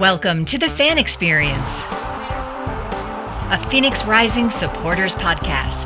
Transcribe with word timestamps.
Welcome 0.00 0.46
to 0.46 0.56
the 0.56 0.70
Fan 0.70 0.96
Experience, 0.96 1.68
a 3.50 3.68
Phoenix 3.70 4.02
Rising 4.06 4.50
supporters 4.50 5.14
podcast. 5.14 5.76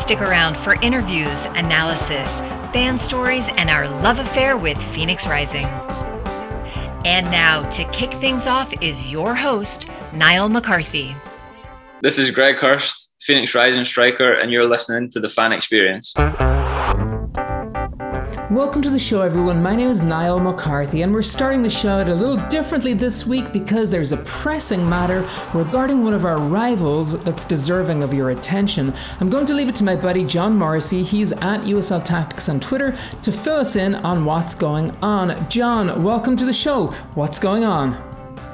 Stick 0.00 0.20
around 0.20 0.56
for 0.62 0.74
interviews, 0.74 1.36
analysis, 1.56 2.28
fan 2.72 2.96
stories, 2.96 3.44
and 3.56 3.70
our 3.70 3.88
love 4.02 4.20
affair 4.20 4.56
with 4.56 4.78
Phoenix 4.94 5.26
Rising. 5.26 5.66
And 7.04 7.28
now, 7.32 7.68
to 7.70 7.84
kick 7.86 8.12
things 8.20 8.46
off, 8.46 8.72
is 8.80 9.04
your 9.04 9.34
host, 9.34 9.88
Niall 10.12 10.48
McCarthy. 10.48 11.16
This 12.02 12.20
is 12.20 12.30
Greg 12.30 12.54
Hurst, 12.54 13.16
Phoenix 13.20 13.52
Rising 13.52 13.84
striker, 13.84 14.34
and 14.34 14.52
you're 14.52 14.64
listening 14.64 15.10
to 15.10 15.18
the 15.18 15.28
Fan 15.28 15.50
Experience. 15.50 16.14
Welcome 18.54 18.82
to 18.82 18.90
the 18.90 19.00
show, 19.00 19.20
everyone. 19.20 19.60
My 19.60 19.74
name 19.74 19.88
is 19.88 20.00
Niall 20.00 20.38
McCarthy, 20.38 21.02
and 21.02 21.12
we're 21.12 21.22
starting 21.22 21.60
the 21.60 21.68
show 21.68 21.88
out 21.88 22.08
a 22.08 22.14
little 22.14 22.36
differently 22.46 22.94
this 22.94 23.26
week 23.26 23.52
because 23.52 23.90
there's 23.90 24.12
a 24.12 24.18
pressing 24.18 24.88
matter 24.88 25.28
regarding 25.52 26.04
one 26.04 26.14
of 26.14 26.24
our 26.24 26.38
rivals 26.38 27.20
that's 27.24 27.44
deserving 27.44 28.04
of 28.04 28.14
your 28.14 28.30
attention. 28.30 28.94
I'm 29.18 29.28
going 29.28 29.46
to 29.46 29.54
leave 29.54 29.68
it 29.68 29.74
to 29.74 29.84
my 29.84 29.96
buddy 29.96 30.24
John 30.24 30.56
Morrissey. 30.56 31.02
He's 31.02 31.32
at 31.32 31.62
USL 31.62 32.04
Tactics 32.04 32.48
on 32.48 32.60
Twitter 32.60 32.96
to 33.22 33.32
fill 33.32 33.56
us 33.56 33.74
in 33.74 33.96
on 33.96 34.24
what's 34.24 34.54
going 34.54 34.92
on. 35.02 35.50
John, 35.50 36.04
welcome 36.04 36.36
to 36.36 36.46
the 36.46 36.52
show. 36.52 36.92
What's 37.16 37.40
going 37.40 37.64
on? 37.64 37.94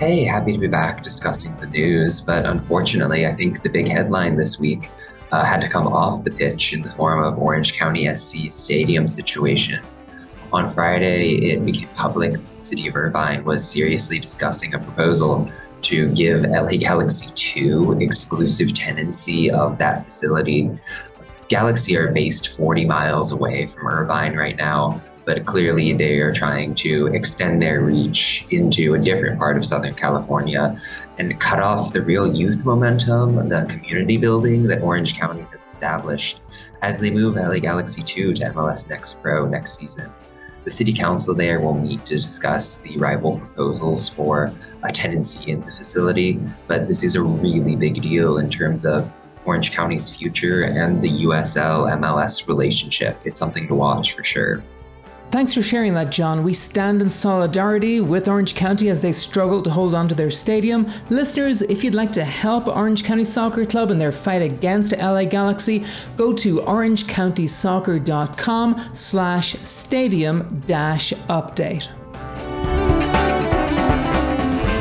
Hey, 0.01 0.25
happy 0.25 0.55
to 0.55 0.59
be 0.59 0.67
back 0.67 1.03
discussing 1.03 1.55
the 1.59 1.67
news, 1.67 2.23
but 2.23 2.47
unfortunately, 2.47 3.27
I 3.27 3.35
think 3.35 3.63
the 3.63 3.69
big 3.69 3.87
headline 3.87 4.37
this 4.37 4.59
week 4.59 4.89
uh, 5.33 5.45
had 5.45 5.61
to 5.61 5.69
come 5.69 5.87
off 5.87 6.25
the 6.25 6.31
pitch 6.31 6.73
in 6.73 6.83
the 6.83 6.91
form 6.91 7.23
of 7.23 7.39
Orange 7.39 7.75
County 7.75 8.13
SC's 8.13 8.55
stadium 8.55 9.07
situation. 9.07 9.83
On 10.53 10.69
Friday, 10.69 11.53
it 11.53 11.65
became 11.65 11.89
public 11.95 12.33
the 12.33 12.61
city 12.61 12.89
of 12.89 12.97
Irvine 12.97 13.45
was 13.45 13.69
seriously 13.69 14.19
discussing 14.19 14.75
a 14.75 14.81
proposal 14.81 15.51
to 15.83 16.09
give 16.13 16.43
LA 16.43 16.73
Galaxy 16.73 17.31
2 17.35 17.99
exclusive 18.01 18.75
tenancy 18.75 19.49
of 19.51 19.79
that 19.79 20.05
facility. 20.05 20.69
Galaxy 21.49 21.97
are 21.97 22.11
based 22.11 22.49
40 22.49 22.85
miles 22.85 23.31
away 23.31 23.69
from 23.69 23.87
Irvine 23.87 24.35
right 24.35 24.57
now, 24.57 25.01
but 25.25 25.47
clearly 25.47 25.93
they 25.93 26.19
are 26.19 26.33
trying 26.33 26.75
to 26.75 27.07
extend 27.09 27.63
their 27.63 27.83
reach 27.83 28.45
into 28.51 28.95
a 28.95 28.99
different 28.99 29.39
part 29.39 29.57
of 29.57 29.65
Southern 29.65 29.95
California 29.95 30.83
and 31.19 31.39
cut 31.39 31.61
off 31.61 31.93
the 31.93 32.03
real 32.03 32.35
youth 32.35 32.65
momentum, 32.65 33.37
the 33.49 33.67
community 33.69 34.17
building 34.17 34.65
that 34.67 34.83
Orange 34.83 35.15
County 35.15 35.47
has 35.53 35.63
established 35.63 36.41
as 36.83 36.99
they 36.99 37.11
move 37.11 37.37
LA 37.37 37.61
Galaxy 37.61 38.03
2 38.03 38.35
to 38.35 38.45
MLS 38.47 38.89
Next 38.89 39.23
Pro 39.23 39.47
next 39.47 39.79
season. 39.79 40.11
The 40.71 40.77
City 40.77 40.93
Council 40.93 41.35
there 41.35 41.59
will 41.59 41.75
meet 41.75 42.07
to 42.07 42.15
discuss 42.15 42.79
the 42.79 42.97
rival 42.97 43.39
proposals 43.39 44.09
for 44.09 44.53
a 44.85 44.93
tenancy 44.93 45.51
in 45.51 45.63
the 45.63 45.73
facility, 45.73 46.41
but 46.69 46.87
this 46.87 47.03
is 47.03 47.17
a 47.17 47.23
really 47.23 47.75
big 47.75 48.01
deal 48.01 48.39
in 48.39 48.49
terms 48.49 48.87
of 48.87 49.11
Orange 49.45 49.73
County's 49.73 50.15
future 50.15 50.63
and 50.63 51.03
the 51.03 51.25
USL 51.25 51.91
MLS 51.99 52.47
relationship. 52.47 53.19
It's 53.25 53.41
something 53.41 53.67
to 53.67 53.75
watch 53.75 54.13
for 54.13 54.23
sure. 54.23 54.63
Thanks 55.31 55.55
for 55.55 55.63
sharing 55.63 55.95
that, 55.95 56.11
John. 56.11 56.43
We 56.43 56.53
stand 56.53 57.01
in 57.01 57.09
solidarity 57.09 58.01
with 58.01 58.27
Orange 58.27 58.57
County 58.57 58.89
as 58.89 59.01
they 59.01 59.13
struggle 59.13 59.63
to 59.63 59.71
hold 59.71 59.95
on 59.95 60.09
to 60.09 60.15
their 60.15 60.31
stadium. 60.31 60.89
Listeners, 61.09 61.63
if 61.63 61.85
you'd 61.85 61.95
like 61.95 62.11
to 62.13 62.25
help 62.25 62.67
Orange 62.67 63.05
County 63.05 63.23
Soccer 63.23 63.65
Club 63.65 63.93
in 63.93 63.99
their 63.99 64.11
fight 64.11 64.43
against 64.43 64.97
LA 64.97 65.25
Galaxy, 65.25 65.85
go 66.17 66.33
to 66.33 66.63
orangecountysoccer.com 66.63 68.91
slash 68.93 69.55
stadium 69.63 70.65
dash 70.67 71.13
update. 71.29 71.87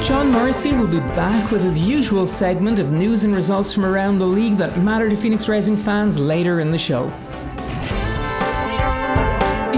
John 0.04 0.32
Morrissey 0.32 0.74
will 0.74 0.88
be 0.88 0.98
back 0.98 1.52
with 1.52 1.62
his 1.62 1.80
usual 1.80 2.26
segment 2.26 2.80
of 2.80 2.92
news 2.92 3.24
and 3.24 3.36
results 3.36 3.72
from 3.72 3.86
around 3.86 4.18
the 4.18 4.26
league 4.26 4.58
that 4.58 4.80
matter 4.80 5.08
to 5.08 5.16
Phoenix 5.16 5.48
Rising 5.48 5.78
fans 5.78 6.20
later 6.20 6.60
in 6.60 6.72
the 6.72 6.80
show. 6.80 7.14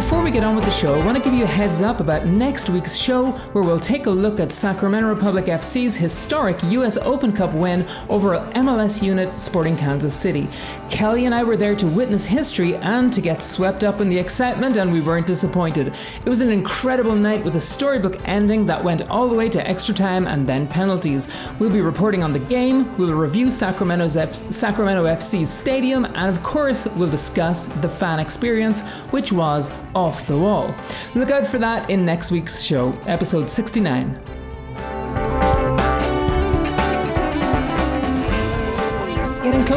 Before 0.01 0.23
we 0.23 0.31
get 0.31 0.44
on 0.44 0.56
with 0.56 0.66
the 0.66 0.72
show, 0.72 1.00
I 1.00 1.06
want 1.06 1.16
to 1.16 1.23
give 1.23 1.31
you 1.31 1.44
a 1.44 1.47
heads 1.47 1.84
up 1.84 2.00
about 2.00 2.25
next 2.25 2.72
week's 2.72 2.95
show 2.95 3.31
where 3.53 3.63
we'll 3.63 3.79
take 3.79 4.07
a 4.07 4.09
look 4.09 4.39
at 4.39 4.51
Sacramento 4.51 5.07
Republic 5.07 5.45
FC's 5.45 5.95
historic 5.95 6.62
US 6.63 6.97
Open 6.97 7.31
Cup 7.31 7.53
win 7.53 7.88
over 8.09 8.40
MLS 8.56 9.03
unit 9.03 9.40
Sporting 9.40 9.78
Kansas 9.78 10.16
City. 10.16 10.50
Kelley 10.90 11.28
and 11.28 11.35
I 11.35 11.44
were 11.44 11.56
there 11.56 11.75
to 11.75 11.88
witness 11.88 12.25
history 12.25 12.75
and 12.78 13.13
to 13.13 13.22
get 13.22 13.44
swept 13.44 13.84
up 13.84 14.01
in 14.01 14.09
the 14.09 14.17
excitement, 14.17 14.75
and 14.75 14.91
we 14.91 15.01
weren't 15.01 15.28
disappointed. 15.28 15.94
It 16.25 16.29
was 16.29 16.41
an 16.41 16.50
incredible 16.50 17.16
night 17.16 17.45
with 17.45 17.56
a 17.56 17.61
storybook 17.61 18.17
ending 18.28 18.66
that 18.66 18.84
went 18.84 19.07
all 19.07 19.29
the 19.29 19.35
way 19.35 19.50
to 19.50 19.66
extra 19.66 19.94
time 19.94 20.25
and 20.25 20.50
then 20.50 20.67
penalties. 20.67 21.29
We'll 21.59 21.69
be 21.69 21.81
reporting 21.81 22.23
on 22.23 22.34
the 22.34 22.40
game, 22.40 22.97
we'll 22.97 23.13
review 23.13 23.51
Sacramento's 23.51 24.17
F- 24.17 24.34
Sacramento 24.34 25.06
FC's 25.06 25.51
stadium, 25.51 26.06
and 26.06 26.35
of 26.35 26.41
course, 26.41 26.88
we'll 26.88 27.11
discuss 27.11 27.66
the 27.66 27.90
fan 27.90 28.19
experience, 28.19 28.81
which 29.11 29.31
was 29.31 29.72
off 29.96 30.25
the 30.28 30.38
wall. 30.38 30.75
Look 31.16 31.31
out 31.31 31.46
for 31.46 31.57
that 31.59 31.90
in 31.90 32.06
next 32.06 32.31
week's 32.31 32.62
show, 32.62 32.97
episode 33.06 33.50
69. 33.50 34.41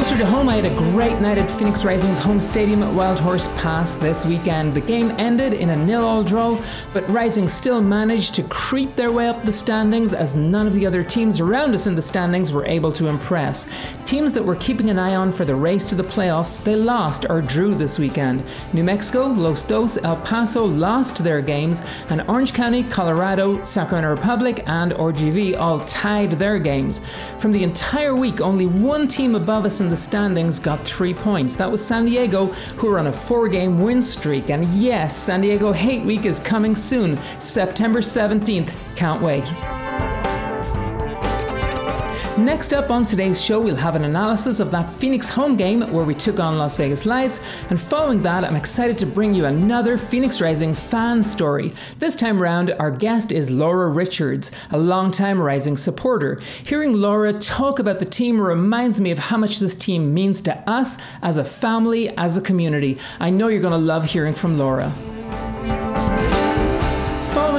Closer 0.04 0.18
to 0.18 0.26
home, 0.26 0.50
I 0.50 0.56
had 0.56 0.66
a 0.66 0.76
great 0.92 1.18
night 1.18 1.38
at 1.38 1.50
Phoenix 1.50 1.82
Rising's 1.82 2.18
home 2.18 2.38
stadium 2.38 2.82
at 2.82 2.92
Wild 2.92 3.18
Horse 3.18 3.48
Pass 3.56 3.94
this 3.94 4.26
weekend. 4.26 4.74
The 4.74 4.82
game 4.82 5.10
ended 5.12 5.54
in 5.54 5.70
a 5.70 5.76
nil-all 5.76 6.22
draw, 6.22 6.62
but 6.92 7.08
Rising 7.08 7.48
still 7.48 7.80
managed 7.80 8.34
to 8.34 8.42
creep 8.42 8.96
their 8.96 9.10
way 9.10 9.28
up 9.28 9.42
the 9.44 9.50
standings 9.52 10.12
as 10.12 10.34
none 10.34 10.66
of 10.66 10.74
the 10.74 10.84
other 10.84 11.02
teams 11.02 11.40
around 11.40 11.74
us 11.74 11.86
in 11.86 11.94
the 11.94 12.02
standings 12.02 12.52
were 12.52 12.66
able 12.66 12.92
to 12.92 13.06
impress. 13.06 13.66
Teams 14.04 14.34
that 14.34 14.44
were 14.44 14.56
keeping 14.56 14.90
an 14.90 14.98
eye 14.98 15.14
on 15.14 15.32
for 15.32 15.46
the 15.46 15.54
race 15.54 15.88
to 15.88 15.94
the 15.94 16.04
playoffs, 16.04 16.62
they 16.62 16.76
lost 16.76 17.24
or 17.30 17.40
drew 17.40 17.74
this 17.74 17.98
weekend. 17.98 18.44
New 18.74 18.84
Mexico, 18.84 19.28
Los 19.28 19.64
Dos, 19.64 19.96
El 20.04 20.16
Paso 20.16 20.66
lost 20.66 21.24
their 21.24 21.40
games, 21.40 21.82
and 22.10 22.20
Orange 22.28 22.52
County, 22.52 22.82
Colorado, 22.82 23.64
Sacramento 23.64 24.10
Republic, 24.10 24.64
and 24.66 24.92
RGV 24.92 25.58
all 25.58 25.80
tied 25.80 26.32
their 26.32 26.58
games. 26.58 27.00
From 27.38 27.52
the 27.52 27.62
entire 27.62 28.14
week, 28.14 28.42
only 28.42 28.66
one 28.66 29.08
team 29.08 29.34
above 29.34 29.64
us 29.64 29.80
in 29.80 29.88
the 29.88 29.93
standings 29.96 30.58
got 30.58 30.84
three 30.84 31.14
points. 31.14 31.56
That 31.56 31.70
was 31.70 31.84
San 31.84 32.06
Diego, 32.06 32.46
who 32.76 32.90
are 32.90 32.98
on 32.98 33.06
a 33.06 33.12
four 33.12 33.48
game 33.48 33.80
win 33.80 34.02
streak. 34.02 34.50
And 34.50 34.66
yes, 34.72 35.16
San 35.16 35.40
Diego 35.40 35.72
Hate 35.72 36.04
Week 36.04 36.24
is 36.24 36.40
coming 36.40 36.74
soon, 36.74 37.18
September 37.38 38.00
17th. 38.00 38.72
Can't 38.96 39.22
wait. 39.22 39.44
Next 42.38 42.72
up 42.72 42.90
on 42.90 43.04
today's 43.04 43.40
show, 43.40 43.60
we'll 43.60 43.76
have 43.76 43.94
an 43.94 44.02
analysis 44.02 44.58
of 44.58 44.72
that 44.72 44.90
Phoenix 44.90 45.28
home 45.28 45.56
game 45.56 45.82
where 45.92 46.04
we 46.04 46.14
took 46.14 46.40
on 46.40 46.58
Las 46.58 46.76
Vegas 46.76 47.06
Lights. 47.06 47.40
And 47.70 47.80
following 47.80 48.22
that, 48.22 48.42
I'm 48.42 48.56
excited 48.56 48.98
to 48.98 49.06
bring 49.06 49.32
you 49.34 49.44
another 49.44 49.96
Phoenix 49.96 50.40
Rising 50.40 50.74
fan 50.74 51.22
story. 51.22 51.72
This 52.00 52.16
time 52.16 52.42
round, 52.42 52.72
our 52.80 52.90
guest 52.90 53.30
is 53.30 53.52
Laura 53.52 53.88
Richards, 53.88 54.50
a 54.72 54.78
long-time 54.78 55.40
Rising 55.40 55.76
supporter. 55.76 56.40
Hearing 56.64 56.94
Laura 56.94 57.32
talk 57.34 57.78
about 57.78 58.00
the 58.00 58.04
team 58.04 58.40
reminds 58.40 59.00
me 59.00 59.12
of 59.12 59.20
how 59.20 59.36
much 59.36 59.60
this 59.60 59.76
team 59.76 60.12
means 60.12 60.40
to 60.40 60.56
us 60.68 60.98
as 61.22 61.36
a 61.36 61.44
family, 61.44 62.08
as 62.16 62.36
a 62.36 62.40
community. 62.40 62.98
I 63.20 63.30
know 63.30 63.46
you're 63.46 63.60
going 63.60 63.72
to 63.74 63.78
love 63.78 64.06
hearing 64.06 64.34
from 64.34 64.58
Laura. 64.58 64.92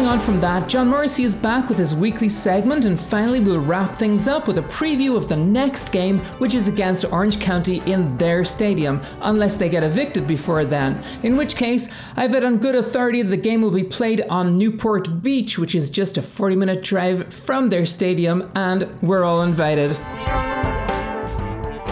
On 0.06 0.20
from 0.20 0.40
that, 0.40 0.70
John 0.70 0.90
Morrissey 0.90 1.24
is 1.24 1.36
back 1.36 1.68
with 1.68 1.80
his 1.80 1.96
weekly 1.96 2.30
segment, 2.30 2.86
and 2.86 3.00
finally, 3.00 3.40
we'll 3.40 3.60
wrap 3.60 3.96
things 3.96 4.28
up 4.28 4.48
with 4.48 4.60
a 4.60 4.62
preview 4.62 5.18
of 5.18 5.28
the 5.28 5.36
next 5.36 5.92
game, 5.92 6.20
which 6.38 6.54
is 6.54 6.68
against 6.68 7.12
Orange 7.12 7.40
County 7.40 7.82
in 7.88 8.16
their 8.18 8.46
stadium, 8.46 9.02
unless 9.22 9.58
they 9.58 9.68
get 9.68 9.82
evicted 9.82 10.28
before 10.28 10.64
then. 10.64 11.04
In 11.24 11.36
which 11.38 11.56
case, 11.56 11.90
I've 12.16 12.31
had 12.31 12.46
on 12.46 12.60
good 12.60 12.75
authority 12.75 13.24
the 13.24 13.36
game 13.36 13.63
will 13.63 13.72
be 13.72 13.84
played 13.84 14.22
on 14.30 14.60
Newport 14.60 15.24
Beach, 15.24 15.57
which 15.57 15.74
is 15.74 15.90
just 15.90 16.18
a 16.18 16.22
40 16.22 16.56
minute 16.56 16.84
drive 16.84 17.34
from 17.34 17.69
their 17.69 17.88
stadium, 17.88 18.51
and 18.54 18.88
we're 19.01 19.24
all 19.24 19.42
invited. 19.42 19.98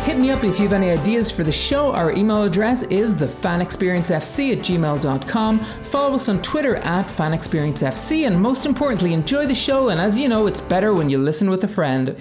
Hit 0.03 0.19
me 0.19 0.31
up 0.31 0.43
if 0.43 0.59
you 0.59 0.65
have 0.65 0.73
any 0.73 0.89
ideas 0.91 1.31
for 1.31 1.45
the 1.45 1.51
show. 1.51 1.93
Our 1.93 2.11
email 2.11 2.43
address 2.43 2.83
is 2.83 3.15
thefanexperiencefc 3.15 4.51
at 4.51 4.57
gmail.com. 4.59 5.59
Follow 5.59 6.15
us 6.15 6.27
on 6.27 6.41
Twitter 6.41 6.75
at 6.75 7.05
fanexperiencefc, 7.07 8.27
and 8.27 8.39
most 8.39 8.65
importantly, 8.65 9.13
enjoy 9.13 9.47
the 9.47 9.55
show. 9.55 9.87
And 9.89 10.01
as 10.01 10.19
you 10.19 10.27
know, 10.27 10.45
it's 10.45 10.59
better 10.59 10.93
when 10.93 11.09
you 11.09 11.17
listen 11.17 11.49
with 11.49 11.63
a 11.63 11.69
friend. 11.69 12.17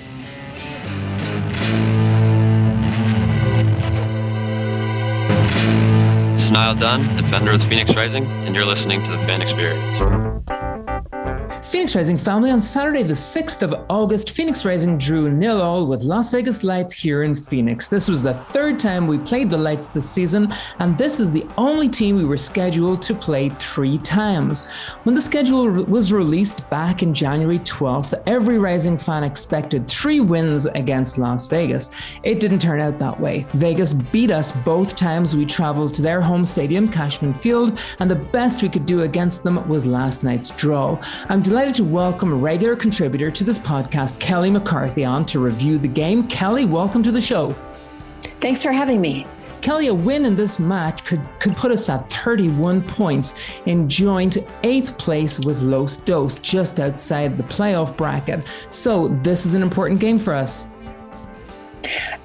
This 6.32 6.44
is 6.44 6.52
Niall 6.52 6.76
Dunn, 6.76 7.16
defender 7.16 7.50
with 7.50 7.68
Phoenix 7.68 7.96
Rising, 7.96 8.26
and 8.46 8.54
you're 8.54 8.64
listening 8.64 9.02
to 9.02 9.10
the 9.10 9.18
Fan 9.18 9.42
Experience. 9.42 10.51
Phoenix 11.72 11.96
Rising 11.96 12.18
family 12.18 12.50
on 12.50 12.60
Saturday, 12.60 13.02
the 13.02 13.14
6th 13.14 13.62
of 13.62 13.86
August, 13.88 14.32
Phoenix 14.32 14.66
Rising 14.66 14.98
drew 14.98 15.30
nil 15.30 15.62
all 15.62 15.86
with 15.86 16.02
Las 16.02 16.30
Vegas 16.30 16.62
Lights 16.62 16.92
here 16.92 17.22
in 17.22 17.34
Phoenix. 17.34 17.88
This 17.88 18.08
was 18.08 18.22
the 18.22 18.34
third 18.34 18.78
time 18.78 19.06
we 19.06 19.16
played 19.16 19.48
the 19.48 19.56
Lights 19.56 19.86
this 19.86 20.08
season, 20.08 20.52
and 20.80 20.98
this 20.98 21.18
is 21.18 21.32
the 21.32 21.46
only 21.56 21.88
team 21.88 22.16
we 22.16 22.26
were 22.26 22.36
scheduled 22.36 23.00
to 23.00 23.14
play 23.14 23.48
three 23.48 23.96
times. 23.96 24.66
When 25.04 25.14
the 25.14 25.22
schedule 25.22 25.66
was 25.84 26.12
released 26.12 26.68
back 26.68 27.02
in 27.02 27.14
January 27.14 27.60
12th, 27.60 28.22
every 28.26 28.58
Rising 28.58 28.98
fan 28.98 29.24
expected 29.24 29.88
three 29.88 30.20
wins 30.20 30.66
against 30.66 31.16
Las 31.16 31.46
Vegas. 31.46 31.90
It 32.22 32.38
didn't 32.38 32.58
turn 32.58 32.82
out 32.82 32.98
that 32.98 33.18
way. 33.18 33.46
Vegas 33.54 33.94
beat 33.94 34.30
us 34.30 34.52
both 34.52 34.94
times 34.94 35.34
we 35.34 35.46
traveled 35.46 35.94
to 35.94 36.02
their 36.02 36.20
home 36.20 36.44
stadium, 36.44 36.86
Cashman 36.86 37.32
Field, 37.32 37.80
and 37.98 38.10
the 38.10 38.16
best 38.16 38.60
we 38.60 38.68
could 38.68 38.84
do 38.84 39.04
against 39.04 39.42
them 39.42 39.66
was 39.70 39.86
last 39.86 40.22
night's 40.22 40.50
draw. 40.50 41.00
I'm 41.30 41.40
delighted 41.40 41.61
delighted 41.62 41.76
to 41.76 41.92
welcome 41.92 42.32
a 42.32 42.34
regular 42.34 42.74
contributor 42.74 43.30
to 43.30 43.44
this 43.44 43.56
podcast, 43.56 44.18
Kelley 44.18 44.50
McCarthy, 44.50 45.04
on 45.04 45.24
to 45.24 45.38
review 45.38 45.78
the 45.78 45.86
game. 45.86 46.26
Kelley, 46.26 46.64
welcome 46.64 47.04
to 47.04 47.12
the 47.12 47.20
show. 47.20 47.54
Thanks 48.40 48.64
for 48.64 48.72
having 48.72 49.00
me. 49.00 49.28
Kelley, 49.60 49.86
a 49.86 49.94
win 49.94 50.26
in 50.26 50.34
this 50.34 50.58
match 50.58 51.04
could, 51.04 51.20
could 51.38 51.54
put 51.54 51.70
us 51.70 51.88
at 51.88 52.10
31 52.10 52.82
points 52.82 53.38
in 53.66 53.88
joint 53.88 54.38
eighth 54.64 54.98
place 54.98 55.38
with 55.38 55.60
Los 55.60 55.98
Dos, 55.98 56.40
just 56.40 56.80
outside 56.80 57.36
the 57.36 57.44
playoff 57.44 57.96
bracket. 57.96 58.44
So, 58.68 59.06
this 59.22 59.46
is 59.46 59.54
an 59.54 59.62
important 59.62 60.00
game 60.00 60.18
for 60.18 60.34
us. 60.34 60.66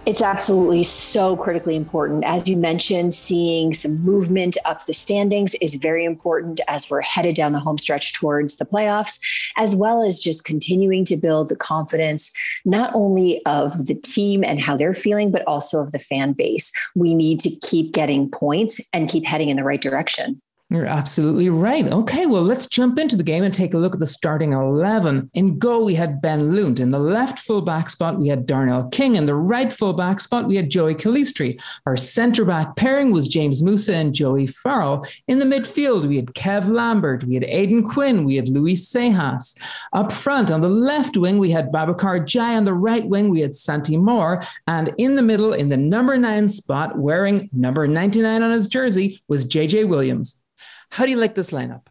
It's 0.05 0.21
absolutely 0.21 0.83
so 0.83 1.35
critically 1.35 1.75
important. 1.75 2.23
As 2.23 2.47
you 2.47 2.55
mentioned, 2.57 3.13
seeing 3.13 3.73
some 3.73 3.99
movement 4.03 4.57
up 4.65 4.85
the 4.85 4.93
standings 4.93 5.53
is 5.55 5.75
very 5.75 6.05
important 6.05 6.61
as 6.67 6.89
we're 6.89 7.01
headed 7.01 7.35
down 7.35 7.53
the 7.53 7.59
home 7.59 7.77
stretch 7.77 8.13
towards 8.13 8.55
the 8.55 8.65
playoffs, 8.65 9.19
as 9.57 9.75
well 9.75 10.03
as 10.03 10.21
just 10.21 10.45
continuing 10.45 11.03
to 11.05 11.17
build 11.17 11.49
the 11.49 11.55
confidence, 11.55 12.31
not 12.65 12.93
only 12.95 13.41
of 13.45 13.85
the 13.85 13.95
team 13.95 14.43
and 14.43 14.61
how 14.61 14.77
they're 14.77 14.93
feeling, 14.93 15.31
but 15.31 15.43
also 15.45 15.81
of 15.81 15.91
the 15.91 15.99
fan 15.99 16.33
base. 16.33 16.71
We 16.95 17.13
need 17.13 17.39
to 17.41 17.49
keep 17.49 17.93
getting 17.93 18.29
points 18.29 18.79
and 18.93 19.09
keep 19.09 19.25
heading 19.25 19.49
in 19.49 19.57
the 19.57 19.63
right 19.63 19.81
direction. 19.81 20.41
You're 20.69 20.85
absolutely 20.85 21.49
right. 21.49 21.87
Okay, 21.87 22.25
well, 22.25 22.41
let's 22.41 22.67
jump 22.67 22.99
into 22.99 23.15
the 23.15 23.23
game 23.23 23.45
and 23.45 23.53
take 23.53 23.73
a 23.73 23.77
look 23.77 23.93
at 23.93 24.01
the 24.01 24.05
starting 24.05 24.51
11. 24.51 25.31
In 25.33 25.57
goal, 25.57 25.85
we 25.85 25.95
had 25.95 26.21
Ben 26.21 26.53
Lundt. 26.53 26.81
In 26.81 26.89
the 26.89 26.99
left 26.99 27.39
fullback 27.39 27.87
spot, 27.87 28.19
we 28.19 28.27
had 28.27 28.45
Darnell 28.45 28.89
King. 28.89 29.15
In 29.15 29.27
the 29.27 29.35
right 29.35 29.71
fullback 29.71 30.19
spot, 30.19 30.45
we 30.45 30.57
had 30.57 30.69
Joey 30.69 30.93
Calistri. 30.93 31.57
Our 31.85 31.95
centre 31.95 32.43
back 32.43 32.75
pairing 32.75 33.13
was 33.13 33.29
James 33.29 33.63
Musa 33.63 33.95
and 33.95 34.13
Joey 34.13 34.45
Farrell. 34.45 35.05
In 35.29 35.39
the 35.39 35.45
midfield, 35.45 36.05
we 36.05 36.17
had 36.17 36.33
Kev 36.33 36.67
Lambert. 36.67 37.23
We 37.23 37.35
had 37.35 37.43
Aodhan 37.43 37.89
Quinn. 37.89 38.25
We 38.25 38.35
had 38.35 38.49
Luis 38.49 38.91
Sejas. 38.91 39.57
Up 39.93 40.11
front, 40.11 40.51
on 40.51 40.59
the 40.59 40.67
left 40.67 41.15
wing, 41.15 41.37
we 41.37 41.51
had 41.51 41.71
Babacar 41.71 42.25
Jai. 42.25 42.57
On 42.57 42.65
the 42.65 42.73
right 42.73 43.07
wing, 43.07 43.29
we 43.29 43.39
had 43.39 43.55
Santi 43.55 43.95
Moar. 43.95 44.43
And 44.67 44.93
in 44.97 45.15
the 45.15 45.21
middle, 45.21 45.53
in 45.53 45.67
the 45.67 45.77
number 45.77 46.17
nine 46.17 46.49
spot, 46.49 46.97
wearing 46.97 47.49
number 47.53 47.87
99 47.87 48.43
on 48.43 48.51
his 48.51 48.67
jersey, 48.67 49.21
was 49.29 49.45
JJ 49.45 49.87
Williams. 49.87 50.43
How 50.91 51.05
do 51.05 51.11
you 51.11 51.17
like 51.17 51.35
this 51.35 51.51
lineup? 51.51 51.87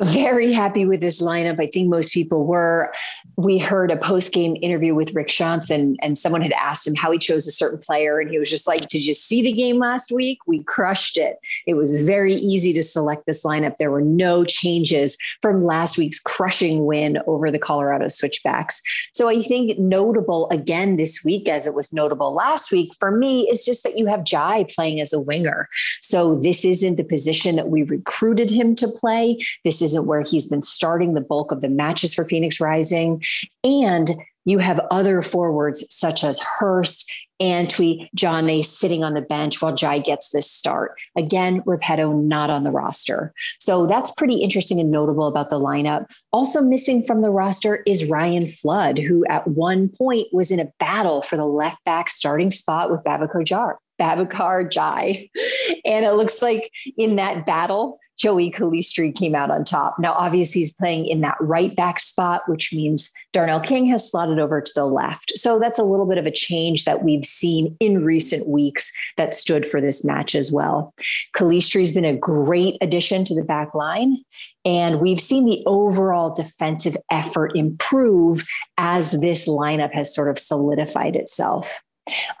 Very 0.00 0.52
happy 0.52 0.86
with 0.86 1.00
this 1.00 1.20
lineup. 1.20 1.58
I 1.58 1.66
think 1.66 1.88
most 1.88 2.12
people 2.12 2.46
were. 2.46 2.92
We 3.36 3.58
heard 3.58 3.90
a 3.90 3.96
post 3.96 4.32
game 4.32 4.56
interview 4.62 4.94
with 4.94 5.12
Rick 5.12 5.28
Johnson, 5.28 5.96
and 6.00 6.16
someone 6.16 6.40
had 6.40 6.52
asked 6.52 6.86
him 6.86 6.94
how 6.94 7.10
he 7.10 7.18
chose 7.18 7.48
a 7.48 7.50
certain 7.50 7.80
player. 7.80 8.20
And 8.20 8.30
he 8.30 8.38
was 8.38 8.48
just 8.48 8.68
like, 8.68 8.86
Did 8.86 9.04
you 9.04 9.12
see 9.12 9.42
the 9.42 9.52
game 9.52 9.78
last 9.78 10.12
week? 10.12 10.38
We 10.46 10.62
crushed 10.62 11.18
it. 11.18 11.38
It 11.66 11.74
was 11.74 12.02
very 12.02 12.34
easy 12.34 12.72
to 12.74 12.82
select 12.82 13.26
this 13.26 13.44
lineup. 13.44 13.76
There 13.76 13.90
were 13.90 14.00
no 14.00 14.44
changes 14.44 15.18
from 15.42 15.64
last 15.64 15.98
week's 15.98 16.20
crushing 16.20 16.86
win 16.86 17.18
over 17.26 17.50
the 17.50 17.58
Colorado 17.58 18.06
Switchbacks. 18.06 18.80
So 19.12 19.28
I 19.28 19.42
think 19.42 19.80
notable 19.80 20.48
again 20.50 20.96
this 20.96 21.24
week, 21.24 21.48
as 21.48 21.66
it 21.66 21.74
was 21.74 21.92
notable 21.92 22.32
last 22.32 22.70
week, 22.70 22.92
for 23.00 23.10
me, 23.10 23.48
is 23.50 23.64
just 23.64 23.82
that 23.82 23.98
you 23.98 24.06
have 24.06 24.22
Jai 24.22 24.64
playing 24.72 25.00
as 25.00 25.12
a 25.12 25.18
winger. 25.20 25.68
So 26.00 26.36
this 26.36 26.64
isn't 26.64 26.96
the 26.96 27.04
position 27.04 27.56
that 27.56 27.68
we 27.68 27.82
recruited 27.82 28.48
him 28.48 28.76
to 28.76 28.86
play. 28.86 29.38
This 29.64 29.82
is 29.82 29.87
isn't 29.88 30.06
where 30.06 30.22
he's 30.22 30.46
been 30.46 30.62
starting 30.62 31.14
the 31.14 31.20
bulk 31.20 31.50
of 31.50 31.60
the 31.60 31.68
matches 31.68 32.14
for 32.14 32.24
Phoenix 32.24 32.60
Rising. 32.60 33.22
And 33.64 34.10
you 34.44 34.58
have 34.58 34.80
other 34.90 35.22
forwards 35.22 35.84
such 35.90 36.24
as 36.24 36.40
Hurst, 36.40 37.10
Antwi, 37.40 38.08
John 38.14 38.62
sitting 38.62 39.04
on 39.04 39.14
the 39.14 39.22
bench 39.22 39.62
while 39.62 39.74
Jai 39.74 39.98
gets 40.00 40.30
this 40.30 40.50
start. 40.50 40.92
Again, 41.16 41.62
Repetto 41.62 42.14
not 42.14 42.50
on 42.50 42.64
the 42.64 42.70
roster. 42.70 43.32
So 43.60 43.86
that's 43.86 44.10
pretty 44.10 44.42
interesting 44.42 44.80
and 44.80 44.90
notable 44.90 45.26
about 45.26 45.48
the 45.48 45.60
lineup. 45.60 46.06
Also 46.32 46.62
missing 46.62 47.04
from 47.04 47.22
the 47.22 47.30
roster 47.30 47.82
is 47.86 48.08
Ryan 48.08 48.48
Flood, 48.48 48.98
who 48.98 49.24
at 49.26 49.46
one 49.46 49.88
point 49.88 50.28
was 50.32 50.50
in 50.50 50.60
a 50.60 50.72
battle 50.80 51.22
for 51.22 51.36
the 51.36 51.46
left 51.46 51.84
back 51.84 52.10
starting 52.10 52.50
spot 52.50 52.90
with 52.90 53.04
Babacar 53.04 53.44
Jar. 53.44 53.78
Babacar 54.00 54.70
Jai. 54.70 55.28
And 55.84 56.04
it 56.04 56.12
looks 56.12 56.42
like 56.42 56.70
in 56.96 57.16
that 57.16 57.46
battle, 57.46 57.98
Joey 58.18 58.50
Calistri 58.50 59.14
came 59.14 59.34
out 59.34 59.50
on 59.50 59.64
top. 59.64 59.96
Now, 59.98 60.12
obviously, 60.14 60.60
he's 60.60 60.72
playing 60.72 61.06
in 61.06 61.20
that 61.20 61.36
right 61.40 61.74
back 61.74 62.00
spot, 62.00 62.42
which 62.48 62.72
means 62.72 63.10
Darnell 63.32 63.60
King 63.60 63.86
has 63.86 64.10
slotted 64.10 64.40
over 64.40 64.60
to 64.60 64.72
the 64.74 64.86
left. 64.86 65.32
So 65.36 65.58
that's 65.58 65.78
a 65.78 65.84
little 65.84 66.06
bit 66.06 66.18
of 66.18 66.26
a 66.26 66.30
change 66.30 66.84
that 66.84 67.04
we've 67.04 67.24
seen 67.24 67.76
in 67.78 68.04
recent 68.04 68.48
weeks 68.48 68.90
that 69.16 69.34
stood 69.34 69.64
for 69.64 69.80
this 69.80 70.04
match 70.04 70.34
as 70.34 70.50
well. 70.50 70.92
Calistri's 71.34 71.92
been 71.92 72.04
a 72.04 72.16
great 72.16 72.76
addition 72.80 73.24
to 73.24 73.34
the 73.34 73.44
back 73.44 73.74
line. 73.74 74.18
And 74.64 75.00
we've 75.00 75.20
seen 75.20 75.46
the 75.46 75.62
overall 75.66 76.34
defensive 76.34 76.96
effort 77.10 77.52
improve 77.54 78.44
as 78.76 79.12
this 79.12 79.48
lineup 79.48 79.94
has 79.94 80.14
sort 80.14 80.28
of 80.28 80.38
solidified 80.38 81.16
itself. 81.16 81.82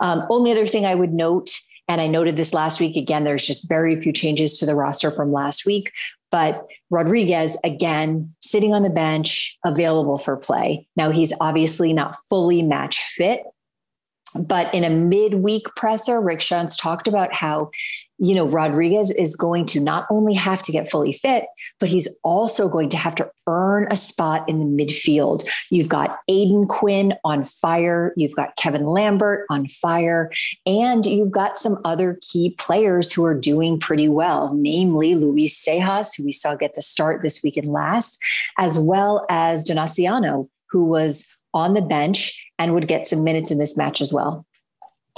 Um, 0.00 0.26
only 0.28 0.50
other 0.50 0.66
thing 0.66 0.84
I 0.84 0.94
would 0.94 1.12
note 1.12 1.50
and 1.88 2.00
I 2.00 2.06
noted 2.06 2.36
this 2.36 2.52
last 2.52 2.80
week 2.80 2.96
again, 2.96 3.24
there's 3.24 3.46
just 3.46 3.68
very 3.68 3.98
few 4.00 4.12
changes 4.12 4.58
to 4.58 4.66
the 4.66 4.74
roster 4.74 5.10
from 5.10 5.32
last 5.32 5.64
week. 5.64 5.90
But 6.30 6.66
Rodriguez, 6.90 7.56
again, 7.64 8.34
sitting 8.40 8.74
on 8.74 8.82
the 8.82 8.90
bench, 8.90 9.56
available 9.64 10.18
for 10.18 10.36
play. 10.36 10.86
Now, 10.96 11.10
he's 11.10 11.32
obviously 11.40 11.94
not 11.94 12.16
fully 12.28 12.62
match 12.62 12.98
fit, 12.98 13.44
but 14.38 14.72
in 14.74 14.84
a 14.84 14.90
midweek 14.90 15.64
presser, 15.74 16.20
Rick 16.20 16.40
Schantz 16.40 16.78
talked 16.78 17.08
about 17.08 17.34
how 17.34 17.70
you 18.18 18.34
know, 18.34 18.46
Rodriguez 18.46 19.10
is 19.12 19.36
going 19.36 19.64
to 19.66 19.80
not 19.80 20.06
only 20.10 20.34
have 20.34 20.60
to 20.62 20.72
get 20.72 20.90
fully 20.90 21.12
fit, 21.12 21.44
but 21.78 21.88
he's 21.88 22.08
also 22.24 22.68
going 22.68 22.88
to 22.90 22.96
have 22.96 23.14
to 23.16 23.30
earn 23.46 23.86
a 23.90 23.96
spot 23.96 24.48
in 24.48 24.58
the 24.58 24.84
midfield. 24.84 25.44
You've 25.70 25.88
got 25.88 26.18
Aodhan 26.28 26.68
Quinn 26.68 27.14
on 27.24 27.44
fire, 27.44 28.12
you've 28.16 28.34
got 28.34 28.56
Kevin 28.56 28.86
Lambert 28.86 29.46
on 29.50 29.68
fire, 29.68 30.32
and 30.66 31.06
you've 31.06 31.30
got 31.30 31.56
some 31.56 31.78
other 31.84 32.18
key 32.20 32.56
players 32.58 33.12
who 33.12 33.24
are 33.24 33.38
doing 33.38 33.78
pretty 33.78 34.08
well, 34.08 34.52
namely 34.54 35.14
Luis 35.14 35.64
Sejas, 35.64 36.16
who 36.16 36.24
we 36.24 36.32
saw 36.32 36.56
get 36.56 36.74
the 36.74 36.82
start 36.82 37.22
this 37.22 37.42
weekend 37.42 37.68
last, 37.68 38.18
as 38.58 38.78
well 38.78 39.26
as 39.30 39.64
Donaciano, 39.64 40.48
who 40.70 40.84
was 40.84 41.28
on 41.54 41.74
the 41.74 41.82
bench 41.82 42.38
and 42.58 42.74
would 42.74 42.88
get 42.88 43.06
some 43.06 43.24
minutes 43.24 43.50
in 43.50 43.58
this 43.58 43.76
match 43.76 44.00
as 44.00 44.12
well. 44.12 44.44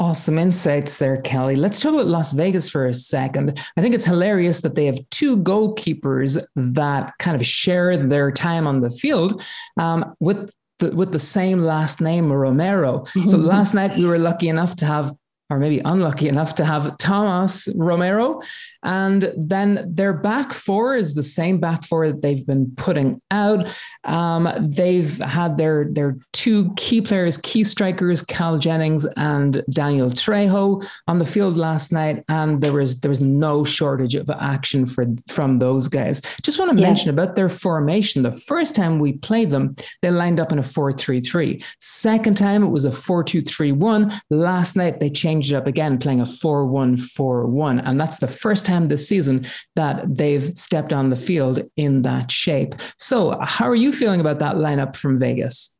Awesome 0.00 0.38
insights 0.38 0.96
there, 0.96 1.20
Kelley. 1.20 1.56
Let's 1.56 1.78
talk 1.78 1.92
about 1.92 2.06
Las 2.06 2.32
Vegas 2.32 2.70
for 2.70 2.86
a 2.86 2.94
second. 2.94 3.62
I 3.76 3.82
think 3.82 3.94
it's 3.94 4.06
hilarious 4.06 4.62
that 4.62 4.74
they 4.74 4.86
have 4.86 4.98
two 5.10 5.36
goalkeepers 5.36 6.42
that 6.56 7.12
kind 7.18 7.38
of 7.38 7.46
share 7.46 7.98
their 7.98 8.32
time 8.32 8.66
on 8.66 8.80
the 8.80 8.88
field 8.88 9.42
um, 9.76 10.14
with 10.18 10.50
the, 10.78 10.90
with 10.92 11.12
the 11.12 11.18
same 11.18 11.60
last 11.60 12.00
name, 12.00 12.32
Romero. 12.32 13.04
So 13.26 13.36
last 13.36 13.74
night 13.74 13.94
we 13.94 14.06
were 14.06 14.18
lucky 14.18 14.48
enough 14.48 14.74
to 14.76 14.86
have 14.86 15.14
or 15.50 15.58
maybe 15.58 15.80
unlucky 15.84 16.28
enough 16.28 16.54
to 16.54 16.64
have 16.64 16.96
Thomas 16.98 17.68
Romero. 17.74 18.40
And 18.82 19.32
then 19.36 19.84
their 19.86 20.12
back 20.12 20.52
four 20.52 20.94
is 20.94 21.14
the 21.14 21.22
same 21.22 21.58
back 21.58 21.84
four 21.84 22.06
that 22.06 22.22
they've 22.22 22.46
been 22.46 22.72
putting 22.76 23.20
out. 23.30 23.66
Um, 24.04 24.48
they've 24.60 25.18
had 25.18 25.56
their, 25.56 25.86
their 25.90 26.16
two 26.32 26.72
key 26.76 27.02
players, 27.02 27.36
key 27.38 27.64
strikers, 27.64 28.22
Cal 28.22 28.58
Jennings 28.58 29.06
and 29.16 29.62
Daniel 29.70 30.08
Trejo 30.08 30.86
on 31.08 31.18
the 31.18 31.26
field 31.26 31.56
last 31.56 31.92
night. 31.92 32.24
And 32.28 32.60
there 32.60 32.72
was 32.72 33.00
there 33.00 33.08
was 33.08 33.20
no 33.20 33.64
shortage 33.64 34.14
of 34.14 34.30
action 34.30 34.86
for 34.86 35.04
from 35.28 35.58
those 35.58 35.88
guys. 35.88 36.20
Just 36.42 36.58
want 36.58 36.76
to 36.76 36.80
yeah. 36.80 36.88
mention 36.88 37.10
about 37.10 37.36
their 37.36 37.48
formation. 37.48 38.22
The 38.22 38.32
first 38.32 38.74
time 38.74 38.98
we 38.98 39.14
played 39.14 39.50
them, 39.50 39.74
they 40.00 40.10
lined 40.10 40.40
up 40.40 40.52
in 40.52 40.58
a 40.58 40.62
4-3-3. 40.62 41.62
Second 41.78 42.36
time 42.36 42.62
it 42.62 42.68
was 42.68 42.84
a 42.84 42.90
4-2-3-1. 42.90 44.20
Last 44.30 44.76
night 44.76 45.00
they 45.00 45.10
changed 45.10 45.39
it 45.48 45.54
up 45.56 45.66
again, 45.66 45.98
playing 45.98 46.20
a 46.20 46.26
4 46.26 46.66
1 46.66 46.96
4 46.96 47.46
1. 47.46 47.80
And 47.80 48.00
that's 48.00 48.18
the 48.18 48.28
first 48.28 48.66
time 48.66 48.88
this 48.88 49.08
season 49.08 49.46
that 49.76 50.04
they've 50.06 50.56
stepped 50.56 50.92
on 50.92 51.10
the 51.10 51.16
field 51.16 51.62
in 51.76 52.02
that 52.02 52.30
shape. 52.30 52.74
So, 52.98 53.38
how 53.40 53.68
are 53.68 53.74
you 53.74 53.92
feeling 53.92 54.20
about 54.20 54.40
that 54.40 54.56
lineup 54.56 54.96
from 54.96 55.18
Vegas? 55.18 55.76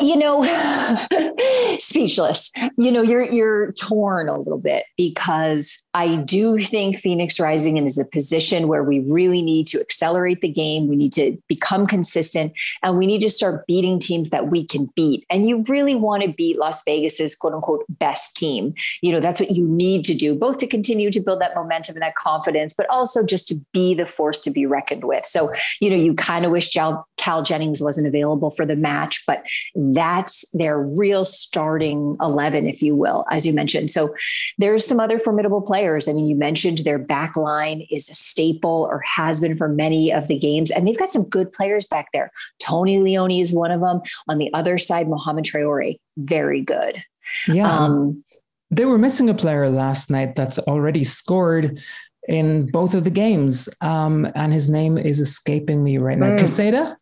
You 0.00 0.16
know, 0.16 0.44
speechless. 1.78 2.50
You 2.76 2.92
know, 2.92 3.02
you're 3.02 3.24
you're 3.24 3.72
torn 3.72 4.28
a 4.28 4.38
little 4.38 4.58
bit 4.58 4.84
because 4.96 5.82
I 5.94 6.16
do 6.16 6.58
think 6.58 6.98
Phoenix 6.98 7.40
Rising 7.40 7.76
is 7.84 7.98
a 7.98 8.04
position 8.04 8.68
where 8.68 8.84
we 8.84 9.00
really 9.00 9.42
need 9.42 9.66
to 9.68 9.80
accelerate 9.80 10.40
the 10.40 10.48
game. 10.48 10.88
We 10.88 10.96
need 10.96 11.12
to 11.14 11.36
become 11.48 11.86
consistent 11.86 12.52
and 12.82 12.96
we 12.96 13.06
need 13.06 13.20
to 13.20 13.28
start 13.28 13.66
beating 13.66 13.98
teams 13.98 14.30
that 14.30 14.48
we 14.48 14.64
can 14.64 14.88
beat. 14.94 15.24
And 15.30 15.48
you 15.48 15.64
really 15.68 15.96
want 15.96 16.22
to 16.22 16.32
beat 16.32 16.58
Las 16.58 16.82
Vegas's 16.84 17.34
quote 17.34 17.54
unquote 17.54 17.84
best 17.88 18.36
team. 18.36 18.74
You 19.02 19.12
know, 19.12 19.20
that's 19.20 19.40
what 19.40 19.50
you 19.50 19.66
need 19.66 20.04
to 20.04 20.14
do, 20.14 20.34
both 20.34 20.58
to 20.58 20.66
continue 20.66 21.10
to 21.10 21.20
build 21.20 21.40
that 21.40 21.54
momentum 21.54 21.96
and 21.96 22.02
that 22.02 22.14
confidence, 22.14 22.72
but 22.74 22.88
also 22.88 23.24
just 23.24 23.48
to 23.48 23.56
be 23.72 23.94
the 23.94 24.06
force 24.06 24.40
to 24.40 24.50
be 24.50 24.66
reckoned 24.66 25.04
with. 25.04 25.24
So, 25.24 25.52
you 25.80 25.90
know, 25.90 25.96
you 25.96 26.14
kind 26.14 26.44
of 26.44 26.52
wish 26.52 26.70
Cal 26.72 27.42
Jennings 27.42 27.80
wasn't 27.80 28.06
available 28.06 28.50
for 28.50 28.64
the 28.64 28.76
match, 28.76 29.24
but 29.26 29.42
that's 29.80 30.44
their 30.52 30.78
real 30.78 31.24
starting 31.24 32.16
11, 32.20 32.66
if 32.66 32.82
you 32.82 32.94
will, 32.94 33.24
as 33.30 33.46
you 33.46 33.52
mentioned. 33.52 33.90
So 33.90 34.14
there's 34.58 34.86
some 34.86 35.00
other 35.00 35.18
formidable 35.18 35.62
players. 35.62 36.06
I 36.06 36.12
mean, 36.12 36.26
you 36.26 36.36
mentioned 36.36 36.78
their 36.78 36.98
back 36.98 37.36
line 37.36 37.86
is 37.90 38.08
a 38.08 38.14
staple 38.14 38.86
or 38.90 39.00
has 39.00 39.40
been 39.40 39.56
for 39.56 39.68
many 39.68 40.12
of 40.12 40.28
the 40.28 40.38
games, 40.38 40.70
and 40.70 40.86
they've 40.86 40.98
got 40.98 41.10
some 41.10 41.24
good 41.24 41.52
players 41.52 41.86
back 41.86 42.08
there. 42.12 42.30
Tony 42.58 42.98
Leone 42.98 43.30
is 43.30 43.52
one 43.52 43.70
of 43.70 43.80
them. 43.80 44.00
On 44.28 44.38
the 44.38 44.52
other 44.52 44.76
side, 44.76 45.08
Mohamed 45.08 45.44
Traore, 45.44 45.98
very 46.16 46.62
good. 46.62 47.02
Yeah. 47.48 47.70
Um, 47.70 48.24
they 48.70 48.84
were 48.84 48.98
missing 48.98 49.28
a 49.28 49.34
player 49.34 49.68
last 49.68 50.10
night 50.10 50.36
that's 50.36 50.58
already 50.58 51.04
scored 51.04 51.80
in 52.28 52.66
both 52.66 52.94
of 52.94 53.04
the 53.04 53.10
games. 53.10 53.68
Um, 53.80 54.30
and 54.34 54.52
his 54.52 54.68
name 54.68 54.98
is 54.98 55.20
escaping 55.20 55.82
me 55.82 55.98
right 55.98 56.18
now. 56.18 56.36
Mm. 56.36 56.38
Caseta? 56.38 56.96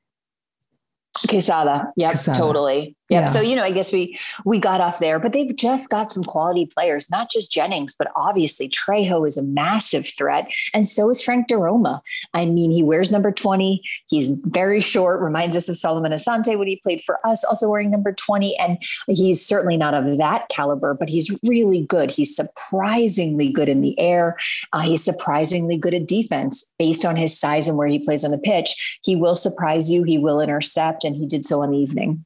Quesada. 1.29 1.93
Yep, 1.97 2.11
Quesada. 2.13 2.39
totally. 2.39 2.98
Yep. 3.09 3.21
Yeah. 3.21 3.25
So, 3.27 3.41
you 3.41 3.57
know, 3.57 3.63
I 3.63 3.73
guess 3.73 3.93
we 3.93 4.19
we 4.45 4.59
got 4.59 4.81
off 4.81 4.99
there, 4.99 5.19
but 5.19 5.33
they've 5.33 5.55
just 5.57 5.89
got 5.89 6.11
some 6.11 6.25
quality 6.25 6.67
players, 6.67 7.11
not 7.11 7.31
just 7.31 7.51
Jennings, 7.51 7.95
but 7.99 8.09
obviously 8.15 8.69
Trejo 8.69 9.27
is 9.27 9.39
a 9.39 9.43
massive 9.43 10.07
threat. 10.07 10.49
And 10.75 10.87
so 10.87 11.09
is 11.09 11.23
Frank 11.23 11.49
DeRoma. 11.49 12.01
I 12.35 12.45
mean, 12.45 12.71
he 12.71 12.83
wears 12.83 13.11
number 13.11 13.33
20. 13.33 13.83
He's 14.09 14.33
very 14.45 14.83
short, 14.83 15.21
reminds 15.21 15.57
us 15.57 15.69
of 15.71 15.79
Solomon 15.79 16.13
Asante 16.13 16.59
when 16.59 16.69
he 16.69 16.77
played 16.77 17.03
for 17.03 17.19
us, 17.27 17.45
also 17.45 17.71
wearing 17.71 17.91
number 17.91 18.13
20. 18.13 18.57
And 18.59 18.79
he's 19.07 19.45
certainly 19.45 19.79
not 19.79 19.95
of 19.95 20.19
that 20.19 20.49
caliber, 20.51 20.93
but 20.93 21.09
he's 21.09 21.35
really 21.43 21.87
good. 21.87 22.11
He's 22.11 22.37
surprisingly 22.37 23.51
good 23.51 23.71
in 23.71 23.81
the 23.81 23.99
air. 23.99 24.37
Uh, 24.75 24.81
he's 24.81 25.03
surprisingly 25.03 25.79
good 25.79 25.95
at 25.95 26.07
defense 26.07 26.71
based 26.79 27.07
on 27.07 27.17
his 27.17 27.39
size 27.39 27.69
and 27.69 27.79
where 27.79 27.89
he 27.89 27.99
plays 27.99 28.25
on 28.25 28.33
the 28.33 28.39
pitch. 28.39 28.75
He 29.03 29.17
will 29.17 29.37
surprise 29.37 29.91
you. 29.91 30.03
He 30.03 30.19
will 30.19 30.41
intercept, 30.41 31.05
and 31.05 31.17
he 31.17 31.27
did 31.27 31.47
so 31.47 31.63
on 31.63 31.71
the 31.71 31.79
evening. 31.79 32.25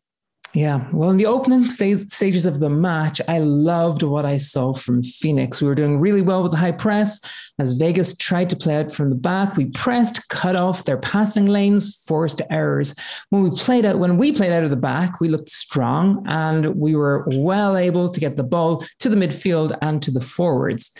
Yeah. 0.54 0.86
Well, 0.92 1.08
in 1.08 1.16
the 1.16 1.24
opening 1.24 1.70
st- 1.70 2.10
stages 2.10 2.44
of 2.44 2.60
the 2.60 2.68
match, 2.68 3.22
I 3.26 3.38
loved 3.38 4.02
what 4.02 4.26
I 4.26 4.36
saw 4.36 4.74
from 4.74 5.02
Phoenix. 5.02 5.62
We 5.62 5.68
were 5.68 5.74
doing 5.74 5.98
really 5.98 6.20
well 6.20 6.42
with 6.42 6.52
the 6.52 6.58
high 6.58 6.72
press. 6.72 7.20
As 7.58 7.72
Vegas 7.72 8.14
tried 8.16 8.50
to 8.50 8.56
play 8.56 8.76
out 8.76 8.92
from 8.92 9.08
the 9.08 9.16
back, 9.16 9.56
we 9.56 9.66
pressed, 9.66 10.28
cut 10.28 10.54
off 10.54 10.84
their 10.84 10.98
passing 10.98 11.46
lanes, 11.46 12.04
forced 12.06 12.42
errors. 12.50 12.94
When 13.30 13.42
we 13.42 13.50
played 13.50 13.86
out, 13.86 13.98
when 13.98 14.18
we 14.18 14.30
played 14.30 14.52
out 14.52 14.64
of 14.64 14.68
the 14.68 14.76
back, 14.76 15.20
we 15.20 15.28
looked 15.28 15.48
strong 15.48 16.22
and 16.28 16.74
we 16.74 16.94
were 16.94 17.24
well 17.28 17.78
able 17.78 18.10
to 18.10 18.20
get 18.20 18.36
the 18.36 18.44
ball 18.44 18.84
to 18.98 19.08
the 19.08 19.16
midfield 19.16 19.76
and 19.80 20.02
to 20.02 20.10
the 20.10 20.20
forwards. 20.20 20.94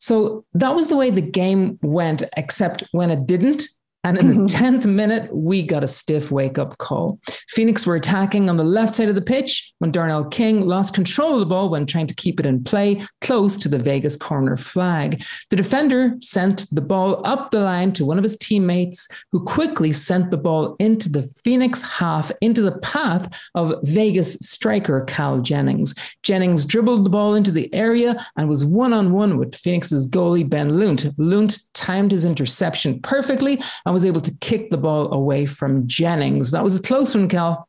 So 0.00 0.44
that 0.54 0.74
was 0.74 0.88
the 0.88 0.96
way 0.96 1.10
the 1.10 1.20
game 1.20 1.78
went, 1.80 2.24
except 2.36 2.82
when 2.90 3.12
it 3.12 3.24
didn't, 3.24 3.68
and 4.06 4.20
in 4.20 4.28
the 4.28 4.34
mm-hmm. 4.34 4.64
10th 4.64 4.86
minute, 4.86 5.34
we 5.34 5.64
got 5.64 5.82
a 5.82 5.88
stiff 5.88 6.30
wake 6.30 6.58
up 6.58 6.78
call. 6.78 7.18
Phoenix 7.48 7.84
were 7.84 7.96
attacking 7.96 8.48
on 8.48 8.56
the 8.56 8.62
left 8.62 8.94
side 8.94 9.08
of 9.08 9.16
the 9.16 9.20
pitch 9.20 9.72
when 9.80 9.90
Darnell 9.90 10.26
King 10.26 10.64
lost 10.64 10.94
control 10.94 11.34
of 11.34 11.40
the 11.40 11.46
ball 11.46 11.70
when 11.70 11.86
trying 11.86 12.06
to 12.06 12.14
keep 12.14 12.38
it 12.38 12.46
in 12.46 12.62
play 12.62 13.02
close 13.20 13.56
to 13.56 13.68
the 13.68 13.80
Vegas 13.80 14.16
corner 14.16 14.56
flag. 14.56 15.24
The 15.50 15.56
defender 15.56 16.14
sent 16.20 16.66
the 16.70 16.80
ball 16.80 17.20
up 17.26 17.50
the 17.50 17.58
line 17.58 17.90
to 17.94 18.04
one 18.04 18.16
of 18.16 18.22
his 18.22 18.36
teammates, 18.36 19.08
who 19.32 19.42
quickly 19.44 19.92
sent 19.92 20.30
the 20.30 20.36
ball 20.36 20.76
into 20.78 21.08
the 21.08 21.24
Phoenix 21.42 21.82
half, 21.82 22.30
into 22.40 22.62
the 22.62 22.78
path 22.78 23.36
of 23.56 23.74
Vegas 23.82 24.34
striker 24.34 25.04
Cal 25.08 25.40
Jennings. 25.40 25.96
Jennings 26.22 26.64
dribbled 26.64 27.04
the 27.04 27.10
ball 27.10 27.34
into 27.34 27.50
the 27.50 27.74
area 27.74 28.24
and 28.36 28.48
was 28.48 28.64
one 28.64 28.92
on 28.92 29.10
one 29.10 29.36
with 29.36 29.56
Phoenix's 29.56 30.08
goalie 30.08 30.48
Ben 30.48 30.78
Lundt. 30.78 31.12
Lundt 31.18 31.58
timed 31.74 32.12
his 32.12 32.24
interception 32.24 33.00
perfectly 33.00 33.60
and 33.84 33.95
was 33.96 34.04
able 34.04 34.20
to 34.20 34.36
kick 34.42 34.68
the 34.68 34.76
ball 34.76 35.10
away 35.10 35.46
from 35.46 35.86
Jennings. 35.88 36.50
That 36.50 36.62
was 36.62 36.76
a 36.76 36.82
close 36.82 37.14
one, 37.14 37.30
Cal. 37.30 37.66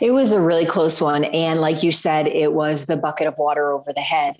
It 0.00 0.12
was 0.12 0.30
a 0.30 0.40
really 0.40 0.66
close 0.66 1.00
one. 1.00 1.24
And 1.24 1.60
like 1.60 1.82
you 1.82 1.90
said, 1.90 2.28
it 2.28 2.52
was 2.52 2.86
the 2.86 2.96
bucket 2.96 3.26
of 3.26 3.36
water 3.38 3.72
over 3.72 3.92
the 3.92 4.00
head. 4.00 4.36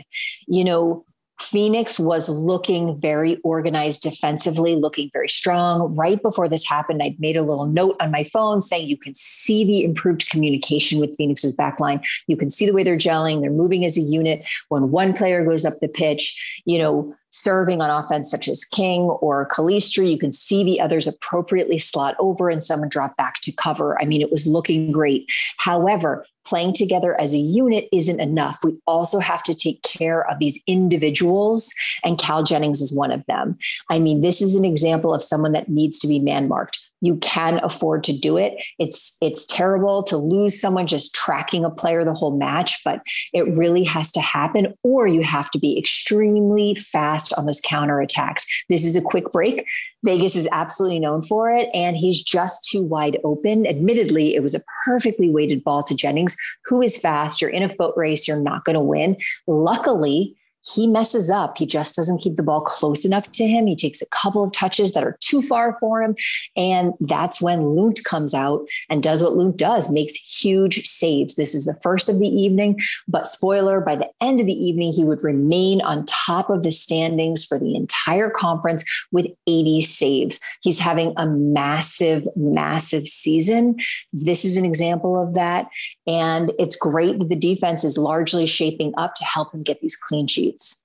You 0.46 0.62
know, 0.62 1.04
Phoenix 1.44 1.98
was 1.98 2.28
looking 2.28 2.98
very 3.00 3.38
organized 3.44 4.02
defensively, 4.02 4.74
looking 4.74 5.10
very 5.12 5.28
strong. 5.28 5.94
Right 5.94 6.20
before 6.20 6.48
this 6.48 6.66
happened, 6.66 7.02
I'd 7.02 7.20
made 7.20 7.36
a 7.36 7.42
little 7.42 7.66
note 7.66 7.96
on 8.00 8.10
my 8.10 8.24
phone 8.24 8.62
saying 8.62 8.88
you 8.88 8.96
can 8.96 9.14
see 9.14 9.64
the 9.64 9.84
improved 9.84 10.28
communication 10.30 10.98
with 10.98 11.16
Phoenix's 11.16 11.56
backline. 11.56 12.02
You 12.26 12.36
can 12.36 12.50
see 12.50 12.66
the 12.66 12.72
way 12.72 12.82
they're 12.82 12.96
gelling, 12.96 13.40
they're 13.40 13.50
moving 13.50 13.84
as 13.84 13.96
a 13.96 14.00
unit. 14.00 14.44
When 14.68 14.90
one 14.90 15.12
player 15.12 15.44
goes 15.44 15.64
up 15.64 15.74
the 15.80 15.88
pitch, 15.88 16.40
you 16.64 16.78
know, 16.78 17.14
serving 17.30 17.80
on 17.80 17.90
offense, 17.90 18.30
such 18.30 18.48
as 18.48 18.64
King 18.64 19.02
or 19.02 19.48
Calistri, 19.48 20.10
you 20.10 20.18
can 20.18 20.32
see 20.32 20.64
the 20.64 20.80
others 20.80 21.06
appropriately 21.06 21.78
slot 21.78 22.14
over 22.18 22.48
and 22.48 22.62
someone 22.62 22.88
drop 22.88 23.16
back 23.16 23.40
to 23.42 23.52
cover. 23.52 24.00
I 24.00 24.04
mean, 24.04 24.20
it 24.20 24.30
was 24.30 24.46
looking 24.46 24.92
great. 24.92 25.26
However, 25.58 26.26
playing 26.44 26.74
together 26.74 27.18
as 27.20 27.34
a 27.34 27.38
unit 27.38 27.88
isn't 27.92 28.20
enough. 28.20 28.58
We 28.62 28.76
also 28.86 29.18
have 29.18 29.42
to 29.44 29.54
take 29.54 29.82
care 29.82 30.28
of 30.30 30.38
these 30.38 30.60
individuals, 30.66 31.72
and 32.04 32.18
Cal 32.18 32.42
Jennings 32.42 32.80
is 32.80 32.94
one 32.94 33.10
of 33.10 33.24
them. 33.26 33.56
I 33.90 33.98
mean, 33.98 34.20
this 34.20 34.40
is 34.42 34.54
an 34.54 34.64
example 34.64 35.14
of 35.14 35.22
someone 35.22 35.52
that 35.52 35.68
needs 35.68 35.98
to 36.00 36.08
be 36.08 36.18
man 36.18 36.48
marked 36.48 36.80
you 37.04 37.16
can 37.16 37.60
afford 37.62 38.02
to 38.04 38.18
do 38.18 38.38
it. 38.38 38.54
It's 38.78 39.16
it's 39.20 39.44
terrible 39.44 40.02
to 40.04 40.16
lose 40.16 40.58
someone 40.58 40.86
just 40.86 41.14
tracking 41.14 41.62
a 41.62 41.70
player 41.70 42.02
the 42.02 42.14
whole 42.14 42.36
match, 42.36 42.80
but 42.82 43.02
it 43.34 43.42
really 43.56 43.84
has 43.84 44.10
to 44.12 44.22
happen, 44.22 44.72
or 44.82 45.06
you 45.06 45.22
have 45.22 45.50
to 45.50 45.58
be 45.58 45.78
extremely 45.78 46.74
fast 46.74 47.34
on 47.34 47.44
those 47.44 47.60
counter 47.60 48.00
attacks. 48.00 48.46
This 48.70 48.86
is 48.86 48.96
a 48.96 49.02
quick 49.02 49.30
break. 49.32 49.66
Vegas 50.02 50.34
is 50.34 50.48
absolutely 50.50 50.98
known 50.98 51.20
for 51.20 51.50
it, 51.50 51.68
and 51.74 51.94
he's 51.94 52.22
just 52.22 52.66
too 52.70 52.82
wide 52.82 53.18
open. 53.22 53.66
Admittedly, 53.66 54.34
it 54.34 54.42
was 54.42 54.54
a 54.54 54.62
perfectly 54.86 55.30
weighted 55.30 55.62
ball 55.62 55.82
to 55.82 55.94
Jennings, 55.94 56.36
who 56.64 56.80
is 56.80 56.96
fast. 56.96 57.42
You're 57.42 57.50
in 57.50 57.62
a 57.62 57.68
foot 57.68 57.94
race, 57.96 58.26
you're 58.26 58.40
not 58.40 58.64
going 58.64 58.74
to 58.74 58.80
win. 58.80 59.16
Luckily, 59.46 60.34
he 60.64 60.86
messes 60.86 61.30
up. 61.30 61.58
He 61.58 61.66
just 61.66 61.96
doesn't 61.96 62.22
keep 62.22 62.36
the 62.36 62.42
ball 62.42 62.60
close 62.60 63.04
enough 63.04 63.30
to 63.32 63.46
him. 63.46 63.66
He 63.66 63.76
takes 63.76 64.00
a 64.00 64.08
couple 64.08 64.42
of 64.42 64.52
touches 64.52 64.94
that 64.94 65.04
are 65.04 65.18
too 65.20 65.42
far 65.42 65.76
for 65.78 66.02
him. 66.02 66.16
And 66.56 66.94
that's 67.00 67.40
when 67.40 67.76
Lundt 67.76 68.02
comes 68.04 68.32
out 68.34 68.66
and 68.88 69.02
does 69.02 69.22
what 69.22 69.36
Lundt 69.36 69.56
does, 69.56 69.90
makes 69.90 70.14
huge 70.14 70.86
saves. 70.86 71.34
This 71.34 71.54
is 71.54 71.66
the 71.66 71.78
first 71.82 72.08
of 72.08 72.18
the 72.18 72.28
evening, 72.28 72.80
but 73.06 73.26
spoiler, 73.26 73.80
by 73.80 73.96
the 73.96 74.10
end 74.20 74.40
of 74.40 74.46
the 74.46 74.52
evening, 74.52 74.92
he 74.92 75.04
would 75.04 75.22
remain 75.22 75.80
on 75.82 76.06
top 76.06 76.48
of 76.50 76.62
the 76.62 76.72
standings 76.72 77.44
for 77.44 77.58
the 77.58 77.74
entire 77.76 78.30
conference 78.30 78.84
with 79.12 79.26
80 79.46 79.82
saves. 79.82 80.40
He's 80.62 80.78
having 80.78 81.12
a 81.16 81.26
massive, 81.26 82.26
massive 82.36 83.06
season. 83.06 83.76
This 84.12 84.44
is 84.44 84.56
an 84.56 84.64
example 84.64 85.20
of 85.20 85.34
that. 85.34 85.68
And 86.06 86.52
it's 86.58 86.76
great 86.76 87.18
that 87.18 87.28
the 87.28 87.36
defense 87.36 87.84
is 87.84 87.96
largely 87.96 88.46
shaping 88.46 88.92
up 88.96 89.14
to 89.14 89.24
help 89.24 89.54
him 89.54 89.62
get 89.62 89.80
these 89.80 89.96
clean 89.96 90.26
sheets. 90.26 90.84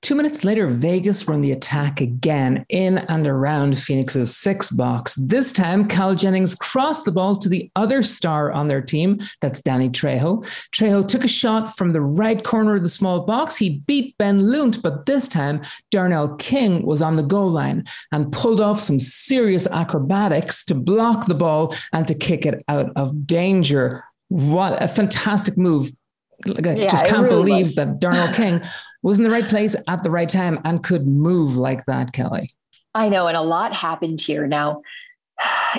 Two 0.00 0.14
minutes 0.14 0.44
later, 0.44 0.68
Vegas 0.68 1.26
run 1.26 1.40
the 1.40 1.50
attack 1.50 2.00
again 2.00 2.64
in 2.68 2.98
and 2.98 3.26
around 3.26 3.76
Phoenix's 3.76 4.34
six 4.36 4.70
box. 4.70 5.14
This 5.14 5.52
time, 5.52 5.88
Cal 5.88 6.14
Jennings 6.14 6.54
crossed 6.54 7.04
the 7.04 7.10
ball 7.10 7.34
to 7.36 7.48
the 7.48 7.68
other 7.74 8.04
star 8.04 8.52
on 8.52 8.68
their 8.68 8.80
team. 8.80 9.18
That's 9.40 9.60
Danny 9.60 9.90
Trejo. 9.90 10.44
Trejo 10.70 11.06
took 11.06 11.24
a 11.24 11.28
shot 11.28 11.76
from 11.76 11.92
the 11.92 12.00
right 12.00 12.44
corner 12.44 12.76
of 12.76 12.84
the 12.84 12.88
small 12.88 13.26
box. 13.26 13.56
He 13.56 13.80
beat 13.88 14.16
Ben 14.18 14.38
Lundt, 14.38 14.80
but 14.82 15.06
this 15.06 15.26
time, 15.26 15.62
Darnell 15.90 16.36
King 16.36 16.86
was 16.86 17.02
on 17.02 17.16
the 17.16 17.24
goal 17.24 17.50
line 17.50 17.84
and 18.12 18.30
pulled 18.30 18.60
off 18.60 18.78
some 18.78 19.00
serious 19.00 19.66
acrobatics 19.66 20.64
to 20.66 20.76
block 20.76 21.26
the 21.26 21.34
ball 21.34 21.74
and 21.92 22.06
to 22.06 22.14
kick 22.14 22.46
it 22.46 22.62
out 22.68 22.92
of 22.94 23.26
danger. 23.26 24.04
What 24.28 24.82
a 24.82 24.88
fantastic 24.88 25.56
move. 25.56 25.90
Like, 26.46 26.66
I 26.66 26.72
yeah, 26.72 26.88
just 26.88 27.06
can't 27.06 27.24
really 27.24 27.50
believe 27.50 27.66
was. 27.66 27.74
that 27.76 27.98
Darnell 27.98 28.32
King 28.32 28.62
was 29.02 29.18
in 29.18 29.24
the 29.24 29.30
right 29.30 29.48
place 29.48 29.74
at 29.88 30.02
the 30.02 30.10
right 30.10 30.28
time 30.28 30.60
and 30.64 30.82
could 30.82 31.06
move 31.06 31.56
like 31.56 31.84
that, 31.86 32.12
Kelley. 32.12 32.50
I 32.94 33.08
know. 33.08 33.26
And 33.26 33.36
a 33.36 33.42
lot 33.42 33.72
happened 33.72 34.20
here. 34.20 34.46
Now, 34.46 34.82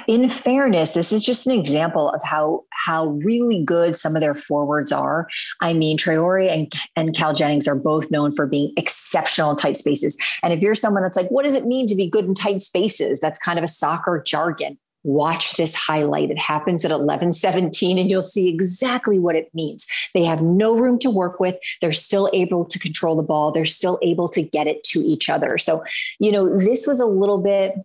in 0.07 0.29
fairness, 0.29 0.91
this 0.91 1.11
is 1.11 1.23
just 1.23 1.45
an 1.47 1.57
example 1.57 2.09
of 2.09 2.23
how 2.23 2.63
how 2.71 3.07
really 3.25 3.63
good 3.63 3.95
some 3.95 4.15
of 4.15 4.21
their 4.21 4.35
forwards 4.35 4.91
are. 4.91 5.27
I 5.61 5.73
mean, 5.73 5.97
Traore 5.97 6.49
and, 6.49 6.71
and 6.95 7.15
Cal 7.15 7.33
Jennings 7.33 7.67
are 7.67 7.75
both 7.75 8.09
known 8.09 8.33
for 8.33 8.47
being 8.47 8.71
exceptional 8.77 9.51
in 9.51 9.57
tight 9.57 9.77
spaces. 9.77 10.17
And 10.43 10.53
if 10.53 10.61
you're 10.61 10.75
someone 10.75 11.03
that's 11.03 11.17
like, 11.17 11.29
what 11.29 11.43
does 11.43 11.55
it 11.55 11.65
mean 11.65 11.87
to 11.87 11.95
be 11.95 12.09
good 12.09 12.25
in 12.25 12.35
tight 12.35 12.61
spaces? 12.61 13.19
That's 13.19 13.39
kind 13.39 13.59
of 13.59 13.63
a 13.63 13.67
soccer 13.67 14.23
jargon 14.25 14.77
watch 15.03 15.55
this 15.55 15.73
highlight. 15.73 16.29
It 16.29 16.37
happens 16.37 16.83
at 16.83 16.91
11:17 16.91 17.99
and 17.99 18.09
you'll 18.09 18.21
see 18.21 18.49
exactly 18.49 19.17
what 19.17 19.35
it 19.35 19.49
means. 19.53 19.85
They 20.13 20.25
have 20.25 20.41
no 20.41 20.75
room 20.75 20.99
to 20.99 21.09
work 21.09 21.39
with. 21.39 21.55
They're 21.81 21.91
still 21.91 22.29
able 22.33 22.65
to 22.65 22.79
control 22.79 23.15
the 23.15 23.23
ball. 23.23 23.51
They're 23.51 23.65
still 23.65 23.97
able 24.01 24.27
to 24.29 24.41
get 24.41 24.67
it 24.67 24.83
to 24.85 24.99
each 24.99 25.29
other. 25.29 25.57
So, 25.57 25.83
you 26.19 26.31
know, 26.31 26.57
this 26.57 26.85
was 26.85 26.99
a 26.99 27.05
little 27.05 27.37
bit 27.37 27.75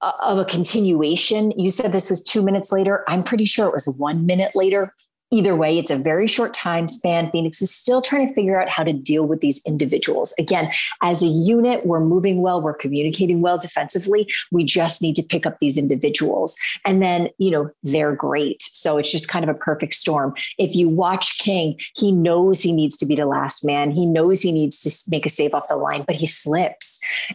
of 0.00 0.38
a 0.38 0.44
continuation. 0.44 1.52
You 1.58 1.70
said 1.70 1.92
this 1.92 2.10
was 2.10 2.22
2 2.22 2.42
minutes 2.42 2.72
later. 2.72 3.04
I'm 3.06 3.22
pretty 3.22 3.44
sure 3.44 3.66
it 3.66 3.74
was 3.74 3.86
1 3.86 4.26
minute 4.26 4.52
later 4.54 4.94
either 5.30 5.54
way, 5.54 5.78
it's 5.78 5.90
a 5.90 5.98
very 5.98 6.26
short 6.26 6.52
time 6.52 6.88
span. 6.88 7.30
Phoenix 7.30 7.62
is 7.62 7.70
still 7.70 8.02
trying 8.02 8.28
to 8.28 8.34
figure 8.34 8.60
out 8.60 8.68
how 8.68 8.82
to 8.82 8.92
deal 8.92 9.26
with 9.26 9.40
these 9.40 9.60
individuals. 9.64 10.34
Again, 10.38 10.70
as 11.02 11.22
a 11.22 11.26
unit, 11.26 11.86
we're 11.86 12.00
moving 12.00 12.42
well, 12.42 12.60
we're 12.60 12.74
communicating 12.74 13.40
well 13.40 13.58
defensively. 13.58 14.32
We 14.50 14.64
just 14.64 15.00
need 15.00 15.16
to 15.16 15.22
pick 15.22 15.46
up 15.46 15.58
these 15.60 15.78
individuals. 15.78 16.56
And 16.84 17.00
then, 17.00 17.28
you 17.38 17.50
know, 17.50 17.70
they're 17.82 18.14
great. 18.14 18.62
So 18.62 18.98
it's 18.98 19.12
just 19.12 19.28
kind 19.28 19.44
of 19.44 19.48
a 19.48 19.58
perfect 19.58 19.94
storm. 19.94 20.34
If 20.58 20.74
you 20.74 20.88
watch 20.88 21.38
King, 21.38 21.78
he 21.96 22.12
knows 22.12 22.60
he 22.60 22.72
needs 22.72 22.96
to 22.98 23.06
be 23.06 23.14
the 23.14 23.26
last 23.26 23.64
man. 23.64 23.90
He 23.90 24.06
knows 24.06 24.40
he 24.40 24.52
needs 24.52 24.80
to 24.80 25.10
make 25.10 25.26
a 25.26 25.28
save 25.28 25.54
off 25.54 25.68
the 25.68 25.76
line, 25.76 26.04
but 26.06 26.16
he 26.16 26.26
slips. 26.26 26.89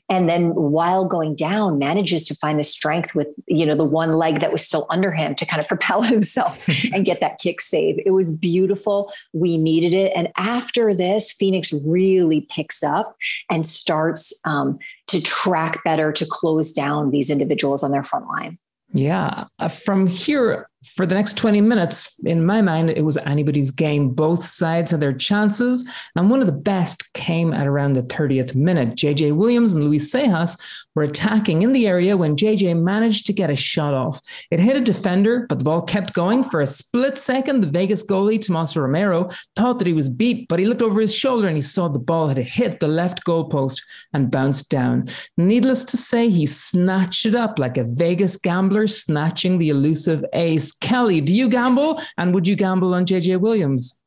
And 0.09 0.29
then 0.29 0.53
while 0.55 1.05
going 1.05 1.35
down, 1.35 1.79
manages 1.79 2.25
to 2.27 2.35
find 2.35 2.59
the 2.59 2.63
strength 2.63 3.15
with, 3.15 3.27
you 3.47 3.65
know, 3.65 3.75
the 3.75 3.85
one 3.85 4.13
leg 4.13 4.39
that 4.39 4.51
was 4.51 4.65
still 4.65 4.87
under 4.89 5.11
him 5.11 5.35
to 5.35 5.45
kind 5.45 5.61
of 5.61 5.67
propel 5.75 6.01
himself 6.01 6.67
and 6.93 7.05
get 7.05 7.19
that 7.21 7.39
kick 7.39 7.61
save. 7.61 7.99
It 8.05 8.11
was 8.11 8.31
beautiful. 8.31 9.11
We 9.33 9.57
needed 9.57 9.93
it. 9.93 10.11
And 10.15 10.29
after 10.37 10.93
this, 10.93 11.31
Phoenix 11.31 11.73
really 11.85 12.41
picks 12.49 12.83
up 12.83 13.15
and 13.49 13.65
starts 13.65 14.39
um, 14.45 14.79
to 15.07 15.21
track 15.21 15.83
better 15.83 16.11
to 16.11 16.25
close 16.29 16.71
down 16.71 17.09
these 17.09 17.29
individuals 17.29 17.83
on 17.83 17.91
their 17.91 18.03
front 18.03 18.27
line. 18.27 18.57
Yeah. 18.93 19.45
Uh, 19.59 19.67
from 19.67 20.07
here, 20.07 20.69
for 20.85 21.05
the 21.05 21.15
next 21.15 21.37
20 21.37 21.61
minutes, 21.61 22.19
in 22.25 22.45
my 22.45 22.61
mind, 22.61 22.89
it 22.89 23.03
was 23.03 23.17
anybody's 23.17 23.71
game. 23.71 24.09
Both 24.09 24.45
sides 24.45 24.91
had 24.91 25.01
their 25.01 25.13
chances. 25.13 25.89
And 26.15 26.29
one 26.29 26.41
of 26.41 26.47
the 26.47 26.53
best 26.53 27.11
came 27.13 27.53
at 27.53 27.67
around 27.67 27.93
the 27.93 28.01
30th 28.03 28.55
minute. 28.55 28.95
JJ 28.95 29.35
Williams 29.35 29.73
and 29.73 29.83
Luis 29.83 30.11
Sejas 30.11 30.59
were 30.93 31.03
attacking 31.03 31.61
in 31.61 31.73
the 31.73 31.87
area 31.87 32.15
when 32.15 32.35
JJ 32.35 32.81
managed 32.81 33.25
to 33.25 33.33
get 33.33 33.49
a 33.49 33.55
shot 33.55 33.93
off. 33.93 34.21
It 34.51 34.59
hit 34.59 34.77
a 34.77 34.81
defender, 34.81 35.45
but 35.49 35.57
the 35.57 35.63
ball 35.63 35.81
kept 35.81 36.13
going. 36.13 36.43
For 36.43 36.61
a 36.61 36.67
split 36.67 37.17
second, 37.17 37.61
the 37.61 37.69
Vegas 37.69 38.05
goalie, 38.05 38.41
Tomaso 38.41 38.79
Romero, 38.79 39.29
thought 39.55 39.79
that 39.79 39.87
he 39.87 39.93
was 39.93 40.09
beat, 40.09 40.47
but 40.47 40.59
he 40.59 40.65
looked 40.65 40.81
over 40.81 41.01
his 41.01 41.13
shoulder 41.13 41.47
and 41.47 41.57
he 41.57 41.61
saw 41.61 41.87
the 41.87 41.99
ball 41.99 42.27
had 42.27 42.37
hit 42.37 42.79
the 42.79 42.87
left 42.87 43.25
goalpost 43.25 43.81
and 44.13 44.31
bounced 44.31 44.69
down. 44.69 45.07
Needless 45.37 45.83
to 45.85 45.97
say, 45.97 46.29
he 46.29 46.45
snatched 46.45 47.25
it 47.25 47.35
up 47.35 47.59
like 47.59 47.77
a 47.77 47.83
Vegas 47.83 48.37
gambler 48.37 48.87
snatching 48.87 49.57
the 49.57 49.69
elusive 49.69 50.23
ace. 50.33 50.74
Kelley, 50.81 51.21
do 51.21 51.33
you 51.33 51.49
gamble? 51.49 52.01
And 52.17 52.33
would 52.33 52.47
you 52.47 52.55
gamble 52.55 52.93
on 52.93 53.05
JJ 53.05 53.39
Williams? 53.39 53.99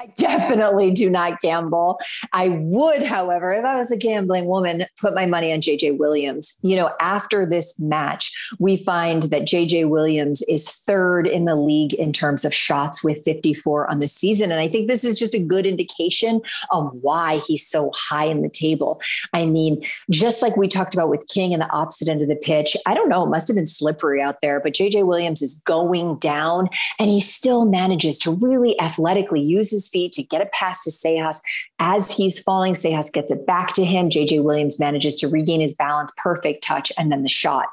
I 0.00 0.06
definitely 0.16 0.90
do 0.90 1.10
not 1.10 1.40
gamble. 1.40 1.98
I 2.32 2.48
would, 2.48 3.02
however, 3.02 3.52
if 3.52 3.64
I 3.64 3.76
was 3.76 3.90
a 3.90 3.96
gambling 3.96 4.46
woman, 4.46 4.86
put 4.98 5.14
my 5.14 5.26
money 5.26 5.52
on 5.52 5.60
JJ 5.60 5.98
Williams. 5.98 6.58
You 6.62 6.76
know, 6.76 6.90
after 7.00 7.46
this 7.46 7.78
match, 7.78 8.32
we 8.58 8.76
find 8.76 9.24
that 9.24 9.42
JJ 9.42 9.88
Williams 9.88 10.42
is 10.48 10.68
third 10.70 11.26
in 11.26 11.44
the 11.44 11.56
league 11.56 11.94
in 11.94 12.12
terms 12.12 12.44
of 12.44 12.54
shots 12.54 13.04
with 13.04 13.22
54 13.24 13.90
on 13.90 13.98
the 13.98 14.08
season. 14.08 14.50
And 14.50 14.60
I 14.60 14.68
think 14.68 14.88
this 14.88 15.04
is 15.04 15.18
just 15.18 15.34
a 15.34 15.42
good 15.42 15.66
indication 15.66 16.40
of 16.70 16.92
why 16.94 17.40
he's 17.46 17.66
so 17.68 17.90
high 17.94 18.26
in 18.26 18.42
the 18.42 18.48
table. 18.48 19.00
I 19.32 19.46
mean, 19.46 19.84
just 20.10 20.42
like 20.42 20.56
we 20.56 20.68
talked 20.68 20.94
about 20.94 21.10
with 21.10 21.26
King 21.28 21.52
and 21.52 21.60
the 21.60 21.70
opposite 21.70 22.08
end 22.08 22.22
of 22.22 22.28
the 22.28 22.36
pitch, 22.36 22.76
I 22.86 22.94
don't 22.94 23.08
know, 23.08 23.24
it 23.24 23.30
must 23.30 23.48
have 23.48 23.56
been 23.56 23.66
slippery 23.66 24.22
out 24.22 24.40
there, 24.40 24.60
but 24.60 24.74
JJ 24.74 25.06
Williams 25.06 25.42
is 25.42 25.60
going 25.64 26.18
down 26.18 26.68
and 26.98 27.10
he 27.10 27.20
still 27.20 27.64
manages 27.64 28.18
to 28.20 28.36
really 28.40 28.78
athletically 28.80 29.40
use 29.40 29.73
his 29.74 29.88
feet 29.88 30.12
to 30.12 30.22
get 30.22 30.40
it 30.40 30.50
past 30.52 30.84
to 30.84 30.90
Sejas. 30.90 31.40
As 31.78 32.10
he's 32.10 32.38
falling, 32.38 32.74
Sejas 32.74 33.12
gets 33.12 33.30
it 33.30 33.46
back 33.46 33.74
to 33.74 33.84
him. 33.84 34.08
JJ 34.08 34.42
Williams 34.42 34.78
manages 34.78 35.18
to 35.20 35.28
regain 35.28 35.60
his 35.60 35.74
balance, 35.74 36.12
perfect 36.16 36.64
touch, 36.64 36.90
and 36.96 37.12
then 37.12 37.22
the 37.22 37.28
shot. 37.28 37.68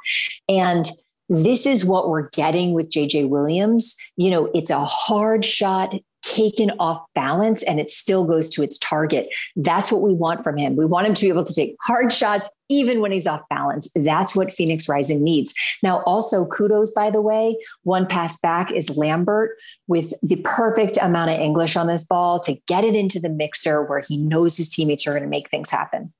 And 0.49 0.89
this 1.29 1.65
is 1.65 1.85
what 1.85 2.09
we're 2.09 2.29
getting 2.31 2.73
with 2.73 2.89
JJ 2.89 3.29
Williams. 3.29 3.95
You 4.17 4.31
know, 4.31 4.51
it's 4.53 4.69
a 4.69 4.83
hard 4.83 5.45
shot 5.45 5.93
taken 6.21 6.71
off 6.79 7.03
balance 7.15 7.63
and 7.63 7.79
it 7.79 7.89
still 7.89 8.23
goes 8.23 8.49
to 8.49 8.63
its 8.63 8.77
target. 8.77 9.29
That's 9.55 9.91
what 9.91 10.01
we 10.01 10.13
want 10.13 10.43
from 10.43 10.57
him. 10.57 10.75
We 10.75 10.85
want 10.85 11.07
him 11.07 11.13
to 11.15 11.25
be 11.25 11.29
able 11.29 11.43
to 11.43 11.53
take 11.53 11.75
hard 11.83 12.13
shots 12.13 12.49
even 12.69 13.01
when 13.01 13.11
he's 13.11 13.27
off 13.27 13.41
balance. 13.49 13.89
That's 13.95 14.35
what 14.35 14.53
Phoenix 14.53 14.87
Rising 14.87 15.23
needs. 15.23 15.53
Now, 15.83 16.01
also, 16.03 16.45
kudos, 16.45 16.91
by 16.91 17.09
the 17.09 17.21
way, 17.21 17.57
one 17.83 18.07
pass 18.07 18.37
back 18.39 18.71
is 18.71 18.97
Lambert 18.97 19.57
with 19.87 20.13
the 20.21 20.37
perfect 20.37 20.97
amount 21.01 21.31
of 21.31 21.39
English 21.39 21.75
on 21.75 21.87
this 21.87 22.03
ball 22.05 22.39
to 22.41 22.55
get 22.67 22.85
it 22.85 22.95
into 22.95 23.19
the 23.19 23.29
mixer 23.29 23.83
where 23.83 23.99
he 23.99 24.15
knows 24.15 24.55
his 24.55 24.69
teammates 24.69 25.05
are 25.05 25.11
going 25.11 25.23
to 25.23 25.29
make 25.29 25.49
things 25.49 25.69
happen. 25.69 26.13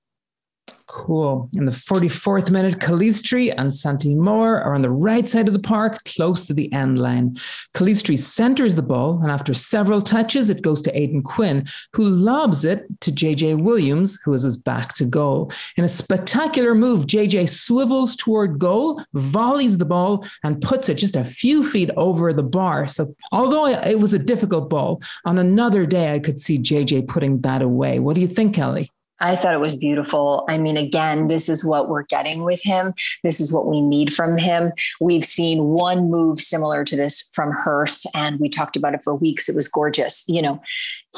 Cool. 0.94 1.48
In 1.56 1.64
the 1.64 1.72
44th 1.72 2.52
minute, 2.52 2.80
Calistri 2.80 3.54
and 3.58 3.74
Santi 3.74 4.14
Moore 4.14 4.62
are 4.62 4.76
on 4.76 4.82
the 4.82 4.92
right 4.92 5.26
side 5.26 5.48
of 5.48 5.54
the 5.54 5.60
park, 5.60 6.04
close 6.04 6.46
to 6.48 6.54
the 6.54 6.72
end 6.74 7.00
line. 7.00 7.36
Calistri 7.74 8.18
centers 8.18 8.76
the 8.76 8.82
ball, 8.82 9.22
and 9.22 9.32
after 9.32 9.54
several 9.54 10.02
touches, 10.02 10.50
it 10.50 10.62
goes 10.62 10.82
to 10.82 10.92
Aodhan 10.92 11.24
Quinn, 11.24 11.66
who 11.94 12.04
lobs 12.04 12.66
it 12.66 12.86
to 13.02 13.12
JJ 13.12 13.62
Williams, 13.62 14.20
who 14.26 14.34
is 14.34 14.44
his 14.44 14.58
back 14.58 14.94
to 14.96 15.06
goal. 15.06 15.50
In 15.78 15.86
a 15.86 15.88
spectacular 15.88 16.76
move, 16.76 17.06
JJ 17.06 17.48
swivels 17.48 18.18
toward 18.18 18.60
goal, 18.60 19.02
volleys 19.14 19.78
the 19.78 19.86
ball, 19.86 20.26
and 20.44 20.62
puts 20.62 20.90
it 20.90 20.96
just 20.96 21.16
a 21.16 21.24
few 21.24 21.64
feet 21.64 21.90
over 21.96 22.34
the 22.34 22.44
bar. 22.44 22.86
So, 22.88 23.16
although 23.32 23.66
it 23.66 24.00
was 24.00 24.14
a 24.14 24.20
difficult 24.20 24.70
ball, 24.70 25.02
on 25.24 25.38
another 25.38 25.86
day, 25.86 26.12
I 26.12 26.20
could 26.20 26.38
see 26.38 26.60
JJ 26.60 27.08
putting 27.08 27.40
that 27.42 27.62
away. 27.62 28.00
What 28.00 28.16
do 28.16 28.22
you 28.22 28.28
think, 28.28 28.56
Kelley? 28.56 28.92
I 29.22 29.36
thought 29.36 29.54
it 29.54 29.60
was 29.60 29.76
beautiful. 29.76 30.46
I 30.50 30.58
mean, 30.58 30.78
again, 30.78 31.28
this 31.28 31.48
is 31.48 31.64
what 31.64 31.88
we're 31.88 32.04
getting 32.04 32.44
with 32.44 32.62
him. 32.64 32.94
This 33.24 33.40
is 33.40 33.54
what 33.54 33.68
we 33.68 33.80
need 33.80 34.12
from 34.12 34.38
him. 34.38 34.74
We've 35.00 35.24
seen 35.24 35.64
one 35.66 36.10
move 36.10 36.42
similar 36.42 36.84
to 36.86 36.96
this 36.96 37.30
from 37.34 37.52
Hurst, 37.52 38.08
and 38.16 38.40
we 38.40 38.50
talked 38.50 38.76
about 38.76 38.96
it 38.96 39.04
for 39.04 39.16
weeks. 39.16 39.48
It 39.48 39.56
was 39.56 39.68
gorgeous. 39.68 40.24
You 40.28 40.42
know, 40.42 40.62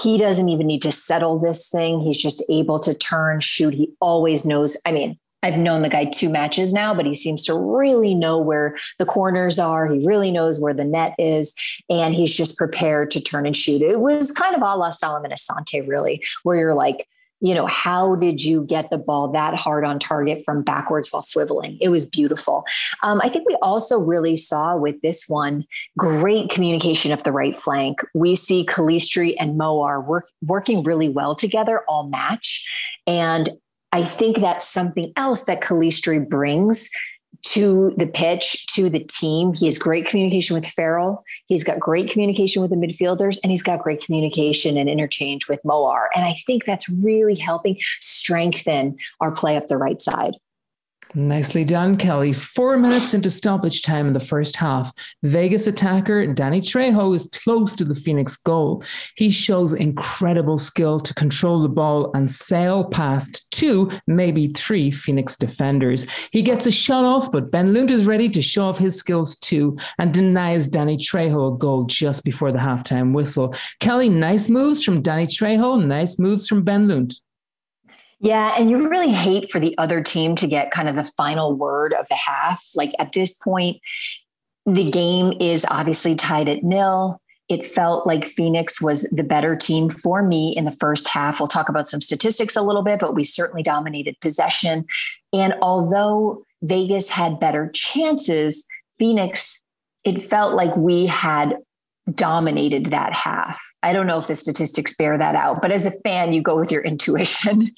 he 0.02 0.18
doesn't 0.18 0.50
even 0.50 0.68
need 0.68 0.82
to 0.82 0.92
settle 0.92 1.40
this 1.40 1.70
thing. 1.70 2.02
He's 2.02 2.18
just 2.18 2.44
able 2.50 2.80
to 2.82 2.94
turn, 2.94 3.40
shoot. 3.40 3.74
He 3.74 3.94
always 4.02 4.46
knows. 4.46 4.76
I 4.86 4.92
mean, 4.92 5.18
I've 5.42 5.58
known 5.58 5.82
the 5.82 5.90
guy 5.90 6.06
two 6.06 6.30
matches 6.30 6.74
now, 6.74 6.94
but 6.94 7.06
he 7.06 7.14
seems 7.14 7.46
to 7.46 7.58
really 7.58 8.16
know 8.16 8.38
where 8.38 8.78
the 8.98 9.06
corners 9.06 9.60
are. 9.60 9.88
He 9.88 10.06
really 10.06 10.32
knows 10.32 10.60
where 10.60 10.74
the 10.74 10.86
net 10.86 11.16
is, 11.20 11.54
and 11.90 12.14
he's 12.14 12.36
just 12.36 12.58
prepared 12.58 13.12
to 13.12 13.22
turn 13.22 13.46
and 13.46 13.56
shoot. 13.56 13.82
It 13.82 14.00
was 14.00 14.32
kind 14.32 14.56
of 14.56 14.62
a 14.62 14.76
la 14.76 14.90
Solomon 14.90 15.32
Asante, 15.32 15.86
really, 15.88 16.24
where 16.44 16.58
you're 16.58 16.74
like, 16.74 17.08
you 17.44 17.54
know, 17.54 17.66
how 17.68 18.16
did 18.16 18.42
you 18.42 18.64
get 18.64 18.90
the 18.90 18.98
ball 18.98 19.28
that 19.28 19.54
hard 19.54 19.84
on 19.84 20.00
target 20.00 20.44
from 20.46 20.64
backwards 20.64 21.12
while 21.12 21.22
swiveling? 21.22 21.78
It 21.82 21.90
was 21.90 22.06
beautiful. 22.06 22.64
Um, 23.04 23.20
I 23.22 23.28
think 23.28 23.46
we 23.46 23.58
also 23.62 24.00
really 24.00 24.38
saw 24.38 24.78
with 24.78 25.02
this 25.02 25.26
one 25.28 25.66
great 25.98 26.50
communication 26.50 27.12
up 27.12 27.24
the 27.24 27.34
right 27.34 27.60
flank. 27.60 28.00
We 28.14 28.38
see 28.38 28.66
Calistri 28.66 29.36
and 29.38 29.58
Moar 29.58 30.00
work, 30.00 30.26
working 30.42 30.84
really 30.84 31.10
well 31.10 31.36
together 31.36 31.82
all 31.90 32.08
match. 32.08 32.66
And 33.06 33.50
I 33.92 34.04
think 34.04 34.38
that's 34.38 34.68
something 34.68 35.12
else 35.18 35.44
that 35.44 35.62
Calistri 35.62 36.28
brings 36.28 36.90
to 37.44 37.94
the 37.98 38.08
pitch, 38.08 38.66
to 38.68 38.90
the 38.90 39.00
team. 39.00 39.54
He 39.54 39.66
has 39.66 39.78
great 39.78 40.08
communication 40.08 40.56
with 40.56 40.66
Farrell. 40.66 41.24
He's 41.48 41.64
got 41.64 41.80
great 41.80 42.10
communication 42.10 42.62
with 42.62 42.72
the 42.72 42.78
midfielders, 42.78 43.40
and 43.44 43.52
he's 43.52 43.62
got 43.62 43.84
great 43.84 44.04
communication 44.04 44.78
and 44.78 44.90
interchange 44.90 45.48
with 45.48 45.64
Moar. 45.64 46.10
And 46.16 46.26
I 46.26 46.36
think 46.48 46.66
that's 46.66 46.90
really 46.90 47.36
helping 47.36 47.78
strengthen 48.02 48.98
our 49.20 49.32
play 49.32 49.58
up 49.58 49.68
the 49.68 49.78
right 49.78 50.00
side. 50.00 50.34
Nicely 51.16 51.64
done, 51.64 51.96
Kelley. 51.98 52.34
Four 52.34 52.80
minutes 52.80 53.14
into 53.14 53.30
stoppage 53.30 53.84
time 53.84 54.08
in 54.08 54.14
the 54.14 54.20
first 54.20 54.56
half, 54.56 54.92
Vegas 55.22 55.68
attacker 55.68 56.26
Danny 56.26 56.60
Trejo 56.60 57.16
is 57.16 57.30
close 57.32 57.76
to 57.76 57.86
the 57.86 57.94
Phoenix 57.94 58.36
goal. 58.36 58.84
He 59.16 59.30
shows 59.30 59.74
incredible 59.74 60.58
skill 60.58 61.00
to 61.00 61.14
control 61.14 61.62
the 61.62 61.70
ball 61.70 62.12
and 62.16 62.30
sail 62.30 62.86
past 62.86 63.52
two, 63.52 63.92
maybe 64.08 64.48
three 64.48 64.90
Phoenix 64.90 65.38
defenders. 65.38 66.10
He 66.32 66.42
gets 66.42 66.66
a 66.66 66.72
shot 66.72 67.06
off, 67.06 67.32
but 67.32 67.52
Ben 67.52 67.76
Lundt 67.76 67.92
is 67.92 68.08
ready 68.08 68.28
to 68.30 68.42
show 68.42 68.66
off 68.66 68.80
his 68.80 68.98
skills 68.98 69.36
too 69.36 69.78
and 70.00 70.12
denies 70.12 70.68
Danny 70.68 70.98
Trejo 70.98 71.54
a 71.54 71.58
goal 71.60 71.84
just 71.84 72.24
before 72.24 72.52
the 72.52 72.58
halftime 72.58 73.14
whistle. 73.14 73.54
Kelley, 73.80 74.10
nice 74.10 74.50
moves 74.50 74.84
from 74.84 75.04
Danny 75.04 75.28
Trejo, 75.28 75.84
nice 75.86 76.18
moves 76.18 76.48
from 76.48 76.64
Ben 76.64 76.88
Lundt. 76.88 77.20
Yeah, 78.24 78.56
and 78.58 78.70
you 78.70 78.88
really 78.90 79.12
hate 79.12 79.52
for 79.52 79.60
the 79.60 79.78
other 79.78 80.02
team 80.02 80.38
to 80.38 80.48
get 80.48 80.72
kind 80.72 80.88
of 80.88 80.96
the 80.96 81.04
final 81.18 81.54
word 81.54 81.92
of 81.94 82.08
the 82.08 82.16
half. 82.16 82.64
Like 82.74 82.94
at 82.98 83.12
this 83.12 83.34
point, 83.34 83.82
the 84.66 84.90
game 84.90 85.34
is 85.42 85.66
obviously 85.70 86.16
tied 86.16 86.48
at 86.48 86.64
nil. 86.64 87.20
It 87.50 87.68
felt 87.68 88.08
like 88.08 88.24
Phoenix 88.24 88.82
was 88.82 89.02
the 89.12 89.24
better 89.24 89.58
team 89.58 89.90
for 89.90 90.24
me 90.24 90.56
in 90.56 90.64
the 90.64 90.78
first 90.80 91.10
half. 91.10 91.38
We'll 91.38 91.50
talk 91.50 91.68
about 91.68 91.90
some 91.90 92.00
statistics 92.00 92.56
a 92.56 92.62
little 92.62 92.82
bit, 92.82 93.02
but 93.02 93.14
we 93.14 93.26
certainly 93.26 93.62
dominated 93.62 94.16
possession. 94.22 94.86
And 95.34 95.56
although 95.62 96.46
Vegas 96.62 97.10
had 97.10 97.42
better 97.42 97.72
chances, 97.74 98.66
Phoenix, 99.00 99.62
it 100.06 100.24
felt 100.24 100.54
like 100.54 100.74
we 100.78 101.08
had 101.08 101.58
dominated 102.14 102.92
that 102.92 103.14
half. 103.14 103.60
I 103.82 103.94
don't 103.94 104.08
know 104.08 104.20
if 104.20 104.28
the 104.28 104.36
statistics 104.36 104.96
bear 104.96 105.18
that 105.18 105.36
out, 105.36 105.62
but 105.62 105.72
as 105.72 105.86
a 105.86 105.92
fan, 106.06 106.34
you 106.34 106.42
go 106.42 106.60
with 106.60 106.72
your 106.72 106.82
intuition. 106.86 107.70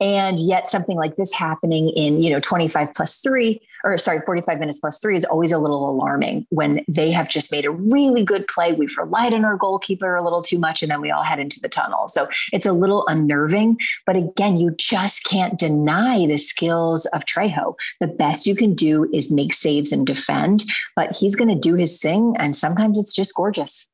and 0.00 0.38
yet 0.38 0.68
something 0.68 0.96
like 0.96 1.16
this 1.16 1.32
happening 1.32 1.88
in, 1.90 2.22
you 2.22 2.30
know, 2.30 2.40
25 2.40 2.92
plus 2.94 3.20
three, 3.20 3.60
or 3.84 3.98
sorry, 3.98 4.20
45 4.24 4.60
minutes 4.60 4.80
plus 4.80 4.98
three 4.98 5.16
is 5.16 5.24
always 5.24 5.52
a 5.52 5.58
little 5.58 5.88
alarming 5.88 6.46
when 6.50 6.84
they 6.88 7.10
have 7.10 7.28
just 7.28 7.50
made 7.50 7.64
a 7.64 7.70
really 7.70 8.24
good 8.24 8.46
play. 8.46 8.72
We've 8.72 8.96
relied 8.96 9.34
on 9.34 9.44
our 9.44 9.56
goalkeeper 9.56 10.14
a 10.14 10.22
little 10.22 10.42
too 10.42 10.58
much, 10.58 10.82
and 10.82 10.90
then 10.90 11.00
we 11.00 11.10
all 11.10 11.22
head 11.22 11.38
into 11.38 11.60
the 11.60 11.68
tunnel. 11.68 12.08
So 12.08 12.28
it's 12.52 12.66
a 12.66 12.72
little 12.72 13.06
unnerving. 13.06 13.78
But 14.06 14.16
again, 14.16 14.58
you 14.58 14.74
just 14.78 15.24
can't 15.24 15.58
deny 15.58 16.26
the 16.26 16.38
skills 16.38 17.06
of 17.06 17.24
Trejo. 17.24 17.74
The 18.00 18.06
best 18.06 18.46
you 18.46 18.54
can 18.54 18.74
do 18.74 19.08
is 19.12 19.30
make 19.30 19.52
saves 19.52 19.92
and 19.92 20.06
defend, 20.06 20.64
but 20.96 21.14
he's 21.14 21.34
going 21.34 21.48
to 21.48 21.54
do 21.54 21.74
his 21.74 21.98
thing. 21.98 22.34
And 22.38 22.54
sometimes 22.54 22.98
it's 22.98 23.12
just 23.12 23.34
gorgeous. 23.34 23.88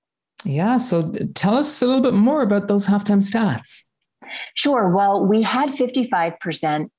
Yeah. 0.45 0.77
So 0.77 1.13
tell 1.35 1.57
us 1.57 1.83
a 1.83 1.87
little 1.87 2.03
bit 2.03 2.15
more 2.15 2.43
about 2.43 2.69
those 2.69 2.87
halftime 2.87 3.23
stats. 3.23 3.83
Sure. 4.55 4.89
Well, 4.95 5.27
we 5.27 5.43
had 5.43 5.71
55% 5.71 6.91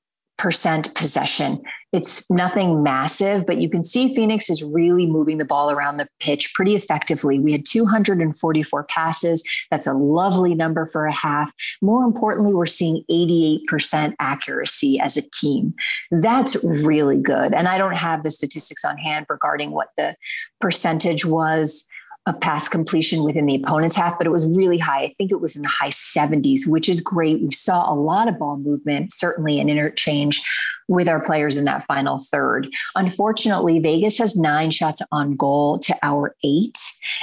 possession. 0.94 1.62
It's 1.92 2.28
nothing 2.30 2.82
massive, 2.82 3.46
but 3.46 3.60
you 3.60 3.68
can 3.68 3.84
see 3.84 4.14
Phoenix 4.14 4.48
is 4.48 4.62
really 4.62 5.06
moving 5.06 5.38
the 5.38 5.44
ball 5.44 5.72
around 5.72 5.96
the 5.96 6.08
pitch 6.20 6.54
pretty 6.54 6.76
effectively. 6.76 7.40
We 7.40 7.50
had 7.50 7.64
244 7.64 8.84
passes. 8.84 9.42
That's 9.72 9.88
a 9.88 9.92
lovely 9.92 10.54
number 10.54 10.86
for 10.86 11.06
a 11.06 11.12
half. 11.12 11.52
More 11.82 12.04
importantly, 12.04 12.54
we're 12.54 12.66
seeing 12.66 13.02
88% 13.10 14.14
accuracy 14.20 15.00
as 15.00 15.16
a 15.16 15.22
team. 15.22 15.74
That's 16.12 16.62
really 16.64 17.20
good. 17.20 17.54
And 17.54 17.66
I 17.66 17.76
don't 17.76 17.98
have 17.98 18.22
the 18.22 18.30
statistics 18.30 18.84
on 18.84 18.96
hand 18.96 19.26
regarding 19.28 19.72
what 19.72 19.88
the 19.96 20.14
percentage 20.60 21.24
was 21.24 21.89
of 22.26 22.40
pass 22.40 22.68
completion 22.68 23.24
within 23.24 23.46
the 23.46 23.56
opponent's 23.56 23.96
half, 23.96 24.18
but 24.18 24.26
it 24.26 24.30
was 24.30 24.46
really 24.56 24.78
high. 24.78 25.02
I 25.02 25.08
think 25.16 25.32
it 25.32 25.40
was 25.40 25.56
in 25.56 25.62
the 25.62 25.68
high 25.68 25.90
70s, 25.90 26.66
which 26.66 26.88
is 26.88 27.00
great. 27.00 27.40
We 27.40 27.50
saw 27.50 27.90
a 27.90 27.94
lot 27.94 28.28
of 28.28 28.38
ball 28.38 28.58
movement, 28.58 29.12
certainly 29.12 29.58
an 29.58 29.70
interchange 29.70 30.42
with 30.90 31.08
our 31.08 31.20
players 31.20 31.56
in 31.56 31.64
that 31.64 31.86
final 31.86 32.18
third. 32.18 32.68
Unfortunately, 32.96 33.78
Vegas 33.78 34.18
has 34.18 34.36
nine 34.36 34.72
shots 34.72 35.00
on 35.12 35.36
goal 35.36 35.78
to 35.78 35.96
our 36.02 36.34
eight, 36.44 36.78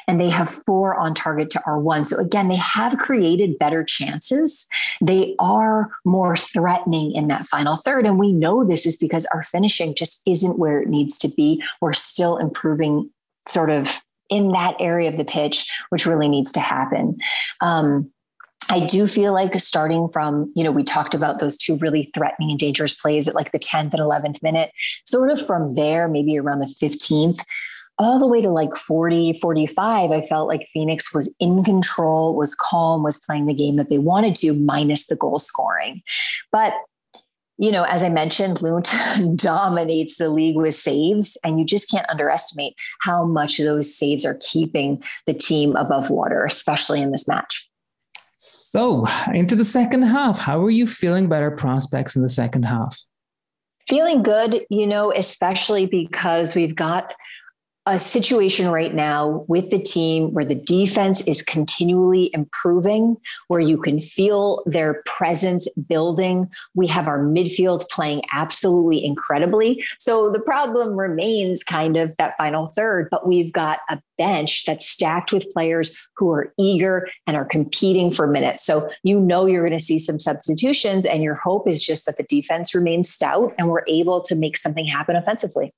and 0.08 0.20
they 0.20 0.30
have 0.30 0.50
four 0.50 0.98
on 0.98 1.14
target 1.14 1.50
to 1.52 1.62
our 1.68 1.78
one. 1.78 2.06
So 2.06 2.18
again, 2.18 2.48
they 2.48 2.56
have 2.56 2.98
created 2.98 3.60
better 3.60 3.84
chances. 3.84 4.66
They 5.02 5.36
are 5.38 5.90
more 6.06 6.38
threatening 6.38 7.12
in 7.12 7.28
that 7.28 7.46
final 7.46 7.76
third. 7.76 8.06
And 8.06 8.18
we 8.18 8.32
know 8.32 8.64
this 8.64 8.86
is 8.86 8.96
because 8.96 9.26
our 9.28 9.44
finishing 9.52 9.94
just 9.96 10.22
isn't 10.26 10.58
where 10.58 10.82
it 10.82 10.88
needs 10.88 11.18
to 11.20 11.28
be. 11.28 11.62
We're 11.82 11.94
still 11.94 12.38
improving 12.38 13.10
sort 13.48 13.70
of 13.70 14.02
in 14.30 14.52
that 14.52 14.76
area 14.80 15.10
of 15.10 15.18
the 15.18 15.26
pitch, 15.26 15.70
which 15.90 16.06
really 16.06 16.28
needs 16.28 16.52
to 16.54 16.60
happen. 16.60 17.18
Um, 17.62 18.12
I 18.70 18.86
do 18.86 19.08
feel 19.08 19.34
like 19.34 19.58
starting 19.60 20.10
from, 20.10 20.52
you 20.56 20.63
know, 20.63 20.72
we 20.72 20.84
talked 20.84 21.13
about 21.13 21.40
those 21.40 21.58
two 21.58 21.78
really 21.78 22.12
threatening 22.13 22.50
and 22.50 22.60
dangerous 22.60 22.94
plays 22.94 23.28
at 23.28 23.36
like 23.36 23.52
the 23.52 23.60
10th 23.60 23.94
and 23.94 24.02
11th 24.02 24.44
minute, 24.44 24.72
sort 25.06 25.32
of 25.32 25.44
from 25.46 25.76
there, 25.76 26.08
maybe 26.10 26.38
around 26.38 26.60
the 26.60 26.74
15th, 26.82 27.40
all 28.00 28.20
the 28.20 28.28
way 28.28 28.42
to 28.42 28.50
like 28.50 28.76
40, 28.76 29.40
45, 29.42 30.12
I 30.12 30.26
felt 30.28 30.48
like 30.48 30.68
Phoenix 30.74 31.13
was 31.13 31.34
in 31.40 31.63
control, 31.63 32.36
was 32.36 32.56
calm, 32.56 33.04
was 33.04 33.18
playing 33.18 33.48
the 33.48 33.54
game 33.54 33.78
that 33.78 33.90
they 33.90 33.98
wanted 33.98 34.36
to, 34.36 34.54
minus 34.54 35.08
the 35.08 35.16
goal 35.16 35.40
scoring. 35.40 36.02
But 36.52 36.74
you 37.58 37.72
know, 37.72 37.84
as 37.84 38.04
I 38.04 38.10
mentioned, 38.10 38.62
Lund 38.62 38.89
dominates 39.36 40.17
the 40.17 40.30
league 40.30 40.58
with 40.58 40.76
saves, 40.76 41.38
and 41.43 41.60
you 41.60 41.65
just 41.65 41.89
can't 41.89 42.10
underestimate 42.10 42.76
how 43.02 43.26
much 43.26 43.58
those 43.58 43.93
saves 43.93 44.26
are 44.26 44.38
keeping 44.41 45.02
the 45.26 45.34
team 45.34 45.76
above 45.76 46.10
water, 46.10 46.46
especially 46.46 47.02
in 47.02 47.12
this 47.12 47.28
match. 47.28 47.67
So, 48.38 49.06
into 49.34 49.56
the 49.56 49.65
second 49.65 50.04
half, 50.04 50.39
how 50.39 50.63
are 50.63 50.70
you 50.70 50.86
feeling 50.86 51.26
about 51.26 51.41
our 51.41 51.56
prospects 51.56 52.15
in 52.15 52.22
the 52.22 52.30
second 52.30 52.63
half? 52.63 53.00
Feeling 53.89 54.22
good, 54.22 54.65
you 54.70 54.86
know, 54.86 55.12
especially 55.15 55.88
because 55.88 56.54
we've 56.54 56.76
got 56.76 57.13
a 57.88 57.97
situation 58.00 58.67
right 58.67 58.93
now 58.93 59.45
with 59.47 59.69
the 59.69 59.80
team 59.80 60.34
where 60.34 60.43
the 60.43 60.54
defense 60.54 61.21
is 61.21 61.41
continually 61.41 62.30
improving, 62.34 63.15
where 63.47 63.62
you 63.62 63.78
can 63.78 64.02
feel 64.02 64.62
their 64.65 65.02
presence 65.06 65.69
building. 65.88 66.50
We 66.76 66.86
have 66.88 67.08
our 67.08 67.19
midfield 67.19 67.88
playing 67.89 68.23
absolutely 68.34 69.06
incredibly. 69.06 69.86
So 70.00 70.30
the 70.30 70.39
problem 70.39 70.97
remains 70.97 71.63
kind 71.63 71.95
of 71.95 72.15
that 72.17 72.36
final 72.38 72.65
third, 72.65 73.08
but 73.10 73.26
we've 73.26 73.54
got 73.54 73.80
a 73.89 74.02
bench 74.17 74.65
that's 74.65 74.86
stacked 74.86 75.32
with 75.32 75.50
players 75.54 75.97
who 76.17 76.30
are 76.32 76.54
eager 76.60 77.08
and 77.26 77.38
are 77.38 77.45
competing 77.45 78.12
for 78.12 78.28
minutes. 78.28 78.65
So 78.65 78.89
you 79.04 79.17
know 79.17 79.45
you're 79.45 79.65
going 79.65 79.80
to 79.80 79.84
see 79.84 79.97
some 79.97 80.19
substitutions, 80.19 81.06
and 81.06 81.23
your 81.23 81.36
hope 81.36 81.69
is 81.69 81.82
just 81.82 82.06
that 82.06 82.17
the 82.17 82.23
defense 82.23 82.76
remains 82.76 83.08
stout 83.08 83.54
and 83.58 83.69
we're 83.69 83.86
able 83.88 84.19
to 84.23 84.36
make 84.36 84.58
something 84.58 84.86
happen 84.86 85.15
offensively. 85.15 85.71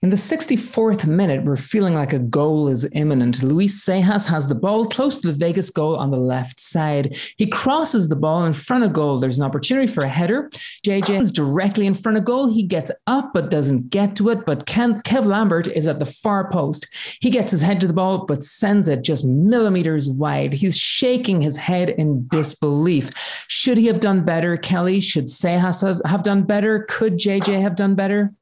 In 0.00 0.10
the 0.10 0.16
64th 0.16 1.06
minute, 1.06 1.44
we're 1.44 1.56
feeling 1.56 1.94
like 1.94 2.12
a 2.12 2.20
goal 2.20 2.68
is 2.68 2.88
imminent. 2.92 3.42
Luis 3.42 3.84
Sejas 3.84 4.28
has 4.28 4.46
the 4.46 4.54
ball 4.54 4.86
close 4.86 5.18
to 5.18 5.26
the 5.26 5.36
Vegas 5.36 5.70
goal 5.70 5.96
on 5.96 6.12
the 6.12 6.16
left 6.16 6.60
side. 6.60 7.16
He 7.36 7.48
crosses 7.48 8.08
the 8.08 8.14
ball 8.14 8.44
in 8.44 8.54
front 8.54 8.84
of 8.84 8.92
goal. 8.92 9.18
There's 9.18 9.38
an 9.38 9.44
opportunity 9.44 9.88
for 9.88 10.04
a 10.04 10.08
header. 10.08 10.50
JJ 10.84 11.18
ah. 11.18 11.20
is 11.20 11.32
directly 11.32 11.84
in 11.84 11.94
front 11.94 12.16
of 12.16 12.24
goal. 12.24 12.48
He 12.48 12.62
gets 12.62 12.92
up 13.08 13.32
but 13.34 13.50
doesn't 13.50 13.90
get 13.90 14.14
to 14.16 14.28
it. 14.28 14.46
But 14.46 14.66
Ken, 14.66 15.02
Kev 15.02 15.24
Lambert 15.24 15.66
is 15.66 15.88
at 15.88 15.98
the 15.98 16.06
far 16.06 16.48
post. 16.48 16.86
He 17.20 17.28
gets 17.28 17.50
his 17.50 17.62
head 17.62 17.80
to 17.80 17.88
the 17.88 17.92
ball 17.92 18.24
but 18.24 18.44
sends 18.44 18.86
it 18.86 19.02
just 19.02 19.24
millimeters 19.24 20.08
wide. 20.08 20.52
He's 20.52 20.78
shaking 20.78 21.40
his 21.40 21.56
head 21.56 21.90
in 21.90 22.28
disbelief. 22.28 23.10
Should 23.48 23.78
he 23.78 23.86
have 23.86 23.98
done 23.98 24.24
better, 24.24 24.56
Kelley? 24.56 25.00
Should 25.00 25.24
Sejas 25.24 26.00
have 26.06 26.22
done 26.22 26.44
better? 26.44 26.86
Could 26.88 27.14
JJ 27.14 27.60
have 27.62 27.74
done 27.74 27.96
better? 27.96 28.32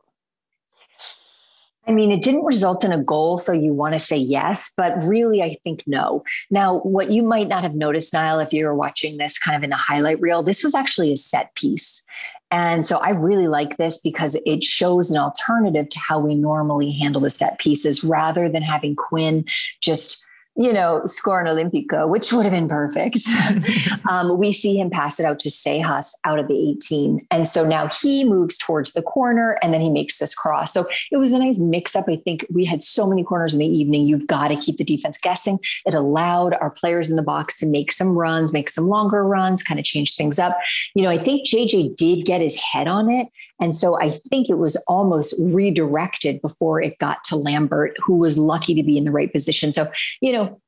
I 1.88 1.92
mean, 1.92 2.10
it 2.10 2.22
didn't 2.22 2.44
result 2.44 2.84
in 2.84 2.92
a 2.92 3.02
goal, 3.02 3.38
so 3.38 3.52
you 3.52 3.72
want 3.72 3.94
to 3.94 4.00
say 4.00 4.16
yes, 4.16 4.72
but 4.76 5.00
really, 5.04 5.42
I 5.42 5.56
think 5.62 5.84
no. 5.86 6.24
Now, 6.50 6.80
what 6.80 7.10
you 7.10 7.22
might 7.22 7.46
not 7.46 7.62
have 7.62 7.74
noticed, 7.74 8.12
Niall, 8.12 8.40
if 8.40 8.52
you 8.52 8.64
were 8.66 8.74
watching 8.74 9.18
this 9.18 9.38
kind 9.38 9.56
of 9.56 9.62
in 9.62 9.70
the 9.70 9.76
highlight 9.76 10.20
reel, 10.20 10.42
this 10.42 10.64
was 10.64 10.74
actually 10.74 11.12
a 11.12 11.16
set 11.16 11.54
piece. 11.54 12.04
And 12.50 12.86
so 12.86 12.98
I 12.98 13.10
really 13.10 13.48
like 13.48 13.76
this 13.76 13.98
because 13.98 14.36
it 14.44 14.64
shows 14.64 15.10
an 15.10 15.18
alternative 15.18 15.88
to 15.88 15.98
how 15.98 16.18
we 16.18 16.34
normally 16.34 16.90
handle 16.92 17.20
the 17.20 17.30
set 17.30 17.58
pieces 17.58 18.04
rather 18.04 18.48
than 18.48 18.62
having 18.62 18.96
Quinn 18.96 19.44
just 19.80 20.25
you 20.56 20.72
know, 20.72 21.02
score 21.04 21.40
an 21.40 21.46
Olympico, 21.46 22.08
which 22.08 22.32
would 22.32 22.44
have 22.44 22.52
been 22.52 22.68
perfect. 22.68 23.18
um, 24.08 24.38
we 24.38 24.52
see 24.52 24.78
him 24.78 24.90
pass 24.90 25.20
it 25.20 25.26
out 25.26 25.38
to 25.40 25.50
Sejas 25.50 26.12
out 26.24 26.38
of 26.38 26.48
the 26.48 26.70
18. 26.70 27.26
And 27.30 27.46
so 27.46 27.66
now 27.66 27.88
he 27.88 28.24
moves 28.24 28.56
towards 28.56 28.94
the 28.94 29.02
corner 29.02 29.58
and 29.62 29.74
then 29.74 29.80
he 29.80 29.90
makes 29.90 30.18
this 30.18 30.34
cross. 30.34 30.72
So 30.72 30.86
it 31.10 31.18
was 31.18 31.32
a 31.32 31.38
nice 31.38 31.58
mix 31.58 31.94
up. 31.94 32.06
I 32.08 32.16
think 32.16 32.46
we 32.52 32.64
had 32.64 32.82
so 32.82 33.06
many 33.06 33.22
corners 33.22 33.52
in 33.52 33.60
the 33.60 33.66
evening. 33.66 34.08
You've 34.08 34.26
got 34.26 34.48
to 34.48 34.56
keep 34.56 34.78
the 34.78 34.84
defense 34.84 35.18
guessing. 35.18 35.58
It 35.84 35.94
allowed 35.94 36.54
our 36.54 36.70
players 36.70 37.10
in 37.10 37.16
the 37.16 37.22
box 37.22 37.58
to 37.60 37.66
make 37.66 37.92
some 37.92 38.16
runs, 38.16 38.52
make 38.52 38.70
some 38.70 38.88
longer 38.88 39.24
runs, 39.24 39.62
kind 39.62 39.78
of 39.78 39.84
change 39.84 40.14
things 40.14 40.38
up. 40.38 40.56
You 40.94 41.02
know, 41.02 41.10
I 41.10 41.18
think 41.18 41.46
JJ 41.46 41.96
did 41.96 42.24
get 42.24 42.40
his 42.40 42.56
head 42.56 42.88
on 42.88 43.10
it. 43.10 43.28
And 43.60 43.74
so 43.74 43.98
I 43.98 44.10
think 44.10 44.50
it 44.50 44.58
was 44.58 44.76
almost 44.86 45.34
redirected 45.40 46.42
before 46.42 46.82
it 46.82 46.98
got 46.98 47.24
to 47.24 47.36
Lambert, 47.36 47.96
who 48.04 48.16
was 48.16 48.38
lucky 48.38 48.74
to 48.74 48.82
be 48.82 48.98
in 48.98 49.04
the 49.04 49.10
right 49.10 49.32
position. 49.32 49.72
So, 49.72 49.90
you 50.20 50.32
know, 50.32 50.60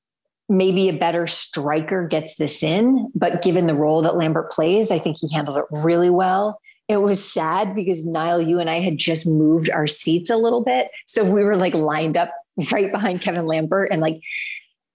maybe 0.48 0.88
a 0.88 0.96
better 0.96 1.26
striker 1.26 2.06
gets 2.06 2.36
this 2.36 2.62
in, 2.62 3.10
but 3.14 3.42
given 3.42 3.66
the 3.66 3.74
role 3.74 4.02
that 4.02 4.16
Lambert 4.16 4.50
plays, 4.50 4.90
I 4.90 4.98
think 4.98 5.18
he 5.20 5.32
handled 5.32 5.58
it 5.58 5.64
really 5.70 6.10
well. 6.10 6.60
It 6.88 7.02
was 7.02 7.22
sad 7.22 7.74
because 7.74 8.06
Niall, 8.06 8.40
you 8.40 8.58
and 8.58 8.70
I 8.70 8.80
had 8.80 8.96
just 8.96 9.26
moved 9.26 9.68
our 9.68 9.86
seats 9.86 10.30
a 10.30 10.36
little 10.36 10.62
bit. 10.62 10.88
So 11.06 11.22
we 11.22 11.44
were 11.44 11.56
like 11.56 11.74
lined 11.74 12.16
up 12.16 12.32
right 12.72 12.90
behind 12.90 13.20
Kevin 13.20 13.46
Lambert 13.46 13.90
and 13.92 14.00
like 14.00 14.20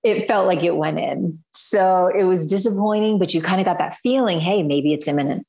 it 0.04 0.28
felt 0.28 0.48
like 0.48 0.64
it 0.64 0.76
went 0.76 1.00
in. 1.00 1.44
So 1.54 2.08
it 2.08 2.24
was 2.24 2.48
disappointing, 2.48 3.20
but 3.20 3.34
you 3.34 3.42
kind 3.42 3.62
of 3.62 3.66
got 3.66 3.78
that 3.78 3.98
feeling 4.02 4.40
hey, 4.40 4.64
maybe 4.64 4.92
it's 4.94 5.08
imminent. 5.08 5.46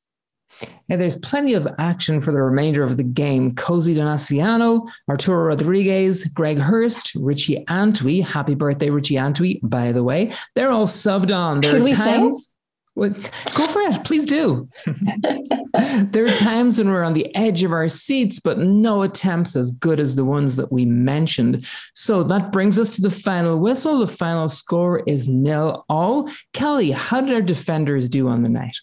And 0.88 1.00
there's 1.00 1.16
plenty 1.16 1.54
of 1.54 1.66
action 1.78 2.20
for 2.20 2.30
the 2.30 2.42
remainder 2.42 2.82
of 2.82 2.96
the 2.96 3.04
game. 3.04 3.54
Cozy 3.54 3.94
Donaciano, 3.94 4.88
Arturo 5.08 5.44
Rodriguez, 5.46 6.24
Greg 6.24 6.58
Hurst, 6.58 7.12
Richie 7.14 7.64
Antwi. 7.68 8.22
Happy 8.22 8.54
birthday, 8.54 8.90
Richie 8.90 9.14
Antwi, 9.14 9.60
by 9.62 9.92
the 9.92 10.04
way. 10.04 10.32
They're 10.54 10.70
all 10.70 10.86
subbed 10.86 11.34
on. 11.34 11.60
There 11.62 11.70
Should 11.70 11.84
we 11.84 11.94
times- 11.94 12.54
Well, 12.96 13.10
go 13.56 13.66
for 13.66 13.80
it. 13.80 14.04
Please 14.04 14.26
do. 14.26 14.68
there 16.12 16.26
are 16.26 16.36
times 16.36 16.78
when 16.78 16.90
we're 16.90 17.02
on 17.02 17.14
the 17.14 17.34
edge 17.34 17.62
of 17.62 17.72
our 17.72 17.88
seats, 17.88 18.38
but 18.38 18.58
no 18.58 19.02
attempts 19.02 19.56
as 19.56 19.70
good 19.72 19.98
as 19.98 20.14
the 20.14 20.24
ones 20.24 20.56
that 20.56 20.70
we 20.70 20.84
mentioned. 20.84 21.66
So 21.94 22.22
that 22.24 22.52
brings 22.52 22.78
us 22.78 22.94
to 22.96 23.02
the 23.02 23.10
final 23.10 23.58
whistle. 23.58 23.98
The 23.98 24.06
final 24.06 24.48
score 24.48 25.00
is 25.06 25.28
nil 25.28 25.84
all. 25.88 26.30
Kelley, 26.52 26.90
how 26.92 27.20
did 27.20 27.32
our 27.32 27.42
defenders 27.42 28.08
do 28.08 28.28
on 28.28 28.42
the 28.42 28.48
night? 28.48 28.76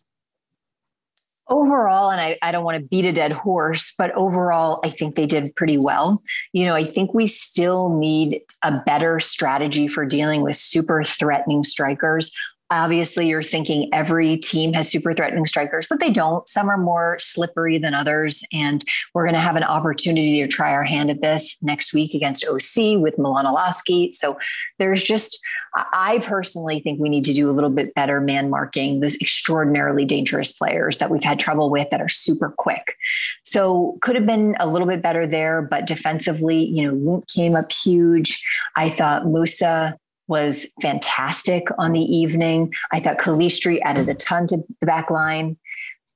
Overall, 1.52 2.10
and 2.10 2.20
I, 2.20 2.38
I 2.42 2.52
don't 2.52 2.64
want 2.64 2.82
to 2.82 2.88
beat 2.88 3.06
a 3.06 3.12
dead 3.12 3.32
horse, 3.32 3.94
but 3.98 4.12
overall, 4.16 4.80
I 4.84 4.90
think 4.90 5.16
they 5.16 5.28
did 5.28 5.56
pretty 5.56 5.78
well. 5.78 6.24
You 6.54 6.66
know, 6.66 6.74
I 6.74 6.84
think 6.84 7.14
we 7.14 7.28
still 7.28 7.90
need 7.90 8.42
a 8.64 8.72
better 8.86 9.20
strategy 9.20 9.88
for 9.88 10.06
dealing 10.06 10.42
with 10.42 10.56
super 10.56 11.04
threatening 11.04 11.64
strikers. 11.64 12.34
Obviously, 12.72 13.28
you're 13.28 13.44
thinking 13.44 13.90
every 13.94 14.38
team 14.38 14.72
has 14.72 14.90
super 14.90 15.14
threatening 15.14 15.46
strikers, 15.46 15.88
but 15.88 16.00
they 16.00 16.10
don't. 16.10 16.48
Some 16.48 16.70
are 16.70 16.78
more 16.78 17.18
slippery 17.20 17.78
than 17.78 17.94
others. 17.94 18.46
And 18.54 18.82
we're 19.14 19.26
going 19.26 19.36
to 19.36 19.42
have 19.42 19.58
an 19.58 19.64
opportunity 19.64 20.42
to 20.42 20.48
try 20.48 20.72
our 20.72 20.86
hand 20.86 21.10
at 21.10 21.22
this 21.22 21.58
next 21.62 21.94
week 21.94 22.14
against 22.14 22.46
OC 22.46 22.98
with 23.02 23.20
Milan 23.20 23.46
Iloski. 23.46 24.16
So 24.16 24.38
there's 24.80 25.04
just, 25.04 25.38
I 25.76 26.20
personally 26.26 26.80
think 26.80 27.00
we 27.00 27.10
need 27.10 27.26
to 27.26 27.34
do 27.34 27.50
a 27.50 27.52
little 27.52 27.70
bit 27.70 27.94
better 27.94 28.22
man 28.22 28.50
marking 28.50 29.02
these 29.02 29.22
extraordinarily 29.22 30.06
dangerous 30.06 30.54
players 30.54 30.98
that 31.00 31.12
we've 31.12 31.24
had 31.24 31.40
trouble 31.40 31.70
with 31.70 31.90
that 31.90 32.02
are 32.02 32.10
super 32.10 32.54
quick. 32.58 32.96
So 33.44 33.98
could 34.02 34.16
have 34.16 34.26
been 34.26 34.56
a 34.62 34.68
little 34.68 34.88
bit 34.88 35.02
better 35.02 35.28
there, 35.28 35.62
but 35.62 35.88
defensively, 35.88 36.64
you 36.64 36.88
know, 36.88 36.94
Luke 36.94 37.28
came 37.28 37.56
up 37.56 37.72
huge. 37.72 38.42
I 38.78 38.90
thought 38.90 39.28
Musa 39.28 39.98
was 40.32 40.66
fantastic 40.82 41.68
on 41.78 41.92
the 41.92 42.00
evening. 42.00 42.72
I 42.94 43.02
thought 43.02 43.20
Calistri 43.20 43.82
added 43.84 44.08
a 44.08 44.16
ton 44.16 44.48
to 44.48 44.64
the 44.80 44.86
back 44.86 45.12
line. 45.12 45.58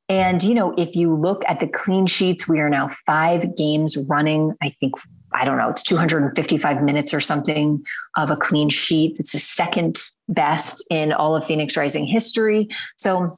And, 0.08 0.42
you 0.42 0.56
know, 0.56 0.74
if 0.78 0.96
you 0.96 1.14
look 1.14 1.44
at 1.48 1.60
the 1.60 1.68
clean 1.68 2.08
sheets, 2.08 2.48
we 2.48 2.62
are 2.62 2.70
now 2.70 2.88
five 3.06 3.58
games 3.58 3.98
running. 4.08 4.54
I 4.64 4.70
think, 4.70 4.94
I 5.34 5.44
don't 5.44 5.58
know, 5.58 5.70
it's 5.70 5.84
255 5.84 6.82
minutes 6.82 7.14
or 7.14 7.20
something 7.20 7.84
of 8.16 8.32
a 8.32 8.38
clean 8.38 8.70
sheet. 8.70 9.18
It's 9.20 9.34
the 9.34 9.40
second 9.40 10.00
best 10.30 10.86
in 10.90 11.12
all 11.12 11.36
of 11.36 11.46
Phoenix 11.46 11.76
Rising 11.76 12.06
history. 12.06 12.70
So 12.96 13.38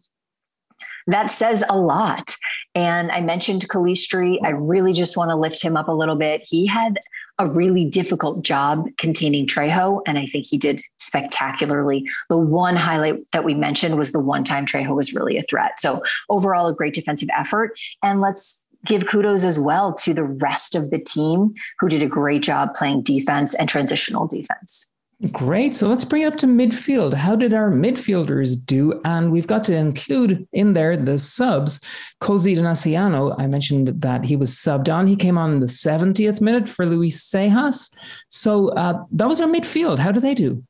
that 1.08 1.32
says 1.32 1.64
a 1.70 1.80
lot. 1.80 2.36
And 2.76 3.12
I 3.12 3.22
mentioned 3.22 3.68
Calistri. 3.68 4.38
I 4.44 4.52
really 4.52 4.94
just 4.94 5.18
want 5.18 5.32
to 5.32 5.36
lift 5.36 5.60
him 5.60 5.76
up 5.76 5.88
a 5.88 5.94
little 5.94 6.18
bit. 6.18 6.44
He 6.46 6.68
had 6.68 7.00
a 7.40 7.48
really 7.48 7.86
difficult 7.86 8.44
job 8.44 8.88
containing 8.98 9.48
Trejo, 9.48 10.02
and 10.08 10.18
I 10.18 10.26
think 10.26 10.46
he 10.46 10.58
did 10.58 10.82
spectacularly. 11.00 12.08
The 12.30 12.38
one 12.38 12.76
highlight 12.76 13.32
that 13.32 13.44
we 13.44 13.54
mentioned 13.54 13.98
was 13.98 14.12
the 14.12 14.20
one 14.20 14.44
time 14.44 14.66
Trejo 14.66 14.96
was 14.96 15.14
really 15.14 15.38
a 15.38 15.44
threat. 15.44 15.80
So 15.80 16.02
overall, 16.30 16.68
a 16.68 16.74
great 16.74 16.94
defensive 16.94 17.30
effort. 17.38 17.78
And 18.02 18.22
let's 18.22 18.64
give 18.86 19.06
kudos 19.06 19.44
as 19.44 19.60
well 19.60 19.94
to 19.94 20.14
the 20.14 20.24
rest 20.24 20.76
of 20.76 20.90
the 20.92 21.00
team 21.00 21.54
who 21.80 21.90
did 21.90 22.02
a 22.02 22.08
great 22.08 22.44
job 22.44 22.74
playing 22.74 23.04
defense 23.04 23.54
and 23.56 23.68
transitional 23.68 24.28
defense. 24.28 24.90
Great. 25.32 25.76
So 25.76 25.88
let's 25.88 26.06
bring 26.06 26.22
it 26.22 26.28
up 26.28 26.38
to 26.38 26.46
midfield. 26.46 27.14
How 27.14 27.36
did 27.36 27.52
our 27.52 27.72
midfielders 27.72 28.54
do? 28.64 29.02
And 29.04 29.32
we've 29.32 29.48
got 29.48 29.64
to 29.64 29.76
include 29.76 30.48
in 30.54 30.74
there 30.74 30.96
the 30.96 31.18
subs. 31.18 31.80
Cozy 32.22 32.56
Donaciano, 32.56 33.36
I 33.40 33.48
mentioned 33.48 34.00
that 34.02 34.26
he 34.26 34.36
was 34.36 34.52
subbed 34.52 34.94
on. 34.94 35.08
He 35.08 35.16
came 35.16 35.36
on 35.36 35.54
in 35.54 35.60
the 35.60 35.66
70th 35.66 36.40
minute 36.40 36.70
for 36.70 36.86
Luis 36.86 37.28
Sejas. 37.28 37.92
So 38.28 38.70
uh, 38.70 39.04
that 39.12 39.28
was 39.28 39.42
our 39.42 39.48
midfield. 39.48 39.98
How 39.98 40.12
do 40.12 40.20
they 40.20 40.36
do? 40.36 40.64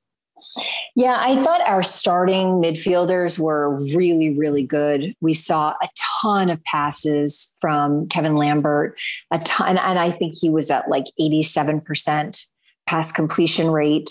Yeah, 0.95 1.17
I 1.19 1.43
thought 1.43 1.67
our 1.67 1.83
starting 1.83 2.61
midfielders 2.61 3.37
were 3.37 3.75
really, 3.75 4.37
really 4.37 4.63
good. 4.63 5.13
We 5.19 5.33
saw 5.33 5.73
a 5.81 5.89
ton 6.21 6.49
of 6.49 6.63
passes 6.63 7.53
from 7.59 8.07
Kevin 8.07 8.35
Lambert, 8.35 8.97
a 9.31 9.39
ton, 9.39 9.77
and 9.77 9.99
I 9.99 10.11
think 10.11 10.35
he 10.39 10.49
was 10.49 10.69
at 10.69 10.89
like 10.89 11.05
87% 11.19 12.45
pass 12.87 13.11
completion 13.11 13.69
rate. 13.69 14.09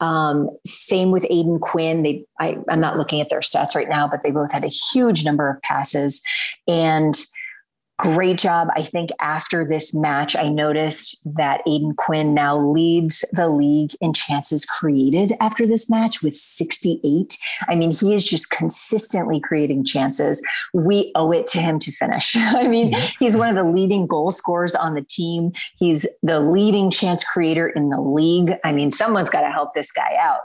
Um, 0.00 0.48
same 0.64 1.10
with 1.10 1.24
Aodhan 1.24 1.60
Quinn. 1.60 2.02
They, 2.02 2.24
I, 2.38 2.56
I'm 2.68 2.80
not 2.80 2.96
looking 2.96 3.20
at 3.20 3.30
their 3.30 3.40
stats 3.40 3.74
right 3.74 3.88
now, 3.88 4.06
but 4.06 4.22
they 4.22 4.30
both 4.30 4.52
had 4.52 4.64
a 4.64 4.68
huge 4.68 5.24
number 5.24 5.50
of 5.50 5.60
passes. 5.62 6.20
And 6.66 7.14
great 7.98 8.38
job. 8.38 8.68
I 8.76 8.82
think 8.82 9.10
after 9.20 9.66
this 9.66 9.92
match, 9.92 10.36
I 10.36 10.48
noticed 10.48 11.20
that 11.36 11.62
Aodhan 11.66 11.96
Quinn 11.96 12.32
now 12.32 12.56
leads 12.56 13.24
the 13.32 13.48
league 13.48 13.90
in 14.00 14.12
chances 14.12 14.64
created 14.64 15.32
after 15.40 15.66
this 15.66 15.90
match 15.90 16.22
with 16.22 16.36
68. 16.36 17.36
I 17.68 17.74
mean, 17.74 17.90
he 17.90 18.14
is 18.14 18.24
just 18.24 18.50
consistently 18.50 19.40
creating 19.40 19.84
chances. 19.84 20.40
We 20.72 21.10
owe 21.16 21.32
it 21.32 21.48
to 21.48 21.58
him 21.58 21.80
to 21.80 21.92
finish. 21.92 22.36
I 22.36 22.68
mean, 22.68 22.94
he's 23.18 23.36
one 23.36 23.48
of 23.48 23.56
the 23.56 23.70
leading 23.70 24.06
goal 24.06 24.30
scorers 24.30 24.76
on 24.76 24.94
the 24.94 25.02
team. 25.02 25.50
He's 25.76 26.06
the 26.22 26.40
leading 26.40 26.90
chance 26.90 27.24
creator 27.24 27.68
in 27.68 27.90
the 27.90 28.00
league. 28.00 28.54
I 28.64 28.72
mean, 28.72 28.92
someone's 28.92 29.30
got 29.30 29.40
to 29.40 29.50
help 29.50 29.74
this 29.74 29.90
guy 29.90 30.16
out. 30.20 30.40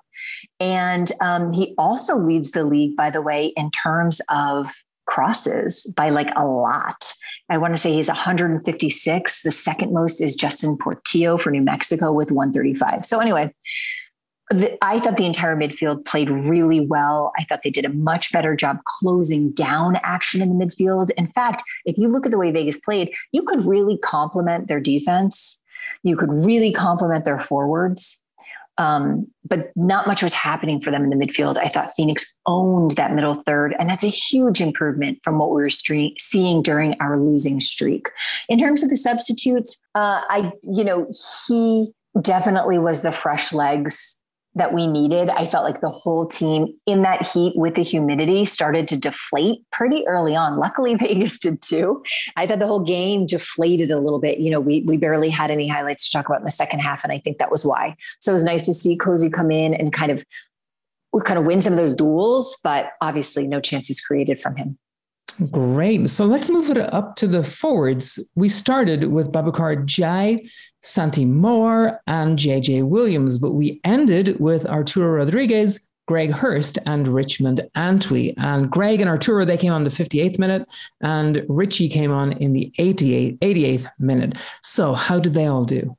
And 0.59 1.11
um, 1.21 1.53
he 1.53 1.75
also 1.77 2.17
leads 2.17 2.51
the 2.51 2.63
league, 2.63 2.95
by 2.95 3.11
the 3.11 3.21
way, 3.21 3.53
in 3.55 3.69
terms 3.69 4.21
of 4.29 4.73
crosses 5.05 5.91
by 5.95 6.09
like 6.09 6.31
a 6.35 6.45
lot. 6.45 7.13
I 7.49 7.57
want 7.57 7.73
to 7.73 7.81
say 7.81 7.93
he's 7.93 8.07
156. 8.07 9.43
The 9.43 9.51
second 9.51 9.93
most 9.93 10.21
is 10.21 10.35
Justin 10.35 10.77
Portillo 10.77 11.37
for 11.37 11.51
New 11.51 11.61
Mexico 11.61 12.11
with 12.11 12.31
135. 12.31 13.05
So, 13.05 13.19
anyway, 13.19 13.53
the, 14.49 14.77
I 14.83 14.99
thought 14.99 15.17
the 15.17 15.25
entire 15.25 15.55
midfield 15.55 16.05
played 16.05 16.29
really 16.29 16.81
well. 16.81 17.31
I 17.37 17.43
thought 17.45 17.61
they 17.63 17.69
did 17.69 17.85
a 17.85 17.89
much 17.89 18.31
better 18.31 18.55
job 18.55 18.77
closing 18.85 19.51
down 19.51 19.97
action 20.03 20.41
in 20.41 20.57
the 20.57 20.65
midfield. 20.65 21.09
In 21.11 21.27
fact, 21.27 21.63
if 21.85 21.97
you 21.97 22.07
look 22.07 22.25
at 22.25 22.31
the 22.31 22.37
way 22.37 22.51
Vegas 22.51 22.79
played, 22.79 23.11
you 23.31 23.43
could 23.43 23.65
really 23.65 23.97
complement 23.97 24.67
their 24.67 24.79
defense. 24.79 25.59
You 26.03 26.17
could 26.17 26.31
really 26.45 26.71
complement 26.71 27.25
their 27.25 27.39
forwards. 27.39 28.22
Um, 28.77 29.27
but 29.47 29.71
not 29.75 30.07
much 30.07 30.23
was 30.23 30.33
happening 30.33 30.81
for 30.81 30.89
them 30.89 31.03
in 31.03 31.09
the 31.11 31.15
midfield. 31.15 31.57
I 31.57 31.67
thought 31.67 31.93
Phoenix 31.95 32.25
owned 32.47 32.91
that 32.91 33.13
middle 33.13 33.35
third, 33.35 33.75
and 33.77 33.89
that's 33.89 34.03
a 34.03 34.07
huge 34.07 34.61
improvement 34.61 35.19
from 35.23 35.37
what 35.37 35.49
we 35.49 35.61
were 35.61 35.67
stre- 35.67 36.19
seeing 36.19 36.63
during 36.63 36.95
our 36.99 37.19
losing 37.19 37.59
streak. 37.59 38.09
In 38.49 38.57
terms 38.57 38.81
of 38.81 38.89
the 38.89 38.97
substitutes, 38.97 39.79
uh, 39.93 40.21
I, 40.27 40.53
you 40.63 40.83
know, 40.83 41.07
he 41.47 41.91
definitely 42.21 42.79
was 42.79 43.01
the 43.01 43.11
fresh 43.11 43.53
legs 43.53 44.19
that 44.55 44.73
we 44.73 44.87
needed. 44.87 45.29
I 45.29 45.47
felt 45.47 45.63
like 45.63 45.81
the 45.81 45.89
whole 45.89 46.27
team 46.27 46.67
in 46.85 47.01
that 47.01 47.25
heat 47.25 47.53
with 47.55 47.75
the 47.75 47.83
humidity 47.83 48.45
started 48.45 48.87
to 48.89 48.97
deflate 48.97 49.59
pretty 49.71 50.05
early 50.07 50.35
on. 50.35 50.57
Luckily, 50.57 50.95
Vegas 51.03 51.39
did 51.39 51.61
too. 51.61 52.03
I 52.35 52.45
thought 52.45 52.59
the 52.59 52.67
whole 52.67 52.83
game 52.83 53.25
deflated 53.25 53.91
a 53.91 53.99
little 53.99 54.19
bit. 54.19 54.39
You 54.39 54.51
know, 54.51 54.59
we 54.59 54.81
we 54.81 54.97
barely 54.97 55.29
had 55.29 55.51
any 55.51 55.67
highlights 55.67 56.09
to 56.09 56.17
talk 56.17 56.27
about 56.27 56.39
in 56.39 56.45
the 56.45 56.51
second 56.51 56.79
half, 56.79 57.03
and 57.03 57.11
I 57.11 57.19
think 57.19 57.39
that 57.39 57.51
was 57.51 57.65
why. 57.65 57.95
So 58.19 58.31
it 58.31 58.35
was 58.35 58.43
nice 58.43 58.65
to 58.65 58.73
see 58.73 58.97
Cozy 58.97 59.29
come 59.29 59.51
in 59.51 59.73
and 59.73 59.91
kind 59.91 60.11
of 60.11 60.23
we 61.13 61.21
kind 61.21 61.37
of 61.37 61.45
win 61.45 61.61
some 61.61 61.73
of 61.73 61.77
those 61.77 61.93
duels, 61.93 62.57
but 62.63 62.91
obviously 63.01 63.47
no 63.47 63.61
chances 63.61 64.01
created 64.01 64.41
from 64.41 64.55
him. 64.55 64.77
Great. 65.49 66.09
So 66.09 66.25
let's 66.25 66.49
move 66.49 66.69
it 66.69 66.77
up 66.77 67.15
to 67.15 67.27
the 67.27 67.43
forwards. 67.43 68.19
We 68.35 68.49
started 68.49 69.05
with 69.11 69.31
Babacar 69.31 69.83
Jai, 69.85 70.39
Santi 70.83 71.25
Moar, 71.25 72.01
and 72.07 72.37
JJ 72.37 72.83
Williams, 72.83 73.37
but 73.37 73.51
we 73.51 73.79
ended 73.85 74.39
with 74.39 74.65
Arturo 74.65 75.17
Rodriguez, 75.17 75.89
Greg 76.07 76.31
Hurst, 76.31 76.77
and 76.85 77.07
Richmond 77.07 77.61
Antwi. 77.75 78.33
And 78.35 78.69
Greg 78.69 78.99
and 78.99 79.09
Arturo, 79.09 79.45
they 79.45 79.55
came 79.55 79.71
on 79.71 79.85
the 79.85 79.89
58th 79.89 80.37
minute, 80.37 80.67
and 81.01 81.45
Richie 81.47 81.87
came 81.87 82.11
on 82.11 82.33
in 82.33 82.51
the 82.51 82.71
88, 82.77 83.39
88th 83.39 83.87
minute. 83.97 84.37
So 84.61 84.93
how 84.93 85.19
did 85.19 85.33
they 85.33 85.45
all 85.45 85.63
do? 85.63 85.95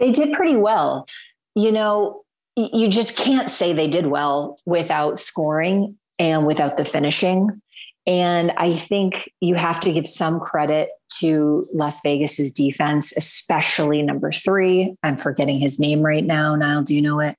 They 0.00 0.10
did 0.10 0.34
pretty 0.34 0.56
well. 0.56 1.06
You 1.54 1.70
know, 1.70 2.24
you 2.56 2.88
just 2.88 3.16
can't 3.16 3.50
say 3.50 3.72
they 3.72 3.88
did 3.88 4.06
well 4.06 4.58
without 4.66 5.20
scoring 5.20 5.96
and 6.18 6.44
without 6.44 6.76
the 6.76 6.84
finishing. 6.84 7.62
And 8.06 8.52
I 8.56 8.72
think 8.72 9.30
you 9.40 9.54
have 9.54 9.80
to 9.80 9.92
give 9.92 10.06
some 10.06 10.40
credit 10.40 10.90
to 11.20 11.66
Las 11.72 12.00
Vegas's 12.02 12.52
defense, 12.52 13.12
especially 13.16 14.02
number 14.02 14.32
three. 14.32 14.94
I'm 15.02 15.16
forgetting 15.16 15.58
his 15.58 15.78
name 15.78 16.02
right 16.02 16.24
now. 16.24 16.54
Niall, 16.54 16.82
do 16.82 16.94
you 16.94 17.02
know 17.02 17.20
it? 17.20 17.36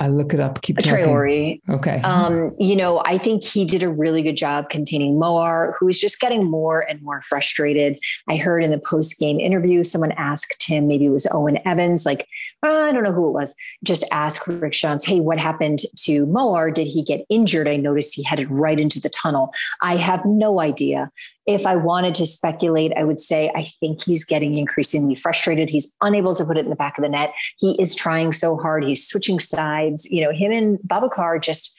I 0.00 0.08
look 0.08 0.34
it 0.34 0.40
up. 0.40 0.60
Keep 0.62 0.78
Traore. 0.78 1.60
Okay. 1.68 2.00
Um, 2.00 2.52
you 2.58 2.74
know, 2.74 3.00
I 3.04 3.16
think 3.16 3.44
he 3.44 3.64
did 3.64 3.84
a 3.84 3.88
really 3.88 4.24
good 4.24 4.36
job 4.36 4.70
containing 4.70 5.20
Moar, 5.20 5.76
who 5.78 5.86
is 5.88 6.00
just 6.00 6.18
getting 6.18 6.50
more 6.50 6.80
and 6.80 7.00
more 7.00 7.22
frustrated. 7.22 7.96
I 8.28 8.36
heard 8.36 8.64
in 8.64 8.72
the 8.72 8.80
post 8.80 9.18
game 9.20 9.38
interview, 9.38 9.84
someone 9.84 10.10
asked 10.12 10.64
him, 10.64 10.88
maybe 10.88 11.06
it 11.06 11.10
was 11.10 11.28
Owen 11.30 11.60
Evans, 11.64 12.04
like, 12.04 12.26
I 12.62 12.90
don't 12.92 13.04
know 13.04 13.12
who 13.12 13.28
it 13.28 13.32
was, 13.32 13.54
just 13.84 14.04
ask 14.12 14.46
Rick 14.46 14.72
Schantz, 14.72 15.06
hey, 15.06 15.20
what 15.20 15.38
happened 15.38 15.80
to 16.00 16.26
Moar? 16.26 16.70
Did 16.70 16.88
he 16.88 17.02
get 17.02 17.24
injured? 17.28 17.68
I 17.68 17.76
noticed 17.76 18.14
he 18.14 18.22
headed 18.22 18.50
right 18.50 18.80
into 18.80 19.00
the 19.00 19.10
tunnel. 19.10 19.52
I 19.80 19.96
have 19.96 20.24
no 20.24 20.60
idea. 20.60 21.10
If 21.46 21.66
I 21.66 21.76
wanted 21.76 22.14
to 22.16 22.26
speculate, 22.26 22.92
I 22.96 23.04
would 23.04 23.20
say 23.20 23.50
I 23.54 23.62
think 23.62 24.02
he's 24.02 24.24
getting 24.24 24.58
increasingly 24.58 25.14
frustrated. 25.14 25.70
He's 25.70 25.94
unable 26.00 26.34
to 26.34 26.44
put 26.44 26.58
it 26.58 26.64
in 26.64 26.70
the 26.70 26.76
back 26.76 26.98
of 26.98 27.02
the 27.02 27.08
net. 27.08 27.32
He 27.58 27.80
is 27.80 27.94
trying 27.94 28.32
so 28.32 28.56
hard. 28.56 28.84
He's 28.84 29.06
switching 29.06 29.40
sides. 29.40 30.04
You 30.06 30.24
know, 30.24 30.32
him 30.32 30.52
and 30.52 30.78
Babacar 30.80 31.40
just 31.40 31.78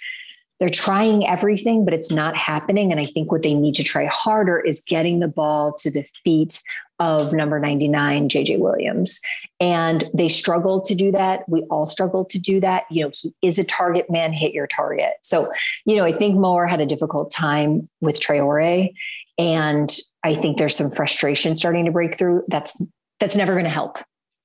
they're 0.60 0.70
trying 0.70 1.26
everything, 1.26 1.86
but 1.86 1.94
it's 1.94 2.12
not 2.12 2.36
happening. 2.36 2.92
And 2.92 3.00
I 3.00 3.06
think 3.06 3.32
what 3.32 3.44
they 3.44 3.54
need 3.54 3.76
to 3.76 3.84
try 3.84 4.06
harder 4.12 4.60
is 4.60 4.82
getting 4.82 5.20
the 5.20 5.28
ball 5.28 5.74
to 5.80 5.90
the 5.90 6.06
feet 6.24 6.62
of 7.00 7.34
number 7.34 7.60
99, 7.60 8.30
JJ 8.30 8.60
Williams. 8.60 9.20
And 9.60 10.10
they 10.14 10.28
struggled 10.28 10.86
to 10.86 10.96
do 10.96 11.12
that. 11.12 11.48
We 11.48 11.64
all 11.70 11.86
struggled 11.86 12.30
to 12.32 12.40
do 12.40 12.60
that. 12.62 12.84
You 12.90 13.06
know, 13.06 13.12
he 13.14 13.34
is 13.42 13.60
a 13.60 13.64
target 13.64 14.10
man, 14.10 14.34
hit 14.34 14.54
your 14.54 14.68
target. 14.68 15.14
So, 15.22 15.52
you 15.86 15.96
know, 15.96 16.06
I 16.06 16.12
think 16.12 16.38
Moar 16.38 16.68
had 16.68 16.82
a 16.82 16.86
difficult 16.86 17.32
time 17.32 17.90
with 18.02 18.20
Traore. 18.20 18.94
And 19.38 19.98
I 20.24 20.36
think 20.36 20.58
there's 20.58 20.76
some 20.76 20.92
frustration 20.92 21.56
starting 21.56 21.86
to 21.86 21.92
break 21.92 22.18
through. 22.18 22.44
That's 22.48 22.82
that's 23.20 23.36
never 23.36 23.54
going 23.54 23.66
to 23.66 23.70
help 23.70 23.98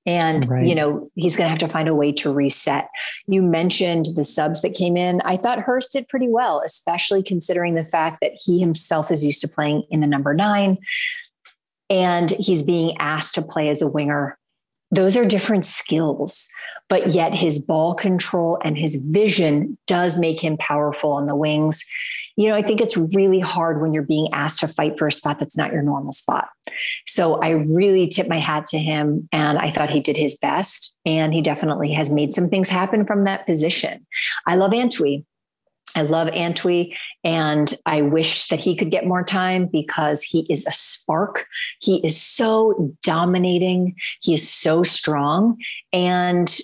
and 0.06 0.48
right. 0.48 0.66
you 0.66 0.74
know 0.74 1.10
he's 1.14 1.36
going 1.36 1.46
to 1.46 1.50
have 1.50 1.58
to 1.58 1.68
find 1.68 1.88
a 1.88 1.94
way 1.94 2.12
to 2.12 2.32
reset 2.32 2.88
you 3.26 3.42
mentioned 3.42 4.06
the 4.14 4.24
subs 4.24 4.62
that 4.62 4.74
came 4.74 4.96
in 4.96 5.20
i 5.24 5.36
thought 5.36 5.58
hurst 5.58 5.92
did 5.92 6.06
pretty 6.08 6.28
well 6.28 6.62
especially 6.64 7.22
considering 7.22 7.74
the 7.74 7.84
fact 7.84 8.18
that 8.20 8.32
he 8.34 8.60
himself 8.60 9.10
is 9.10 9.24
used 9.24 9.40
to 9.40 9.48
playing 9.48 9.82
in 9.90 10.00
the 10.00 10.06
number 10.06 10.34
nine 10.34 10.78
and 11.90 12.30
he's 12.30 12.62
being 12.62 12.96
asked 12.98 13.34
to 13.34 13.42
play 13.42 13.68
as 13.68 13.82
a 13.82 13.88
winger 13.88 14.38
those 14.90 15.16
are 15.16 15.24
different 15.24 15.64
skills 15.64 16.48
but 16.88 17.14
yet 17.14 17.32
his 17.32 17.58
ball 17.58 17.94
control 17.94 18.58
and 18.62 18.76
his 18.76 18.96
vision 18.96 19.76
does 19.86 20.18
make 20.18 20.42
him 20.42 20.56
powerful 20.56 21.12
on 21.12 21.26
the 21.26 21.36
wings 21.36 21.84
you 22.36 22.48
know, 22.48 22.54
I 22.54 22.62
think 22.62 22.80
it's 22.80 22.96
really 22.96 23.38
hard 23.38 23.80
when 23.80 23.94
you're 23.94 24.02
being 24.02 24.28
asked 24.32 24.60
to 24.60 24.68
fight 24.68 24.98
for 24.98 25.06
a 25.06 25.12
spot 25.12 25.38
that's 25.38 25.56
not 25.56 25.72
your 25.72 25.82
normal 25.82 26.12
spot. 26.12 26.48
So 27.06 27.34
I 27.40 27.50
really 27.50 28.08
tip 28.08 28.28
my 28.28 28.40
hat 28.40 28.66
to 28.66 28.78
him 28.78 29.28
and 29.30 29.58
I 29.58 29.70
thought 29.70 29.90
he 29.90 30.00
did 30.00 30.16
his 30.16 30.36
best. 30.36 30.96
And 31.06 31.32
he 31.32 31.42
definitely 31.42 31.92
has 31.92 32.10
made 32.10 32.34
some 32.34 32.48
things 32.48 32.68
happen 32.68 33.06
from 33.06 33.24
that 33.24 33.46
position. 33.46 34.04
I 34.46 34.56
love 34.56 34.72
Antwi. 34.72 35.24
I 35.94 36.02
love 36.02 36.28
Antwi 36.28 36.94
and 37.22 37.72
I 37.86 38.02
wish 38.02 38.48
that 38.48 38.58
he 38.58 38.76
could 38.76 38.90
get 38.90 39.06
more 39.06 39.24
time 39.24 39.66
because 39.66 40.22
he 40.22 40.46
is 40.50 40.66
a 40.66 40.72
spark. 40.72 41.46
He 41.80 42.04
is 42.04 42.20
so 42.20 42.94
dominating. 43.02 43.94
He 44.20 44.34
is 44.34 44.48
so 44.48 44.82
strong. 44.82 45.56
And, 45.92 46.58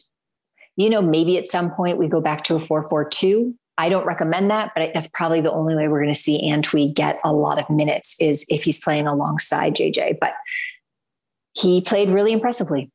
you 0.77 0.91
know, 0.91 1.03
maybe 1.03 1.39
at 1.39 1.47
some 1.47 1.71
point 1.71 1.99
we 1.99 2.09
go 2.09 2.21
back 2.21 2.45
to 2.45 2.57
a 2.57 2.61
442 2.61 3.55
I 3.81 3.89
don't 3.89 4.05
recommend 4.05 4.51
that, 4.51 4.73
but 4.77 4.93
that's 4.93 5.09
probably 5.09 5.41
the 5.41 5.51
only 5.51 5.75
way 5.75 5.89
we're 5.89 6.03
going 6.03 6.13
to 6.13 6.21
see 6.21 6.47
Antwi 6.47 6.95
get 6.95 7.19
a 7.25 7.33
lot 7.33 7.59
of 7.59 7.71
minutes 7.71 8.15
is 8.21 8.45
if 8.51 8.63
he's 8.63 8.79
playing 8.79 9.07
alongside 9.07 9.75
JJ. 9.75 10.19
But 10.21 10.35
he 11.55 11.81
played 11.81 12.11
really 12.11 12.33
impressively. 12.33 12.91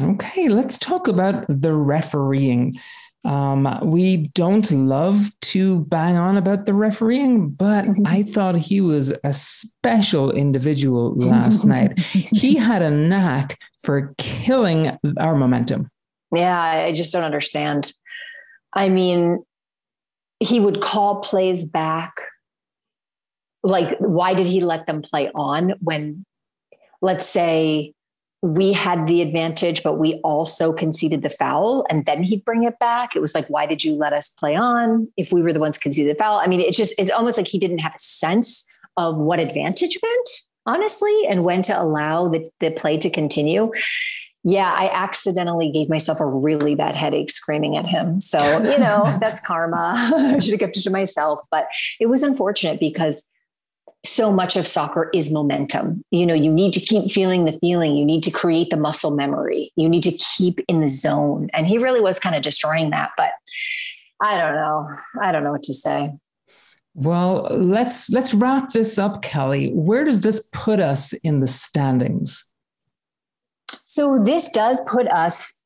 Okay, 0.00 0.48
let's 0.48 0.78
talk 0.78 1.08
about 1.08 1.44
the 1.48 1.74
refereeing. 1.74 2.72
Um, 3.28 3.78
we 3.82 4.28
don't 4.28 4.70
love 4.70 5.30
to 5.42 5.80
bang 5.80 6.16
on 6.16 6.38
about 6.38 6.64
the 6.64 6.72
refereeing, 6.72 7.50
but 7.50 7.84
mm-hmm. 7.84 8.06
I 8.06 8.22
thought 8.22 8.56
he 8.56 8.80
was 8.80 9.12
a 9.22 9.34
special 9.34 10.30
individual 10.30 11.14
last 11.14 11.64
night. 11.66 11.98
He 12.00 12.56
had 12.56 12.80
a 12.80 12.90
knack 12.90 13.58
for 13.82 14.14
killing 14.16 14.96
our 15.18 15.34
momentum. 15.36 15.90
Yeah, 16.34 16.58
I 16.58 16.94
just 16.94 17.12
don't 17.12 17.24
understand. 17.24 17.92
I 18.72 18.88
mean, 18.88 19.44
he 20.40 20.58
would 20.58 20.80
call 20.80 21.20
plays 21.20 21.64
back 21.64 22.14
like 23.62 23.98
why 23.98 24.32
did 24.32 24.46
he 24.46 24.60
let 24.60 24.86
them 24.86 25.02
play 25.02 25.30
on 25.34 25.74
when 25.80 26.24
let's 27.02 27.26
say 27.26 27.92
we 28.42 28.72
had 28.72 29.06
the 29.06 29.20
advantage 29.20 29.82
but 29.82 29.98
we 29.98 30.14
also 30.24 30.72
conceded 30.72 31.22
the 31.22 31.30
foul 31.30 31.84
and 31.90 32.06
then 32.06 32.22
he'd 32.22 32.44
bring 32.44 32.62
it 32.62 32.78
back 32.78 33.16
it 33.16 33.20
was 33.20 33.34
like 33.34 33.46
why 33.48 33.66
did 33.66 33.82
you 33.82 33.94
let 33.94 34.12
us 34.12 34.28
play 34.28 34.54
on 34.54 35.08
if 35.16 35.32
we 35.32 35.42
were 35.42 35.52
the 35.52 35.58
ones 35.58 35.76
conceded 35.76 36.14
the 36.14 36.18
foul 36.18 36.38
i 36.38 36.46
mean 36.46 36.60
it's 36.60 36.76
just 36.76 36.94
it's 36.98 37.10
almost 37.10 37.36
like 37.36 37.48
he 37.48 37.58
didn't 37.58 37.78
have 37.78 37.94
a 37.94 37.98
sense 37.98 38.66
of 38.96 39.16
what 39.16 39.40
advantage 39.40 39.98
meant 40.02 40.28
honestly 40.66 41.26
and 41.28 41.44
when 41.44 41.62
to 41.62 41.80
allow 41.80 42.28
the, 42.28 42.48
the 42.60 42.70
play 42.70 42.96
to 42.96 43.10
continue 43.10 43.70
yeah, 44.44 44.72
I 44.72 44.88
accidentally 44.92 45.70
gave 45.70 45.88
myself 45.88 46.20
a 46.20 46.26
really 46.26 46.74
bad 46.74 46.94
headache 46.94 47.30
screaming 47.30 47.76
at 47.76 47.86
him. 47.86 48.20
So, 48.20 48.38
you 48.62 48.78
know, 48.78 49.02
that's 49.20 49.40
karma. 49.40 49.94
I 50.16 50.38
should 50.38 50.52
have 50.52 50.60
kept 50.60 50.76
it 50.76 50.82
to 50.82 50.90
myself. 50.90 51.40
But 51.50 51.66
it 52.00 52.06
was 52.06 52.22
unfortunate 52.22 52.80
because 52.80 53.26
so 54.04 54.30
much 54.30 54.56
of 54.56 54.66
soccer 54.66 55.10
is 55.12 55.30
momentum. 55.30 56.02
You 56.10 56.26
know, 56.26 56.34
you 56.34 56.52
need 56.52 56.72
to 56.74 56.80
keep 56.80 57.10
feeling 57.10 57.44
the 57.44 57.58
feeling. 57.60 57.96
You 57.96 58.04
need 58.04 58.22
to 58.24 58.30
create 58.30 58.70
the 58.70 58.76
muscle 58.76 59.10
memory. 59.10 59.72
You 59.76 59.88
need 59.88 60.02
to 60.04 60.12
keep 60.12 60.60
in 60.68 60.80
the 60.80 60.88
zone. 60.88 61.48
And 61.52 61.66
he 61.66 61.78
really 61.78 62.00
was 62.00 62.18
kind 62.18 62.36
of 62.36 62.42
destroying 62.42 62.90
that. 62.90 63.10
But 63.16 63.32
I 64.22 64.38
don't 64.40 64.54
know. 64.54 64.88
I 65.20 65.32
don't 65.32 65.44
know 65.44 65.52
what 65.52 65.62
to 65.64 65.74
say. 65.74 66.12
Well, 66.94 67.48
let's 67.50 68.10
let's 68.10 68.34
wrap 68.34 68.70
this 68.70 68.98
up, 68.98 69.22
Kelley. 69.22 69.70
Where 69.72 70.04
does 70.04 70.20
this 70.20 70.48
put 70.52 70.80
us 70.80 71.12
in 71.12 71.40
the 71.40 71.46
standings? 71.46 72.44
So 73.86 74.18
this 74.18 74.50
does 74.50 74.80
put 74.90 75.06
us 75.12 75.58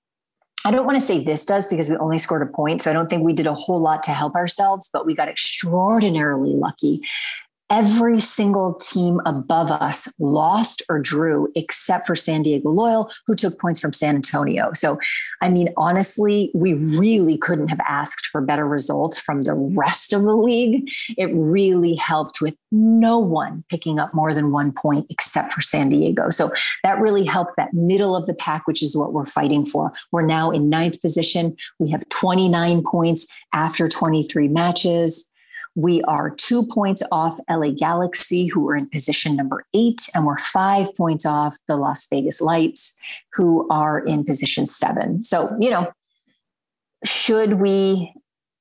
I 0.64 0.70
don't 0.70 0.86
want 0.86 0.96
to 0.96 1.04
say 1.04 1.24
this 1.24 1.44
does 1.44 1.66
because 1.66 1.90
we 1.90 1.96
only 1.96 2.18
scored 2.18 2.42
a 2.42 2.46
point. 2.46 2.82
So 2.82 2.90
I 2.90 2.92
don't 2.92 3.08
think 3.08 3.24
we 3.24 3.32
did 3.32 3.46
a 3.46 3.54
whole 3.54 3.80
lot 3.80 4.02
to 4.04 4.12
help 4.12 4.34
ourselves, 4.36 4.88
but 4.92 5.06
we 5.06 5.14
got 5.14 5.28
extraordinarily 5.28 6.54
lucky 6.54 7.00
every 7.70 8.20
single 8.20 8.74
team 8.74 9.20
above 9.24 9.70
us 9.70 10.12
lost 10.18 10.82
or 10.90 10.98
drew 10.98 11.48
except 11.54 12.06
for 12.06 12.14
San 12.14 12.42
Diego 12.42 12.70
Loyal, 12.70 13.10
who 13.26 13.34
took 13.34 13.58
points 13.58 13.80
from 13.80 13.92
San 13.92 14.14
Antonio. 14.14 14.72
So, 14.74 14.98
I 15.40 15.48
mean, 15.48 15.70
honestly, 15.76 16.50
we 16.54 16.74
really 16.74 17.38
couldn't 17.38 17.68
have 17.68 17.80
asked 17.88 18.26
for 18.26 18.40
better 18.40 18.66
results 18.66 19.18
from 19.18 19.42
the 19.42 19.54
rest 19.54 20.12
of 20.12 20.22
the 20.22 20.36
league. 20.36 20.88
It 21.16 21.30
really 21.34 21.94
helped 21.94 22.40
with 22.40 22.54
no 22.70 23.18
one 23.18 23.64
picking 23.68 23.98
up 23.98 24.12
more 24.12 24.34
than 24.34 24.52
one 24.52 24.72
point 24.72 25.06
except 25.08 25.52
for 25.52 25.62
San 25.62 25.88
Diego. 25.88 26.30
So, 26.30 26.52
that 26.84 27.00
really 27.00 27.24
helped 27.24 27.56
that 27.56 27.72
middle 27.72 28.14
of 28.14 28.26
the 28.26 28.34
pack, 28.34 28.66
which 28.66 28.82
is 28.82 28.96
what 28.96 29.12
we're 29.12 29.26
fighting 29.26 29.64
for. 29.64 29.92
We're 30.10 30.26
now 30.26 30.50
in 30.50 30.68
ninth 30.68 31.00
position. 31.00 31.56
We 31.78 31.90
have 31.90 32.08
29 32.10 32.82
points 32.84 33.26
after 33.52 33.88
23 33.88 34.48
matches. 34.48 35.30
We 35.74 36.02
are 36.02 36.28
two 36.28 36.66
points 36.66 37.02
off 37.10 37.38
LA 37.48 37.70
Galaxy, 37.70 38.46
who 38.46 38.68
are 38.68 38.76
in 38.76 38.88
position 38.88 39.36
number 39.36 39.64
eight, 39.74 40.02
and 40.14 40.26
we're 40.26 40.38
five 40.38 40.94
points 40.96 41.24
off 41.24 41.56
the 41.66 41.76
Las 41.76 42.06
Vegas 42.08 42.40
Lights, 42.42 42.94
who 43.32 43.66
are 43.70 43.98
in 43.98 44.24
position 44.24 44.66
seven. 44.66 45.22
So, 45.22 45.56
you 45.58 45.70
know, 45.70 45.90
should 47.04 47.54
we 47.54 48.12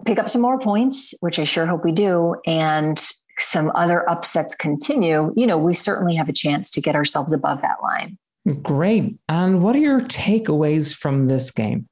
pick 0.06 0.20
up 0.20 0.30
some 0.30 0.42
more 0.42 0.58
points, 0.58 1.14
which 1.20 1.38
I 1.38 1.44
sure 1.44 1.66
hope 1.66 1.84
we 1.84 1.92
do, 1.92 2.36
and 2.46 3.02
some 3.40 3.72
other 3.76 4.10
upsets 4.10 4.56
continue, 4.56 5.34
you 5.36 5.46
know, 5.46 5.58
we 5.58 5.74
certainly 5.74 6.16
have 6.16 6.30
a 6.30 6.34
chance 6.34 6.70
to 6.72 6.82
get 6.82 6.96
ourselves 6.96 7.34
above 7.34 7.62
that 7.62 7.78
line. 7.84 8.18
Great. 8.62 9.20
And 9.28 9.62
what 9.62 9.76
are 9.76 9.80
your 9.80 10.02
takeaways 10.02 10.96
from 10.96 11.28
this 11.28 11.52
game? 11.52 11.88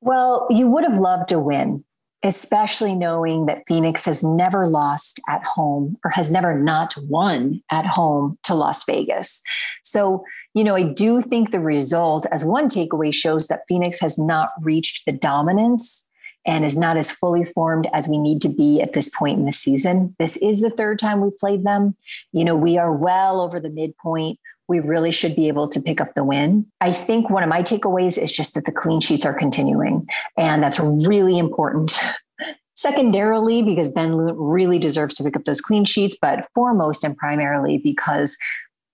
Well, 0.00 0.46
you 0.50 0.66
would 0.68 0.84
have 0.84 0.98
loved 0.98 1.28
to 1.28 1.38
win 1.38 1.84
especially 2.24 2.94
knowing 2.94 3.44
that 3.46 3.62
Phoenix 3.68 4.04
has 4.06 4.24
never 4.24 4.66
lost 4.66 5.20
at 5.28 5.44
home 5.44 5.98
or 6.04 6.10
has 6.10 6.32
never 6.32 6.58
not 6.58 6.96
won 7.08 7.62
at 7.70 7.84
home 7.84 8.38
to 8.44 8.54
Las 8.54 8.82
Vegas. 8.84 9.42
So, 9.82 10.24
you 10.54 10.64
know, 10.64 10.74
I 10.74 10.84
do 10.84 11.20
think 11.20 11.50
the 11.50 11.60
result, 11.60 12.26
as 12.32 12.42
one 12.44 12.68
takeaway, 12.68 13.14
shows 13.14 13.48
that 13.48 13.64
Phoenix 13.68 14.00
has 14.00 14.18
not 14.18 14.52
reached 14.62 15.04
the 15.04 15.12
dominance 15.12 16.08
and 16.46 16.64
is 16.64 16.76
not 16.76 16.96
as 16.96 17.10
fully 17.10 17.44
formed 17.44 17.88
as 17.92 18.08
we 18.08 18.18
need 18.18 18.40
to 18.42 18.48
be 18.48 18.80
at 18.80 18.94
this 18.94 19.08
point 19.10 19.38
in 19.38 19.44
the 19.44 19.52
season. 19.52 20.14
This 20.18 20.36
is 20.38 20.62
the 20.62 20.70
third 20.70 20.98
time 20.98 21.20
we 21.20 21.30
played 21.38 21.64
them. 21.64 21.94
You 22.32 22.44
know, 22.44 22.56
we 22.56 22.78
are 22.78 22.92
well 22.92 23.40
over 23.40 23.60
the 23.60 23.70
midpoint 23.70 24.38
we 24.68 24.80
really 24.80 25.10
should 25.10 25.36
be 25.36 25.48
able 25.48 25.68
to 25.68 25.80
pick 25.80 26.00
up 26.00 26.14
the 26.14 26.24
win. 26.24 26.66
I 26.80 26.92
think 26.92 27.30
one 27.30 27.42
of 27.42 27.48
my 27.48 27.62
takeaways 27.62 28.16
is 28.16 28.32
just 28.32 28.54
that 28.54 28.64
the 28.64 28.72
clean 28.72 29.00
sheets 29.00 29.24
are 29.24 29.34
continuing, 29.34 30.06
and 30.36 30.62
that's 30.62 30.80
really 30.80 31.38
important. 31.38 31.98
Secondarily, 32.76 33.62
because 33.62 33.92
Ben 33.92 34.12
Lundt 34.12 34.36
really 34.38 34.78
deserves 34.78 35.14
to 35.14 35.24
pick 35.24 35.36
up 35.36 35.44
those 35.44 35.60
clean 35.60 35.84
sheets, 35.84 36.16
but 36.20 36.48
foremost 36.54 37.04
and 37.04 37.16
primarily 37.16 37.78
because, 37.78 38.36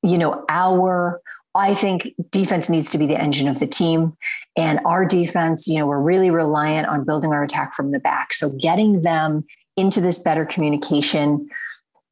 you 0.02 0.18
know, 0.18 0.44
our 0.48 1.20
I 1.54 1.74
think 1.74 2.14
defense 2.30 2.68
needs 2.68 2.90
to 2.92 2.98
be 2.98 3.06
the 3.06 3.20
engine 3.20 3.48
of 3.48 3.58
the 3.58 3.66
team. 3.66 4.16
And 4.56 4.80
our 4.84 5.04
defense, 5.04 5.66
you 5.66 5.78
know, 5.78 5.86
we're 5.86 6.00
really 6.00 6.30
reliant 6.30 6.86
on 6.86 7.04
building 7.04 7.32
our 7.32 7.42
attack 7.42 7.74
from 7.74 7.90
the 7.90 7.98
back. 7.98 8.32
So 8.32 8.50
getting 8.60 9.02
them 9.02 9.44
into 9.76 10.00
this 10.00 10.18
better 10.18 10.44
communication, 10.44 11.48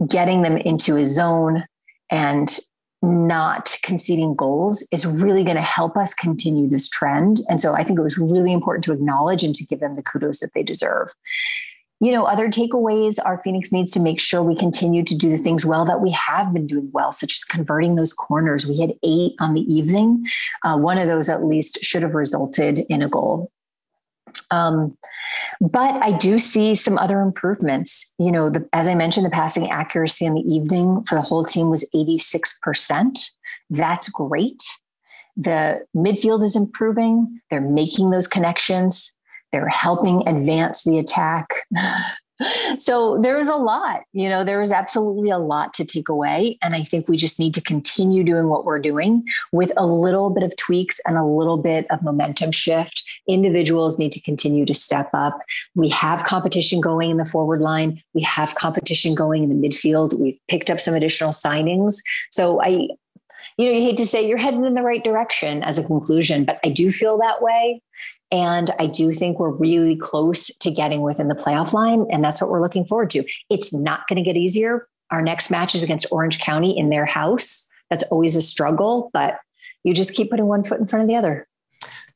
getting 0.09 0.42
them 0.42 0.57
into 0.57 0.97
a 0.97 1.05
zone 1.05 1.64
and 2.11 2.59
not 3.03 3.77
conceding 3.83 4.35
goals 4.35 4.87
is 4.93 5.07
really 5.07 5.45
going 5.45 5.57
to 5.57 5.63
help 5.63 5.97
us 5.97 6.15
continue 6.15 6.69
this 6.69 6.89
trend. 6.89 7.41
And 7.49 7.61
so 7.61 7.75
I 7.75 7.85
think 7.85 7.99
it 7.99 8.03
was 8.03 8.19
really 8.19 8.53
important 8.53 8.85
to 8.85 8.93
acknowledge 8.93 9.45
and 9.45 9.55
to 9.55 9.65
give 9.65 9.81
them 9.81 9.95
the 9.95 10.03
kudos 10.03 10.41
that 10.41 10.53
they 10.55 10.63
deserve. 10.63 11.13
You 12.01 12.13
know, 12.13 12.25
other 12.25 12.49
takeaways 12.49 13.19
are 13.25 13.41
Phoenix 13.41 13.73
needs 13.73 13.91
to 13.93 14.01
make 14.01 14.21
sure 14.21 14.43
we 14.43 14.55
continue 14.55 15.03
to 15.03 15.17
do 15.17 15.31
the 15.31 15.39
things 15.39 15.67
well 15.67 15.85
that 15.85 16.01
we 16.01 16.13
have 16.13 16.53
been 16.53 16.67
doing 16.67 16.91
well, 16.93 17.11
such 17.11 17.35
as 17.35 17.45
converting 17.45 17.97
those 17.97 18.13
corners. 18.13 18.67
We 18.67 18.81
had 18.81 18.95
eight 19.03 19.35
on 19.41 19.55
the 19.55 19.63
evening. 19.63 20.25
Uh, 20.65 20.79
one 20.79 20.99
of 20.99 21.09
those, 21.09 21.29
at 21.29 21.45
least, 21.45 21.79
should 21.83 22.03
have 22.03 22.15
resulted 22.15 22.81
in 22.89 23.03
a 23.03 23.09
goal. 23.09 23.51
Um, 24.53 24.97
But 25.61 26.03
I 26.05 26.17
do 26.17 26.39
see 26.39 26.75
some 26.75 26.99
other 26.99 27.21
improvements. 27.21 28.13
You 28.19 28.33
know, 28.33 28.51
the, 28.51 28.69
as 28.73 28.89
I 28.89 28.95
mentioned, 28.95 29.27
the 29.27 29.31
passing 29.31 29.71
accuracy 29.71 30.25
in 30.25 30.35
the 30.35 30.41
evening 30.43 31.05
for 31.09 31.15
the 31.15 31.23
whole 31.23 31.45
team 31.45 31.71
was 31.71 31.89
86%. 31.95 33.31
That's 33.71 34.09
great. 34.09 34.63
The 35.37 35.87
midfield 35.97 36.43
is 36.43 36.57
improving. 36.57 37.41
They're 37.51 37.61
making 37.61 38.11
those 38.11 38.27
connections. 38.27 39.15
They're 39.53 39.69
helping 39.69 40.27
advance 40.27 40.85
the 40.85 40.99
attack. 40.99 41.49
So 42.79 43.19
there 43.21 43.37
was 43.37 43.49
a 43.49 43.57
lot, 43.57 44.03
you 44.13 44.29
know, 44.29 44.45
there 44.45 44.61
was 44.61 44.73
absolutely 44.73 45.31
a 45.31 45.39
lot 45.39 45.73
to 45.75 45.85
take 45.85 46.09
away. 46.09 46.59
And 46.63 46.75
I 46.75 46.83
think 46.83 47.09
we 47.09 47.17
just 47.17 47.39
need 47.39 47.55
to 47.55 47.61
continue 47.61 48.23
doing 48.23 48.49
what 48.49 48.65
we're 48.65 48.79
doing 48.79 49.25
with 49.53 49.73
a 49.77 49.87
little 49.87 50.31
bit 50.31 50.43
of 50.43 50.55
tweaks 50.57 51.01
and 51.07 51.17
a 51.17 51.25
little 51.25 51.57
bit 51.57 51.87
of 51.91 52.03
momentum 52.03 52.53
shift. 52.53 53.05
Individuals 53.29 53.99
need 53.99 54.13
to 54.13 54.21
continue 54.21 54.65
to 54.67 54.75
step 54.75 55.11
up. 55.15 55.39
We 55.75 55.89
have 55.89 56.25
competition 56.25 56.81
going 56.81 57.11
in 57.11 57.17
the 57.17 57.25
forward 57.25 57.61
line, 57.61 58.03
we 58.15 58.23
have 58.23 58.55
competition 58.55 59.15
going 59.15 59.43
in 59.43 59.49
the 59.49 59.69
midfield. 59.69 60.19
We've 60.19 60.39
picked 60.49 60.71
up 60.71 60.81
some 60.81 60.95
additional 60.95 61.31
signings. 61.31 61.97
So 62.31 62.63
I, 62.63 62.89
you 63.59 63.67
know, 63.67 63.73
you 63.73 63.83
hate 63.83 63.97
to 63.97 64.07
say 64.07 64.27
you're 64.27 64.39
heading 64.39 64.65
in 64.65 64.75
the 64.75 64.83
right 64.83 65.03
direction 65.03 65.65
as 65.65 65.79
a 65.79 65.83
conclusion, 65.83 66.45
but 66.45 66.61
I 66.65 66.69
do 66.69 66.93
feel 66.93 67.19
that 67.19 67.43
way. 67.43 67.83
And 68.31 68.70
I 68.79 68.87
do 68.87 69.12
think 69.14 69.38
we're 69.38 69.50
really 69.50 69.96
close 69.96 70.48
to 70.58 70.70
getting 70.70 71.00
within 71.00 71.29
the 71.29 71.35
playoff 71.35 71.72
line. 71.72 72.06
And 72.10 72.22
that's 72.22 72.40
what 72.40 72.50
we're 72.50 72.60
looking 72.60 72.85
forward 72.85 73.10
to. 73.10 73.24
It's 73.48 73.72
not 73.72 74.06
going 74.06 74.22
to 74.22 74.22
get 74.22 74.37
easier. 74.37 74.87
Our 75.10 75.22
next 75.22 75.50
match 75.50 75.74
is 75.74 75.83
against 75.83 76.06
Orange 76.10 76.38
County 76.38 76.76
in 76.76 76.90
their 76.90 77.06
house. 77.06 77.68
That's 77.88 78.04
always 78.04 78.37
a 78.37 78.42
struggle, 78.42 79.10
but 79.14 79.38
you 79.83 79.94
just 79.94 80.12
keep 80.12 80.31
putting 80.31 80.46
one 80.46 80.62
foot 80.62 80.79
in 80.79 80.87
front 80.87 81.04
of 81.04 81.08
the 81.08 81.16
other. 81.16 81.48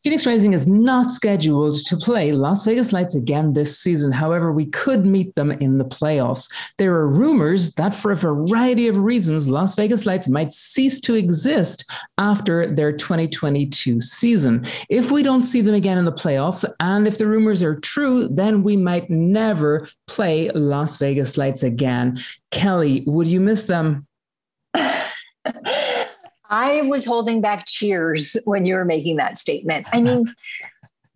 Phoenix 0.03 0.27
Rising 0.27 0.53
is 0.53 0.67
not 0.67 1.13
scheduled 1.13 1.77
to 1.87 1.97
play 1.97 2.33
Las 2.33 2.65
Vegas 2.65 2.93
Lights 2.93 3.15
again 3.15 3.53
this 3.53 3.79
season. 3.79 4.11
However, 4.11 4.51
we 4.51 4.67
could 4.67 5.07
meet 5.07 5.33
them 5.37 5.53
in 5.53 5.79
the 5.79 5.85
playoffs. 5.85 6.51
There 6.77 6.93
are 6.97 7.07
rumors 7.07 7.75
that 7.75 7.95
for 7.95 8.11
a 8.11 8.17
variety 8.17 8.89
of 8.89 8.97
reasons, 8.97 9.47
Las 9.47 9.77
Vegas 9.77 10.05
Lights 10.05 10.27
might 10.27 10.53
cease 10.53 11.01
to 11.03 11.15
exist 11.15 11.89
after 12.19 12.75
their 12.75 12.91
2022 12.91 14.01
season. 14.01 14.65
If 14.91 15.13
we 15.13 15.23
don't 15.23 15.43
see 15.43 15.61
them 15.61 15.77
again 15.77 15.99
in 15.99 16.05
the 16.05 16.11
playoffs, 16.11 16.65
and 16.81 17.07
if 17.07 17.19
the 17.19 17.29
rumors 17.29 17.63
are 17.63 17.79
true, 17.79 18.27
then 18.27 18.65
we 18.65 18.77
might 18.77 19.09
never 19.09 19.89
play 20.09 20.49
Las 20.51 20.97
Vegas 20.97 21.37
Lights 21.37 21.63
again. 21.63 22.19
Kelley, 22.51 23.05
would 23.07 23.29
you 23.29 23.39
miss 23.39 23.65
them? 23.65 24.09
I 26.53 26.83
was 26.83 27.07
holding 27.07 27.41
back 27.41 27.67
cheers 27.67 28.37
when 28.45 28.67
you 28.67 28.75
were 28.75 28.85
making 28.85 29.17
that 29.17 29.39
statement. 29.39 29.87
I 29.91 30.03
mean, 30.03 30.35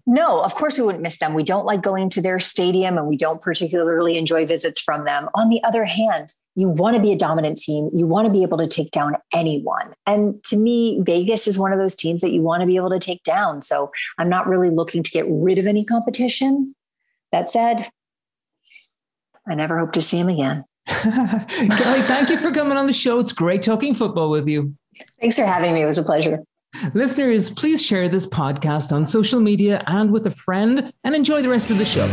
no, 0.06 0.40
of 0.42 0.54
course 0.54 0.78
we 0.78 0.84
wouldn't 0.84 1.02
miss 1.02 1.18
them. 1.18 1.34
We 1.34 1.42
don't 1.42 1.66
like 1.66 1.82
going 1.82 2.08
to 2.10 2.22
their 2.22 2.40
stadium 2.40 2.96
and 2.96 3.06
we 3.06 3.18
don't 3.18 3.42
particularly 3.42 4.16
enjoy 4.16 4.46
visits 4.46 4.80
from 4.80 5.04
them. 5.04 5.28
On 5.34 5.50
the 5.50 5.62
other 5.62 5.84
hand, 5.84 6.32
you 6.54 6.70
want 6.70 6.96
to 6.96 7.02
be 7.02 7.12
a 7.12 7.18
dominant 7.18 7.58
team. 7.58 7.90
You 7.92 8.06
want 8.06 8.26
to 8.26 8.32
be 8.32 8.42
able 8.42 8.56
to 8.56 8.66
take 8.66 8.92
down 8.92 9.16
anyone. 9.34 9.92
And 10.06 10.42
to 10.44 10.56
me, 10.56 11.02
Vegas 11.04 11.46
is 11.46 11.58
one 11.58 11.70
of 11.70 11.78
those 11.78 11.94
teams 11.94 12.22
that 12.22 12.32
you 12.32 12.40
want 12.40 12.62
to 12.62 12.66
be 12.66 12.76
able 12.76 12.90
to 12.90 12.98
take 12.98 13.22
down. 13.22 13.60
So 13.60 13.90
I'm 14.16 14.30
not 14.30 14.46
really 14.46 14.70
looking 14.70 15.02
to 15.02 15.10
get 15.10 15.26
rid 15.28 15.58
of 15.58 15.66
any 15.66 15.84
competition. 15.84 16.74
That 17.30 17.50
said, 17.50 17.90
I 19.46 19.54
never 19.54 19.78
hope 19.78 19.92
to 19.92 20.02
see 20.02 20.18
him 20.18 20.30
again. 20.30 20.64
Kelley, 20.86 22.00
thank 22.02 22.30
you 22.30 22.38
for 22.38 22.52
coming 22.52 22.78
on 22.78 22.86
the 22.86 22.92
show. 22.92 23.18
It's 23.18 23.32
great 23.32 23.60
talking 23.60 23.92
football 23.92 24.30
with 24.30 24.48
you. 24.48 24.74
Thanks 25.20 25.36
for 25.36 25.44
having 25.44 25.74
me. 25.74 25.82
It 25.82 25.86
was 25.86 25.98
a 25.98 26.02
pleasure. 26.02 26.40
Listeners, 26.94 27.50
please 27.50 27.84
share 27.84 28.08
this 28.08 28.26
podcast 28.26 28.92
on 28.92 29.06
social 29.06 29.40
media 29.40 29.82
and 29.86 30.10
with 30.10 30.26
a 30.26 30.30
friend 30.30 30.92
and 31.04 31.14
enjoy 31.14 31.42
the 31.42 31.48
rest 31.48 31.70
of 31.70 31.78
the 31.78 31.84
show. 31.84 32.06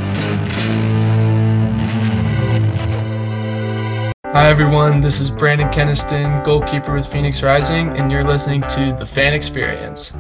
Hi, 4.34 4.50
everyone. 4.50 5.00
This 5.00 5.20
is 5.20 5.30
Brandon 5.30 5.70
Keniston, 5.70 6.44
goalkeeper 6.44 6.96
with 6.96 7.06
Phoenix 7.06 7.44
Rising, 7.44 7.96
and 7.96 8.12
you're 8.12 8.24
listening 8.24 8.62
to 8.62 8.96
The 8.98 9.06
Fan 9.06 9.32
Experience. 9.36 10.12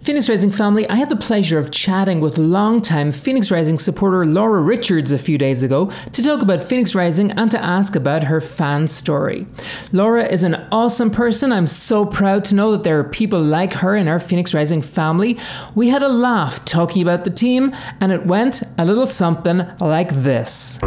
Phoenix 0.00 0.30
Rising 0.30 0.50
family, 0.50 0.88
I 0.88 0.94
had 0.96 1.10
the 1.10 1.16
pleasure 1.16 1.58
of 1.58 1.70
chatting 1.70 2.20
with 2.20 2.38
longtime 2.38 3.12
Phoenix 3.12 3.50
Rising 3.50 3.78
supporter 3.78 4.24
Laura 4.24 4.62
Richards 4.62 5.12
a 5.12 5.18
few 5.18 5.36
days 5.36 5.62
ago 5.62 5.90
to 6.14 6.22
talk 6.22 6.40
about 6.40 6.64
Phoenix 6.64 6.94
Rising 6.94 7.30
and 7.32 7.50
to 7.50 7.62
ask 7.62 7.96
about 7.96 8.24
her 8.24 8.40
fan 8.40 8.88
story. 8.88 9.46
Laura 9.92 10.24
is 10.24 10.42
an 10.42 10.54
awesome 10.72 11.10
person. 11.10 11.52
I'm 11.52 11.66
so 11.66 12.06
proud 12.06 12.46
to 12.46 12.54
know 12.54 12.72
that 12.72 12.82
there 12.82 12.98
are 12.98 13.04
people 13.04 13.42
like 13.42 13.74
her 13.74 13.94
in 13.94 14.08
our 14.08 14.18
Phoenix 14.18 14.54
Rising 14.54 14.80
family. 14.80 15.38
We 15.74 15.88
had 15.88 16.02
a 16.02 16.08
laugh 16.08 16.64
talking 16.64 17.02
about 17.02 17.26
the 17.26 17.30
team, 17.30 17.74
and 18.00 18.10
it 18.10 18.24
went 18.24 18.62
a 18.78 18.86
little 18.86 19.04
something 19.04 19.66
like 19.80 20.14
this. 20.14 20.78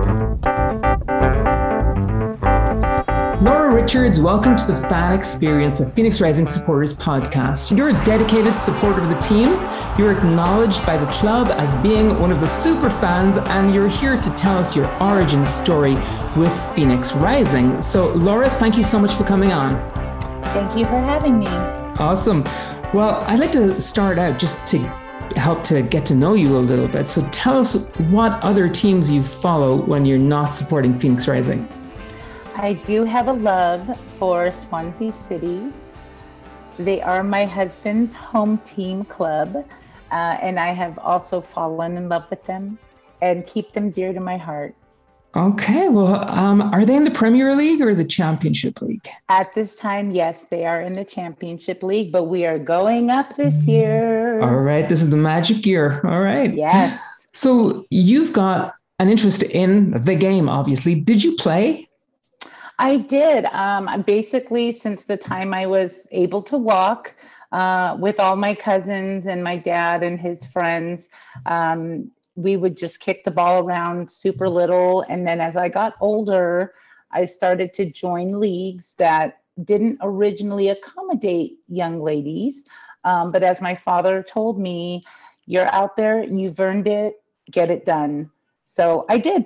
Richards, 3.81 4.19
welcome 4.19 4.55
to 4.55 4.67
the 4.67 4.75
fan 4.75 5.11
experience 5.11 5.79
of 5.79 5.91
Phoenix 5.91 6.21
Rising 6.21 6.45
Supporters 6.45 6.93
podcast. 6.93 7.75
You're 7.75 7.89
a 7.89 8.05
dedicated 8.05 8.55
supporter 8.55 9.01
of 9.01 9.09
the 9.09 9.17
team. 9.17 9.47
You're 9.97 10.15
acknowledged 10.15 10.85
by 10.85 10.97
the 10.97 11.07
club 11.07 11.47
as 11.47 11.73
being 11.77 12.19
one 12.19 12.31
of 12.31 12.41
the 12.41 12.47
super 12.47 12.91
fans, 12.91 13.39
and 13.39 13.73
you're 13.73 13.89
here 13.89 14.21
to 14.21 14.29
tell 14.35 14.55
us 14.55 14.75
your 14.75 14.85
origin 15.01 15.47
story 15.47 15.95
with 16.37 16.75
Phoenix 16.75 17.13
Rising. 17.13 17.81
So, 17.81 18.13
Laura, 18.13 18.51
thank 18.51 18.77
you 18.77 18.83
so 18.83 18.99
much 18.99 19.13
for 19.13 19.23
coming 19.23 19.51
on. 19.51 19.73
Thank 20.53 20.77
you 20.77 20.85
for 20.85 20.99
having 20.99 21.39
me. 21.39 21.47
Awesome. 21.97 22.43
Well, 22.93 23.23
I'd 23.25 23.39
like 23.39 23.51
to 23.53 23.81
start 23.81 24.19
out 24.19 24.39
just 24.39 24.63
to 24.67 24.77
help 25.37 25.63
to 25.63 25.81
get 25.81 26.05
to 26.05 26.13
know 26.13 26.35
you 26.35 26.55
a 26.55 26.59
little 26.59 26.87
bit. 26.87 27.07
So, 27.07 27.27
tell 27.31 27.57
us 27.57 27.89
what 28.11 28.33
other 28.43 28.69
teams 28.69 29.09
you 29.09 29.23
follow 29.23 29.81
when 29.81 30.05
you're 30.05 30.19
not 30.19 30.53
supporting 30.53 30.93
Phoenix 30.93 31.27
Rising. 31.27 31.67
I 32.55 32.73
do 32.73 33.05
have 33.05 33.27
a 33.27 33.33
love 33.33 33.97
for 34.17 34.51
Swansea 34.51 35.13
City. 35.13 35.71
They 36.77 37.01
are 37.01 37.23
my 37.23 37.45
husband's 37.45 38.13
home 38.13 38.57
team 38.59 39.05
club, 39.05 39.55
uh, 40.11 40.15
and 40.41 40.59
I 40.59 40.73
have 40.73 40.97
also 40.99 41.41
fallen 41.41 41.95
in 41.95 42.09
love 42.09 42.25
with 42.29 42.43
them 42.45 42.77
and 43.21 43.47
keep 43.47 43.71
them 43.73 43.89
dear 43.89 44.13
to 44.13 44.19
my 44.19 44.37
heart. 44.37 44.75
Okay, 45.33 45.87
well, 45.87 46.27
um, 46.29 46.61
are 46.61 46.85
they 46.85 46.95
in 46.95 47.05
the 47.05 47.11
Premier 47.11 47.55
League 47.55 47.79
or 47.79 47.95
the 47.95 48.03
Championship 48.03 48.81
League? 48.81 49.07
At 49.29 49.53
this 49.55 49.75
time, 49.75 50.11
yes, 50.11 50.45
they 50.49 50.65
are 50.65 50.81
in 50.81 50.93
the 50.93 51.05
Championship 51.05 51.83
League, 51.83 52.11
but 52.11 52.25
we 52.25 52.45
are 52.45 52.59
going 52.59 53.09
up 53.09 53.37
this 53.37 53.65
year. 53.65 54.41
All 54.41 54.57
right, 54.57 54.89
this 54.89 55.01
is 55.01 55.09
the 55.09 55.15
magic 55.15 55.65
year. 55.65 56.01
All 56.05 56.19
right. 56.19 56.53
Yes. 56.53 56.99
So 57.31 57.85
you've 57.89 58.33
got 58.33 58.75
an 58.99 59.07
interest 59.07 59.41
in 59.43 59.91
the 59.91 60.15
game, 60.15 60.49
obviously. 60.49 60.95
Did 60.95 61.23
you 61.23 61.37
play? 61.37 61.87
I 62.81 62.97
did. 62.97 63.45
Um, 63.45 64.03
basically, 64.07 64.71
since 64.71 65.03
the 65.03 65.15
time 65.15 65.53
I 65.53 65.67
was 65.67 66.01
able 66.09 66.41
to 66.43 66.57
walk 66.57 67.13
uh, 67.51 67.95
with 67.99 68.19
all 68.19 68.35
my 68.35 68.55
cousins 68.55 69.27
and 69.27 69.43
my 69.43 69.55
dad 69.55 70.01
and 70.01 70.19
his 70.19 70.47
friends, 70.47 71.07
um, 71.45 72.09
we 72.33 72.57
would 72.57 72.75
just 72.75 72.99
kick 72.99 73.23
the 73.23 73.29
ball 73.29 73.63
around 73.63 74.11
super 74.11 74.49
little. 74.49 75.05
And 75.09 75.27
then 75.27 75.39
as 75.39 75.55
I 75.55 75.69
got 75.69 75.93
older, 76.01 76.73
I 77.11 77.25
started 77.25 77.71
to 77.75 77.85
join 77.85 78.39
leagues 78.39 78.95
that 78.97 79.41
didn't 79.63 79.99
originally 80.01 80.69
accommodate 80.69 81.59
young 81.67 82.01
ladies. 82.01 82.65
Um, 83.03 83.31
but 83.31 83.43
as 83.43 83.61
my 83.61 83.75
father 83.75 84.23
told 84.23 84.59
me, 84.59 85.03
you're 85.45 85.71
out 85.71 85.95
there, 85.97 86.23
you've 86.23 86.59
earned 86.59 86.87
it, 86.87 87.21
get 87.51 87.69
it 87.69 87.85
done. 87.85 88.31
So 88.63 89.05
I 89.07 89.19
did. 89.19 89.45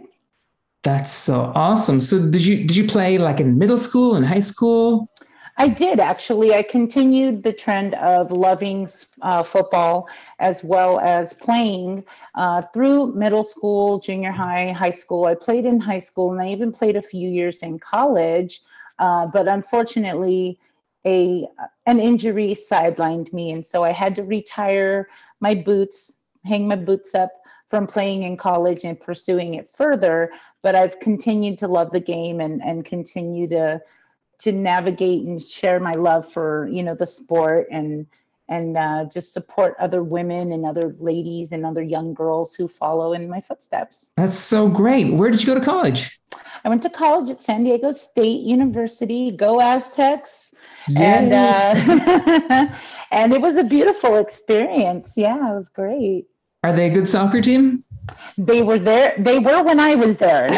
That's 0.85 1.11
so 1.11 1.51
awesome. 1.55 1.99
So 1.99 2.19
did 2.29 2.45
you 2.45 2.57
did 2.57 2.75
you 2.75 2.85
play 2.85 3.17
like 3.17 3.39
in 3.39 3.57
middle 3.57 3.79
school 3.79 4.15
and 4.15 4.23
high 4.23 4.45
school? 4.53 5.09
I 5.57 5.67
did 5.67 5.99
actually. 5.99 6.53
I 6.53 6.61
continued 6.61 7.41
the 7.41 7.53
trend 7.53 7.95
of 7.95 8.31
loving 8.31 8.87
uh, 9.23 9.41
football 9.41 10.07
as 10.37 10.63
well 10.63 10.99
as 10.99 11.33
playing 11.33 12.05
uh, 12.35 12.61
through 12.71 13.15
middle 13.15 13.43
school, 13.43 13.99
junior 13.99 14.31
high, 14.31 14.73
high 14.73 14.91
school. 14.91 15.25
I 15.25 15.33
played 15.33 15.65
in 15.65 15.79
high 15.79 16.03
school 16.09 16.31
and 16.31 16.39
I 16.39 16.49
even 16.49 16.71
played 16.71 16.97
a 16.97 17.01
few 17.01 17.29
years 17.29 17.63
in 17.63 17.79
college. 17.79 18.61
Uh, 18.99 19.25
but 19.25 19.47
unfortunately, 19.47 20.59
a 21.03 21.47
an 21.87 21.99
injury 21.99 22.53
sidelined 22.53 23.33
me, 23.33 23.51
and 23.53 23.65
so 23.65 23.83
I 23.83 23.91
had 23.91 24.15
to 24.17 24.23
retire 24.23 25.09
my 25.39 25.55
boots, 25.55 26.11
hang 26.43 26.67
my 26.67 26.75
boots 26.75 27.15
up 27.15 27.31
from 27.69 27.87
playing 27.87 28.23
in 28.23 28.37
college 28.37 28.83
and 28.83 28.99
pursuing 28.99 29.55
it 29.55 29.69
further 29.75 30.31
but 30.65 30.73
I've 30.73 30.99
continued 30.99 31.59
to 31.59 31.67
love 31.67 31.91
the 31.91 31.99
game 31.99 32.39
and 32.39 32.59
and 32.63 32.83
continue 32.83 33.47
to 33.49 33.81
to 34.39 34.51
navigate 34.51 35.23
and 35.25 35.41
share 35.41 35.79
my 35.79 35.93
love 35.93 36.31
for 36.31 36.67
you 36.71 36.81
know 36.81 36.95
the 36.95 37.05
sport 37.05 37.67
and 37.71 38.07
and 38.49 38.77
uh, 38.77 39.05
just 39.05 39.33
support 39.33 39.75
other 39.79 40.03
women 40.03 40.51
and 40.51 40.65
other 40.65 40.95
ladies 40.99 41.51
and 41.51 41.65
other 41.65 41.81
young 41.81 42.13
girls 42.13 42.53
who 42.55 42.67
follow 42.67 43.13
in 43.13 43.29
my 43.29 43.41
footsteps. 43.41 44.11
That's 44.17 44.37
so 44.37 44.67
great. 44.67 45.13
Where 45.13 45.31
did 45.31 45.41
you 45.41 45.47
go 45.47 45.59
to 45.59 45.65
college? 45.65 46.19
I 46.63 46.69
went 46.69 46.83
to 46.83 46.89
college 46.89 47.29
at 47.29 47.41
San 47.41 47.63
Diego 47.63 47.91
State 47.91 48.41
University. 48.41 49.31
Go 49.31 49.61
Aztecs! 49.61 50.51
Yay. 50.87 51.03
And 51.03 51.33
uh, 51.33 52.75
and 53.11 53.33
it 53.33 53.41
was 53.41 53.57
a 53.57 53.63
beautiful 53.63 54.15
experience. 54.15 55.13
Yeah, 55.15 55.51
it 55.51 55.55
was 55.55 55.69
great. 55.69 56.25
Are 56.65 56.73
they 56.73 56.87
a 56.87 56.89
good 56.89 57.07
soccer 57.07 57.41
team? 57.41 57.83
They 58.39 58.63
were 58.63 58.79
there. 58.79 59.13
They 59.19 59.37
were 59.37 59.61
when 59.61 59.79
I 59.79 59.93
was 59.93 60.17
there. 60.17 60.47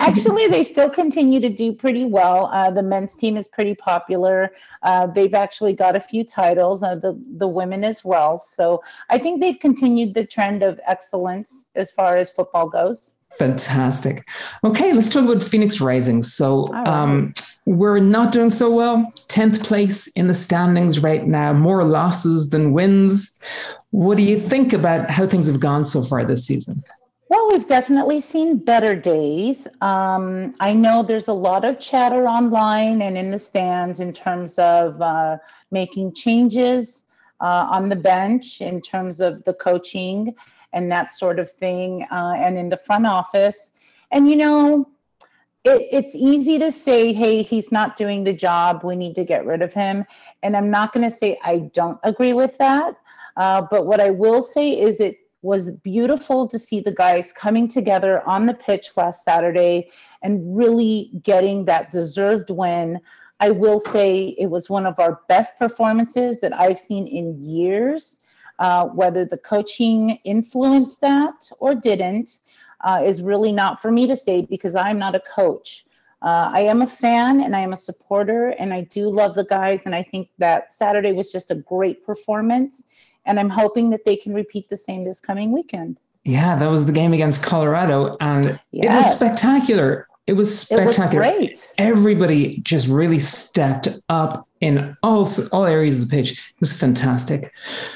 actually, 0.00 0.48
they 0.48 0.64
still 0.64 0.90
continue 0.90 1.38
to 1.38 1.48
do 1.48 1.72
pretty 1.72 2.04
well. 2.04 2.46
Uh, 2.46 2.68
the 2.72 2.82
men's 2.82 3.14
team 3.14 3.36
is 3.36 3.46
pretty 3.46 3.76
popular. 3.76 4.52
Uh, 4.82 5.06
they've 5.06 5.34
actually 5.34 5.72
got 5.72 5.94
a 5.94 6.00
few 6.00 6.24
titles. 6.24 6.82
Uh, 6.82 6.96
the 6.96 7.16
the 7.36 7.46
women 7.46 7.84
as 7.84 8.04
well. 8.04 8.40
So 8.40 8.82
I 9.08 9.18
think 9.18 9.40
they've 9.40 9.58
continued 9.58 10.14
the 10.14 10.26
trend 10.26 10.64
of 10.64 10.80
excellence 10.84 11.66
as 11.76 11.92
far 11.92 12.16
as 12.16 12.28
football 12.32 12.68
goes. 12.68 13.14
Fantastic. 13.38 14.28
Okay, 14.64 14.92
let's 14.92 15.10
talk 15.10 15.24
about 15.24 15.44
Phoenix 15.44 15.80
Rising. 15.80 16.22
So, 16.22 16.64
right. 16.66 16.88
um, 16.88 17.32
we're 17.64 18.00
not 18.00 18.32
doing 18.32 18.50
so 18.50 18.68
well. 18.72 19.12
10th 19.28 19.64
place 19.64 20.08
in 20.08 20.26
the 20.26 20.34
standings 20.34 20.98
right 20.98 21.24
now, 21.24 21.52
more 21.52 21.84
losses 21.84 22.50
than 22.50 22.72
wins. 22.72 23.40
What 23.90 24.16
do 24.16 24.22
you 24.22 24.38
think 24.38 24.72
about 24.72 25.10
how 25.10 25.26
things 25.26 25.46
have 25.46 25.60
gone 25.60 25.84
so 25.84 26.02
far 26.02 26.24
this 26.24 26.46
season? 26.46 26.84
Well, 27.28 27.48
we've 27.50 27.66
definitely 27.66 28.20
seen 28.20 28.56
better 28.56 28.94
days. 28.94 29.68
Um, 29.80 30.54
I 30.58 30.72
know 30.72 31.02
there's 31.02 31.28
a 31.28 31.32
lot 31.32 31.64
of 31.64 31.78
chatter 31.78 32.26
online 32.26 33.02
and 33.02 33.16
in 33.16 33.30
the 33.30 33.38
stands 33.38 34.00
in 34.00 34.12
terms 34.12 34.58
of 34.58 35.00
uh, 35.00 35.38
making 35.70 36.14
changes 36.14 37.04
uh, 37.40 37.68
on 37.70 37.88
the 37.88 37.96
bench, 37.96 38.60
in 38.60 38.80
terms 38.80 39.20
of 39.20 39.44
the 39.44 39.54
coaching 39.54 40.34
and 40.72 40.90
that 40.90 41.12
sort 41.12 41.38
of 41.38 41.50
thing, 41.50 42.04
uh, 42.10 42.34
and 42.36 42.58
in 42.58 42.68
the 42.68 42.76
front 42.76 43.06
office. 43.06 43.72
And, 44.10 44.28
you 44.28 44.36
know, 44.36 44.88
it, 45.64 45.88
it's 45.92 46.14
easy 46.14 46.58
to 46.58 46.72
say, 46.72 47.12
hey, 47.12 47.42
he's 47.42 47.70
not 47.70 47.96
doing 47.96 48.24
the 48.24 48.32
job. 48.32 48.82
We 48.82 48.96
need 48.96 49.14
to 49.16 49.24
get 49.24 49.46
rid 49.46 49.62
of 49.62 49.72
him. 49.72 50.04
And 50.42 50.56
I'm 50.56 50.70
not 50.70 50.92
going 50.92 51.08
to 51.08 51.14
say 51.14 51.38
I 51.44 51.58
don't 51.74 51.98
agree 52.02 52.32
with 52.32 52.58
that. 52.58 52.96
Uh, 53.36 53.62
but 53.70 53.86
what 53.86 54.00
I 54.00 54.10
will 54.10 54.42
say 54.42 54.70
is 54.70 55.00
it 55.00 55.16
was 55.42 55.70
beautiful 55.70 56.46
to 56.48 56.58
see 56.58 56.80
the 56.80 56.92
guys 56.92 57.32
coming 57.32 57.66
together 57.66 58.26
on 58.28 58.46
the 58.46 58.54
pitch 58.54 58.90
last 58.96 59.24
Saturday 59.24 59.90
and 60.22 60.56
really 60.56 61.10
getting 61.22 61.64
that 61.64 61.90
deserved 61.90 62.50
win. 62.50 63.00
I 63.40 63.50
will 63.50 63.80
say 63.80 64.36
it 64.38 64.50
was 64.50 64.68
one 64.68 64.84
of 64.84 64.98
our 64.98 65.20
best 65.28 65.58
performances 65.58 66.40
that 66.40 66.58
I've 66.58 66.78
seen 66.78 67.06
in 67.06 67.42
years. 67.42 68.18
Uh, 68.58 68.84
whether 68.88 69.24
the 69.24 69.38
coaching 69.38 70.18
influenced 70.24 71.00
that 71.00 71.50
or 71.60 71.74
didn't 71.74 72.40
uh, 72.82 73.00
is 73.02 73.22
really 73.22 73.52
not 73.52 73.80
for 73.80 73.90
me 73.90 74.06
to 74.06 74.14
say 74.14 74.42
because 74.42 74.74
I'm 74.74 74.98
not 74.98 75.14
a 75.14 75.20
coach. 75.20 75.86
Uh, 76.22 76.50
I 76.52 76.60
am 76.60 76.82
a 76.82 76.86
fan 76.86 77.40
and 77.40 77.56
I 77.56 77.60
am 77.60 77.72
a 77.72 77.76
supporter, 77.76 78.48
and 78.58 78.74
I 78.74 78.82
do 78.82 79.08
love 79.08 79.34
the 79.34 79.44
guys. 79.44 79.86
And 79.86 79.94
I 79.94 80.02
think 80.02 80.28
that 80.36 80.74
Saturday 80.74 81.12
was 81.12 81.32
just 81.32 81.50
a 81.50 81.54
great 81.54 82.04
performance. 82.04 82.84
And 83.26 83.38
I'm 83.38 83.50
hoping 83.50 83.90
that 83.90 84.04
they 84.04 84.16
can 84.16 84.34
repeat 84.34 84.68
the 84.68 84.76
same 84.76 85.04
this 85.04 85.20
coming 85.20 85.52
weekend. 85.52 85.98
Yeah, 86.24 86.54
that 86.56 86.68
was 86.68 86.86
the 86.86 86.92
game 86.92 87.12
against 87.12 87.42
Colorado, 87.42 88.16
and 88.20 88.60
yes. 88.72 88.84
it 88.84 88.96
was 88.96 89.16
spectacular. 89.16 90.06
It 90.26 90.34
was 90.34 90.60
spectacular. 90.60 91.24
It 91.24 91.40
was 91.40 91.64
great. 91.64 91.74
Everybody 91.78 92.58
just 92.60 92.88
really 92.88 93.18
stepped 93.18 93.88
up 94.08 94.46
in 94.60 94.96
all 95.02 95.26
all 95.52 95.64
areas 95.64 96.02
of 96.02 96.08
the 96.08 96.16
pitch. 96.16 96.32
It 96.32 96.60
was 96.60 96.78
fantastic. 96.78 97.52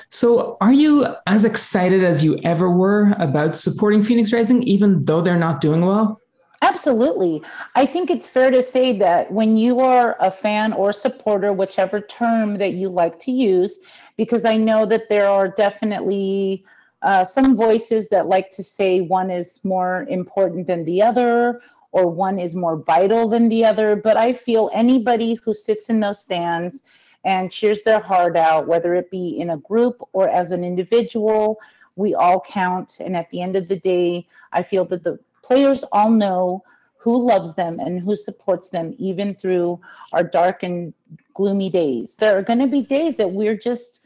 So, 0.09 0.57
are 0.61 0.72
you 0.72 1.07
as 1.27 1.45
excited 1.45 2.03
as 2.03 2.25
you 2.25 2.39
ever 2.45 2.70
were 2.70 3.14
about 3.18 3.57
supporting 3.57 4.03
Phoenix 4.03 4.33
Rising, 4.33 4.62
even 4.62 5.05
though 5.05 5.20
they're 5.20 5.37
not 5.37 5.61
doing 5.61 5.85
well? 5.85 6.20
Absolutely. 6.62 7.43
I 7.75 7.85
think 7.85 8.11
it's 8.11 8.27
fair 8.27 8.51
to 8.51 8.62
say 8.62 8.97
that 8.99 9.31
when 9.31 9.59
you 9.59 9.81
are 9.81 10.16
a 10.18 10.31
fan 10.31 10.72
or 10.72 10.93
supporter, 10.93 11.53
whichever 11.53 12.01
term 12.01 12.57
that 12.57 12.72
you 12.72 12.89
like 12.89 13.18
to 13.20 13.31
use, 13.31 13.79
because 14.17 14.45
I 14.45 14.57
know 14.57 14.87
that 14.87 15.09
there 15.09 15.29
are 15.29 15.49
definitely 15.49 16.65
uh, 17.03 17.25
some 17.25 17.55
voices 17.55 18.09
that 18.09 18.27
like 18.27 18.51
to 18.53 18.65
say 18.65 19.01
one 19.01 19.31
is 19.31 19.61
more 19.65 20.07
important 20.09 20.67
than 20.67 20.85
the 20.85 21.03
other 21.03 21.61
or 21.93 22.07
one 22.09 22.39
is 22.39 22.55
more 22.55 22.77
vital 22.77 23.29
than 23.29 23.49
the 23.49 23.65
other. 23.65 23.95
But 23.95 24.17
I 24.17 24.33
feel 24.33 24.71
anybody 24.73 25.35
who 25.35 25.55
sits 25.55 25.91
in 25.91 26.01
those 26.01 26.21
stands 26.21 26.83
and 27.25 27.53
cheers 27.53 27.83
their 27.83 28.01
heart 28.01 28.37
out, 28.37 28.67
whether 28.67 28.95
it 28.95 29.11
be 29.11 29.39
in 29.39 29.51
a 29.51 29.59
group 29.59 30.03
or 30.12 30.29
as 30.29 30.53
an 30.53 30.65
individual, 30.65 31.61
we 31.97 32.15
all 32.15 32.41
count. 32.41 32.99
And 33.01 33.17
at 33.17 33.31
the 33.31 33.41
end 33.41 33.55
of 33.55 33.69
the 33.69 33.79
day, 33.79 34.27
I 34.53 34.62
feel 34.62 34.85
that 34.87 35.05
the 35.05 35.19
players 35.43 35.85
all 35.93 36.11
know 36.11 36.65
who 36.97 37.17
loves 37.17 37.55
them 37.55 37.79
and 37.81 38.01
who 38.01 38.17
supports 38.17 38.71
them, 38.71 38.95
even 38.99 39.35
through 39.35 39.79
our 40.12 40.25
dark 40.25 40.62
and 40.62 40.95
gloomy 41.35 41.69
days. 41.69 42.17
There 42.17 42.37
are 42.37 42.43
going 42.43 42.61
to 42.61 42.67
be 42.67 42.83
days 42.83 43.17
that 43.17 43.31
we're 43.31 43.57
just 43.57 44.01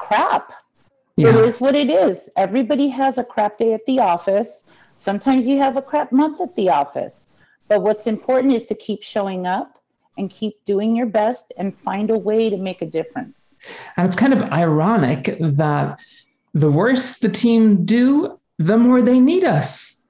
crap. 0.00 0.52
Yeah. 1.16 1.28
It 1.28 1.34
is 1.36 1.60
what 1.60 1.74
it 1.74 1.90
is. 1.90 2.30
Everybody 2.36 2.88
has 2.88 3.18
a 3.18 3.24
crap 3.24 3.58
day 3.58 3.74
at 3.74 3.84
the 3.86 3.98
office. 4.00 4.64
Sometimes 4.94 5.46
you 5.46 5.58
have 5.58 5.76
a 5.76 5.82
crap 5.82 6.10
month 6.10 6.40
at 6.40 6.54
the 6.54 6.70
office. 6.70 7.38
But 7.68 7.82
what's 7.82 8.06
important 8.06 8.54
is 8.54 8.64
to 8.66 8.74
keep 8.74 9.02
showing 9.02 9.46
up 9.46 9.78
and 10.16 10.30
keep 10.30 10.64
doing 10.64 10.96
your 10.96 11.06
best 11.06 11.52
and 11.56 11.74
find 11.74 12.10
a 12.10 12.18
way 12.18 12.50
to 12.50 12.56
make 12.56 12.82
a 12.82 12.86
difference. 12.86 13.56
And 13.96 14.06
it's 14.06 14.16
kind 14.16 14.32
of 14.32 14.42
ironic 14.50 15.36
that 15.40 16.00
the 16.54 16.70
worse 16.70 17.18
the 17.18 17.28
team 17.28 17.84
do, 17.84 18.38
the 18.58 18.78
more 18.78 19.02
they 19.02 19.20
need 19.20 19.44
us. 19.44 20.04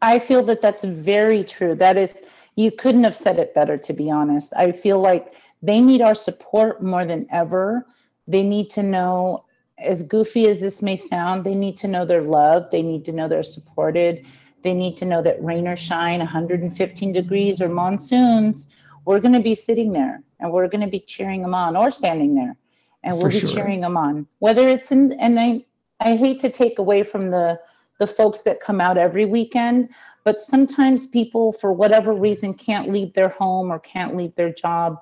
I 0.00 0.18
feel 0.18 0.42
that 0.44 0.62
that's 0.62 0.84
very 0.84 1.42
true. 1.42 1.74
That 1.74 1.96
is, 1.96 2.22
you 2.54 2.70
couldn't 2.70 3.04
have 3.04 3.16
said 3.16 3.38
it 3.38 3.54
better, 3.54 3.76
to 3.78 3.92
be 3.92 4.10
honest. 4.10 4.52
I 4.56 4.72
feel 4.72 5.00
like 5.00 5.32
they 5.62 5.80
need 5.80 6.00
our 6.00 6.14
support 6.14 6.82
more 6.82 7.04
than 7.04 7.26
ever. 7.32 7.86
They 8.28 8.44
need 8.44 8.70
to 8.70 8.82
know, 8.82 9.44
as 9.78 10.02
goofy 10.04 10.46
as 10.46 10.60
this 10.60 10.82
may 10.82 10.94
sound, 10.96 11.44
they 11.44 11.54
need 11.54 11.76
to 11.78 11.88
know 11.88 12.04
they're 12.04 12.22
loved. 12.22 12.70
They 12.70 12.82
need 12.82 13.04
to 13.06 13.12
know 13.12 13.26
they're 13.26 13.42
supported. 13.42 14.24
They 14.62 14.74
need 14.74 14.96
to 14.98 15.04
know 15.04 15.22
that 15.22 15.42
rain 15.42 15.66
or 15.66 15.76
shine, 15.76 16.18
115 16.18 17.12
degrees 17.12 17.60
or 17.60 17.68
monsoons, 17.68 18.68
we're 19.08 19.20
going 19.20 19.32
to 19.32 19.40
be 19.40 19.54
sitting 19.54 19.94
there 19.94 20.22
and 20.38 20.52
we're 20.52 20.68
going 20.68 20.82
to 20.82 20.86
be 20.86 21.00
cheering 21.00 21.40
them 21.40 21.54
on 21.54 21.76
or 21.76 21.90
standing 21.90 22.34
there 22.34 22.54
and 23.02 23.16
we'll 23.16 23.26
For 23.26 23.30
be 23.30 23.40
sure. 23.40 23.50
cheering 23.50 23.80
them 23.80 23.96
on. 23.96 24.26
Whether 24.40 24.68
it's 24.68 24.92
in, 24.92 25.12
and 25.12 25.40
I, 25.40 25.64
I 26.00 26.14
hate 26.14 26.40
to 26.40 26.50
take 26.50 26.78
away 26.78 27.02
from 27.02 27.30
the, 27.30 27.58
the 27.98 28.06
folks 28.06 28.42
that 28.42 28.60
come 28.60 28.82
out 28.82 28.98
every 28.98 29.24
weekend, 29.24 29.88
but 30.24 30.42
sometimes 30.42 31.06
people, 31.06 31.52
for 31.52 31.72
whatever 31.72 32.12
reason, 32.12 32.52
can't 32.52 32.92
leave 32.92 33.14
their 33.14 33.30
home 33.30 33.72
or 33.72 33.78
can't 33.78 34.14
leave 34.14 34.34
their 34.34 34.52
job 34.52 34.98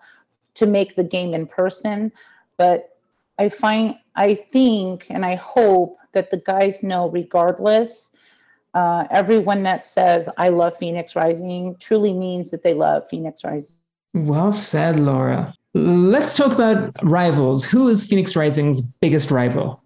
to 0.54 0.66
make 0.66 0.94
the 0.94 1.02
game 1.02 1.34
in 1.34 1.46
person. 1.46 2.12
But 2.56 2.95
I 3.38 3.48
find, 3.48 3.96
I 4.14 4.34
think, 4.34 5.06
and 5.10 5.24
I 5.24 5.34
hope 5.34 5.98
that 6.12 6.30
the 6.30 6.38
guys 6.38 6.82
know, 6.82 7.08
regardless, 7.10 8.10
uh, 8.74 9.06
everyone 9.10 9.62
that 9.64 9.86
says 9.86 10.28
I 10.36 10.48
love 10.48 10.76
Phoenix 10.78 11.16
Rising 11.16 11.76
truly 11.78 12.12
means 12.12 12.50
that 12.50 12.62
they 12.62 12.74
love 12.74 13.08
Phoenix 13.08 13.44
Rising. 13.44 13.76
Well 14.14 14.52
said, 14.52 14.98
Laura. 14.98 15.54
Let's 15.74 16.36
talk 16.36 16.52
about 16.52 16.94
rivals. 17.02 17.64
Who 17.64 17.88
is 17.88 18.06
Phoenix 18.06 18.34
Rising's 18.34 18.80
biggest 18.80 19.30
rival? 19.30 19.82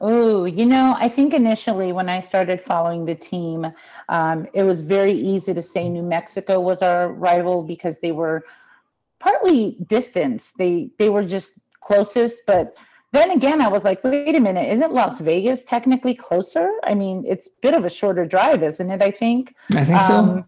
Oh, 0.00 0.44
you 0.44 0.66
know, 0.66 0.94
I 0.98 1.08
think 1.08 1.32
initially 1.32 1.92
when 1.92 2.10
I 2.10 2.20
started 2.20 2.60
following 2.60 3.06
the 3.06 3.14
team, 3.14 3.72
um, 4.10 4.46
it 4.52 4.64
was 4.64 4.82
very 4.82 5.12
easy 5.12 5.54
to 5.54 5.62
say 5.62 5.88
New 5.88 6.02
Mexico 6.02 6.60
was 6.60 6.82
our 6.82 7.10
rival 7.10 7.62
because 7.62 7.98
they 8.00 8.12
were 8.12 8.44
partly 9.18 9.78
distance. 9.86 10.52
They 10.58 10.90
they 10.98 11.08
were 11.08 11.24
just 11.24 11.58
closest, 11.84 12.38
but 12.46 12.74
then 13.12 13.30
again, 13.30 13.60
I 13.60 13.68
was 13.68 13.84
like, 13.84 14.02
wait 14.02 14.34
a 14.34 14.40
minute, 14.40 14.72
isn't 14.72 14.92
Las 14.92 15.18
Vegas 15.20 15.62
technically 15.62 16.14
closer? 16.14 16.68
I 16.82 16.94
mean, 16.94 17.24
it's 17.26 17.46
a 17.46 17.50
bit 17.62 17.74
of 17.74 17.84
a 17.84 17.90
shorter 17.90 18.26
drive, 18.26 18.62
isn't 18.62 18.90
it? 18.90 19.02
I 19.02 19.12
think. 19.12 19.54
I 19.72 19.84
think 19.84 20.00
um, 20.00 20.08
so. 20.08 20.44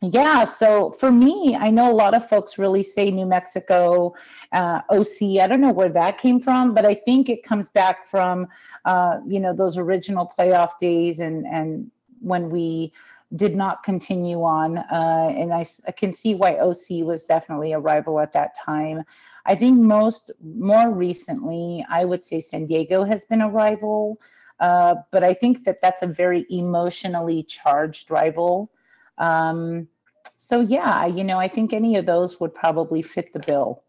Yeah. 0.00 0.44
So 0.44 0.92
for 0.92 1.10
me, 1.10 1.56
I 1.58 1.70
know 1.70 1.90
a 1.90 1.92
lot 1.92 2.14
of 2.14 2.26
folks 2.26 2.56
really 2.56 2.82
say 2.82 3.10
New 3.10 3.26
Mexico, 3.26 4.14
uh, 4.52 4.80
OC. 4.90 5.40
I 5.42 5.46
don't 5.48 5.60
know 5.60 5.72
where 5.72 5.88
that 5.90 6.18
came 6.18 6.40
from, 6.40 6.72
but 6.72 6.86
I 6.86 6.94
think 6.94 7.28
it 7.28 7.42
comes 7.42 7.68
back 7.68 8.06
from, 8.06 8.46
uh, 8.84 9.18
you 9.26 9.40
know, 9.40 9.52
those 9.52 9.76
original 9.76 10.32
playoff 10.38 10.78
days 10.78 11.18
and 11.18 11.46
and 11.46 11.90
when 12.20 12.48
we 12.48 12.92
did 13.36 13.54
not 13.54 13.82
continue 13.82 14.42
on. 14.42 14.78
Uh, 14.78 15.34
and 15.36 15.52
I, 15.52 15.66
I, 15.86 15.92
can 15.92 16.14
see 16.14 16.34
why 16.34 16.54
OC 16.54 17.04
was 17.04 17.24
definitely 17.24 17.72
a 17.72 17.78
rival 17.78 18.20
at 18.20 18.32
that 18.32 18.56
time. 18.56 19.04
I 19.48 19.54
think 19.54 19.80
most 19.80 20.30
more 20.44 20.90
recently, 20.90 21.84
I 21.88 22.04
would 22.04 22.24
say 22.24 22.40
San 22.40 22.66
Diego 22.66 23.02
has 23.04 23.24
been 23.24 23.40
a 23.40 23.48
rival, 23.48 24.20
uh, 24.60 24.96
but 25.10 25.24
I 25.24 25.32
think 25.32 25.64
that 25.64 25.80
that's 25.80 26.02
a 26.02 26.06
very 26.06 26.44
emotionally 26.50 27.42
charged 27.44 28.10
rival. 28.10 28.70
Um, 29.16 29.88
so 30.36 30.60
yeah, 30.60 31.06
you 31.06 31.24
know, 31.24 31.38
I 31.38 31.48
think 31.48 31.72
any 31.72 31.96
of 31.96 32.04
those 32.04 32.38
would 32.40 32.54
probably 32.54 33.00
fit 33.00 33.32
the 33.32 33.38
bill. 33.40 33.82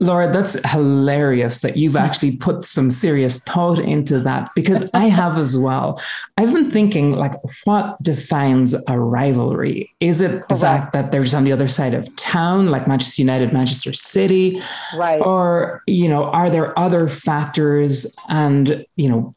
Laura, 0.00 0.30
that's 0.30 0.56
hilarious 0.70 1.58
that 1.58 1.76
you've 1.76 1.96
actually 2.06 2.36
put 2.36 2.62
some 2.62 2.90
serious 2.90 3.38
thought 3.42 3.78
into 3.78 4.20
that 4.20 4.50
because 4.54 4.88
I 4.94 5.06
have 5.06 5.38
as 5.38 5.56
well. 5.56 6.00
I've 6.36 6.52
been 6.52 6.70
thinking, 6.70 7.12
like, 7.12 7.34
what 7.64 8.00
defines 8.02 8.74
a 8.86 8.98
rivalry? 8.98 9.92
Is 10.00 10.20
it 10.20 10.46
the 10.48 10.56
fact 10.56 10.92
that 10.92 11.10
there's 11.10 11.34
on 11.34 11.44
the 11.44 11.52
other 11.52 11.68
side 11.68 11.94
of 11.94 12.14
town, 12.16 12.68
like 12.68 12.86
Manchester 12.86 13.22
United, 13.22 13.52
Manchester 13.52 13.92
City? 13.92 14.62
Right. 14.96 15.20
Or, 15.20 15.82
you 15.86 16.08
know, 16.08 16.24
are 16.24 16.48
there 16.48 16.78
other 16.78 17.08
factors? 17.08 18.14
And, 18.28 18.84
you 18.96 19.08
know, 19.08 19.34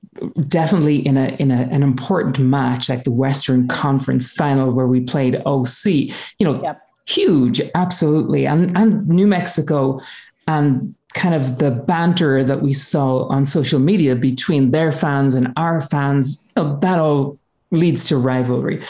definitely 0.47 0.97
in 0.97 1.17
a 1.17 1.29
in 1.39 1.51
a, 1.51 1.61
an 1.71 1.81
important 1.83 2.37
match 2.37 2.89
like 2.89 3.05
the 3.05 3.11
Western 3.11 3.67
Conference 3.67 4.31
final 4.31 4.71
where 4.71 4.87
we 4.87 4.99
played 5.01 5.41
OC, 5.45 5.85
you 5.85 6.13
know, 6.41 6.61
Yep. 6.61 6.81
huge, 7.07 7.61
absolutely. 7.73 8.45
And 8.45 8.77
and 8.77 9.07
New 9.07 9.25
Mexico 9.25 10.01
and 10.51 10.95
kind 11.13 11.35
of 11.35 11.57
the 11.57 11.71
banter 11.71 12.43
that 12.43 12.61
we 12.61 12.73
saw 12.73 13.23
on 13.35 13.45
social 13.45 13.79
media 13.79 14.15
between 14.15 14.71
their 14.71 14.91
fans 14.91 15.35
and 15.35 15.51
our 15.55 15.81
fans, 15.81 16.47
that 16.55 16.99
all 16.99 17.37
leads 17.71 18.07
to 18.09 18.17
rivalry. 18.17 18.81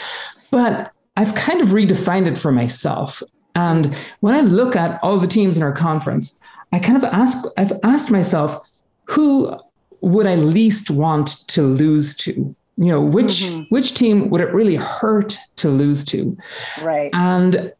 But 0.50 0.92
I've 1.16 1.34
kind 1.34 1.60
of 1.60 1.68
redefined 1.68 2.26
it 2.26 2.38
for 2.38 2.52
myself. 2.52 3.22
And 3.54 3.94
when 4.20 4.34
I 4.34 4.40
look 4.40 4.76
at 4.76 4.98
all 5.02 5.18
the 5.18 5.26
teams 5.26 5.56
in 5.56 5.62
our 5.62 5.72
conference, 5.72 6.40
I 6.72 6.78
kind 6.78 6.96
of 6.96 7.04
ask, 7.04 7.36
I've 7.56 7.72
asked 7.82 8.10
myself, 8.10 8.58
who 9.04 9.54
would 10.00 10.26
I 10.26 10.36
least 10.36 10.90
want 10.90 11.46
to 11.48 11.62
lose 11.62 12.14
to? 12.24 12.32
You 12.76 12.88
know, 12.92 13.02
which 13.02 13.42
Mhm. 13.44 13.66
which 13.68 13.94
team 13.94 14.30
would 14.30 14.40
it 14.40 14.52
really 14.54 14.76
hurt 14.76 15.38
to 15.56 15.68
lose 15.68 16.04
to? 16.06 16.36
Right. 16.82 17.10
And 17.12 17.72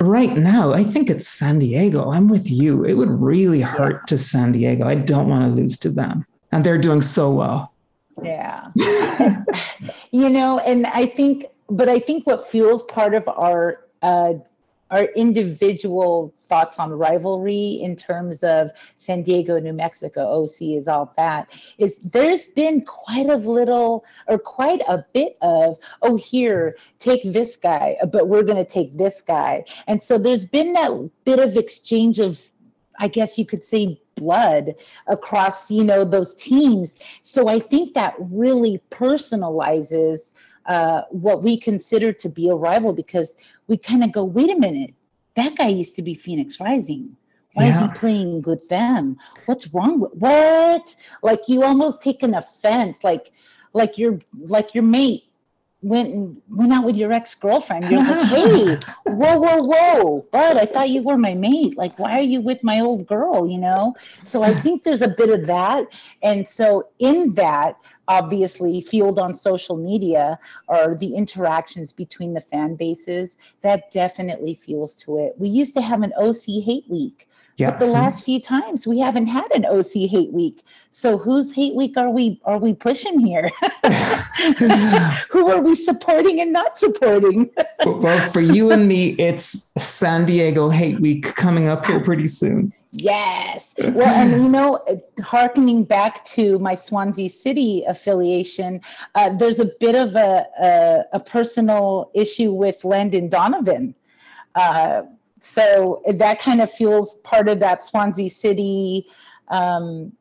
right 0.00 0.36
now, 0.36 0.72
I 0.72 0.84
think 0.84 1.10
it's 1.10 1.26
San 1.26 1.58
Diego. 1.58 2.10
I'm 2.10 2.28
with 2.28 2.50
you. 2.50 2.84
It 2.84 2.94
would 2.94 3.10
really 3.10 3.60
hurt 3.60 4.06
to 4.08 4.18
San 4.18 4.52
Diego. 4.52 4.86
I 4.86 4.94
don't 4.94 5.28
want 5.28 5.44
to 5.44 5.60
lose 5.60 5.78
to 5.80 5.90
them. 5.90 6.26
And 6.52 6.64
they're 6.64 6.78
doing 6.78 7.02
so 7.02 7.30
well. 7.30 7.72
Yeah. 8.22 8.68
you 10.10 10.30
know, 10.30 10.58
and 10.60 10.86
I 10.86 11.06
think, 11.06 11.46
but 11.68 11.88
I 11.88 11.98
think 11.98 12.26
what 12.26 12.46
fuels 12.48 12.82
part 12.84 13.14
of 13.14 13.28
our 13.28 13.84
uh, 14.02 14.34
our 14.90 15.04
individual 15.16 16.32
thoughts 16.48 16.78
on 16.78 16.90
rivalry 16.90 17.78
in 17.80 17.96
terms 17.96 18.42
of 18.42 18.70
San 18.96 19.22
Diego, 19.22 19.58
New 19.58 19.72
Mexico, 19.72 20.42
OC 20.42 20.62
is 20.62 20.88
all 20.88 21.12
that. 21.16 21.48
Is 21.78 21.96
there's 22.02 22.46
been 22.46 22.84
quite 22.84 23.28
a 23.28 23.36
little 23.36 24.04
or 24.26 24.38
quite 24.38 24.80
a 24.88 25.04
bit 25.12 25.36
of 25.42 25.78
oh 26.02 26.16
here 26.16 26.76
take 26.98 27.22
this 27.24 27.56
guy 27.56 27.96
but 28.12 28.28
we're 28.28 28.42
going 28.42 28.56
to 28.56 28.64
take 28.64 28.96
this 28.96 29.22
guy. 29.22 29.64
And 29.86 30.02
so 30.02 30.18
there's 30.18 30.44
been 30.44 30.72
that 30.74 31.10
bit 31.24 31.38
of 31.38 31.56
exchange 31.56 32.18
of 32.18 32.40
I 33.00 33.06
guess 33.06 33.38
you 33.38 33.46
could 33.46 33.64
say 33.64 34.00
blood 34.16 34.74
across 35.06 35.70
you 35.70 35.84
know 35.84 36.04
those 36.04 36.34
teams. 36.34 36.96
So 37.22 37.48
i 37.48 37.60
think 37.60 37.94
that 37.94 38.14
really 38.18 38.80
personalizes 38.90 40.32
uh, 40.66 41.02
what 41.10 41.42
we 41.42 41.58
consider 41.58 42.12
to 42.12 42.28
be 42.28 42.50
a 42.50 42.54
rival 42.54 42.92
because 42.92 43.34
we 43.68 43.78
kind 43.78 44.04
of 44.04 44.12
go 44.12 44.22
wait 44.22 44.50
a 44.50 44.58
minute 44.58 44.94
that 45.38 45.56
guy 45.56 45.68
used 45.68 45.96
to 45.96 46.02
be 46.02 46.14
phoenix 46.14 46.60
rising. 46.60 47.16
Why 47.54 47.66
is 47.66 47.78
he 47.80 47.88
playing 47.88 48.42
with 48.42 48.68
them? 48.68 49.16
What's 49.46 49.72
wrong 49.74 50.00
with 50.00 50.12
what? 50.14 50.94
Like 51.22 51.48
you 51.48 51.64
almost 51.64 52.02
take 52.02 52.22
an 52.22 52.34
offense 52.34 53.02
like 53.02 53.32
like 53.72 53.98
your 53.98 54.18
like 54.36 54.74
your 54.74 54.84
mate 54.84 55.24
went 55.80 56.12
and 56.12 56.40
went 56.50 56.72
out 56.72 56.84
with 56.84 56.96
your 56.96 57.12
ex-girlfriend. 57.12 57.88
You're 57.88 58.02
like 58.02 58.26
hey 58.26 58.78
whoa 59.04 59.38
whoa 59.38 59.62
whoa 59.62 60.26
bud 60.32 60.56
i 60.56 60.66
thought 60.66 60.90
you 60.90 61.02
were 61.02 61.16
my 61.16 61.34
mate. 61.34 61.76
Like 61.76 61.98
why 61.98 62.18
are 62.18 62.22
you 62.22 62.40
with 62.40 62.62
my 62.64 62.80
old 62.80 63.06
girl 63.06 63.48
you 63.48 63.58
know? 63.58 63.94
So 64.24 64.42
i 64.42 64.52
think 64.62 64.82
there's 64.82 65.02
a 65.02 65.08
bit 65.08 65.30
of 65.30 65.46
that. 65.46 65.86
And 66.22 66.48
so 66.48 66.88
in 66.98 67.34
that 67.34 67.76
obviously 68.08 68.80
fueled 68.80 69.18
on 69.18 69.34
social 69.34 69.76
media 69.76 70.38
are 70.68 70.94
the 70.94 71.14
interactions 71.14 71.92
between 71.92 72.32
the 72.32 72.40
fan 72.40 72.74
bases. 72.74 73.36
That 73.60 73.90
definitely 73.90 74.54
fuels 74.54 74.96
to 75.02 75.18
it. 75.18 75.34
We 75.38 75.48
used 75.48 75.74
to 75.74 75.82
have 75.82 76.02
an 76.02 76.12
oc 76.16 76.44
hate 76.46 76.84
week 76.88 77.27
Yeah. 77.58 77.70
but 77.70 77.80
the 77.80 77.86
last 77.86 78.24
few 78.24 78.40
times 78.40 78.86
we 78.86 78.98
haven't 79.00 79.26
had 79.26 79.50
an 79.52 79.64
oc 79.66 79.92
hate 79.92 80.32
week 80.32 80.64
so 80.90 81.18
whose 81.18 81.52
hate 81.52 81.74
week 81.74 81.96
are 81.96 82.08
we 82.08 82.40
are 82.44 82.58
we 82.58 82.72
pushing 82.72 83.18
here 83.18 83.50
who 85.30 85.50
are 85.50 85.60
we 85.60 85.74
supporting 85.74 86.40
and 86.40 86.52
not 86.52 86.76
supporting 86.76 87.50
well, 87.86 88.28
for 88.28 88.40
you 88.40 88.72
and 88.72 88.88
me, 88.88 89.10
it's 89.18 89.72
San 89.78 90.26
Diego 90.26 90.68
Hate 90.68 91.00
Week 91.00 91.34
coming 91.34 91.68
up 91.68 91.86
here 91.86 92.00
pretty 92.00 92.26
soon. 92.26 92.72
Yes. 92.90 93.72
Well, 93.78 94.08
and 94.08 94.42
you 94.42 94.48
know, 94.48 94.84
harkening 95.22 95.84
back 95.84 96.24
to 96.26 96.58
my 96.58 96.74
Swansea 96.74 97.30
City 97.30 97.84
affiliation, 97.86 98.80
uh, 99.14 99.36
there's 99.36 99.60
a 99.60 99.66
bit 99.78 99.94
of 99.94 100.16
a, 100.16 100.46
a, 100.60 101.04
a 101.14 101.20
personal 101.20 102.10
issue 102.14 102.52
with 102.52 102.84
Landon 102.84 103.28
Donovan. 103.28 103.94
Uh, 104.54 105.02
so 105.42 106.02
that 106.14 106.38
kind 106.38 106.60
of 106.60 106.70
fuels 106.70 107.16
part 107.24 107.48
of 107.48 107.60
that 107.60 107.84
Swansea 107.84 108.30
City. 108.30 109.06
Um, 109.48 110.12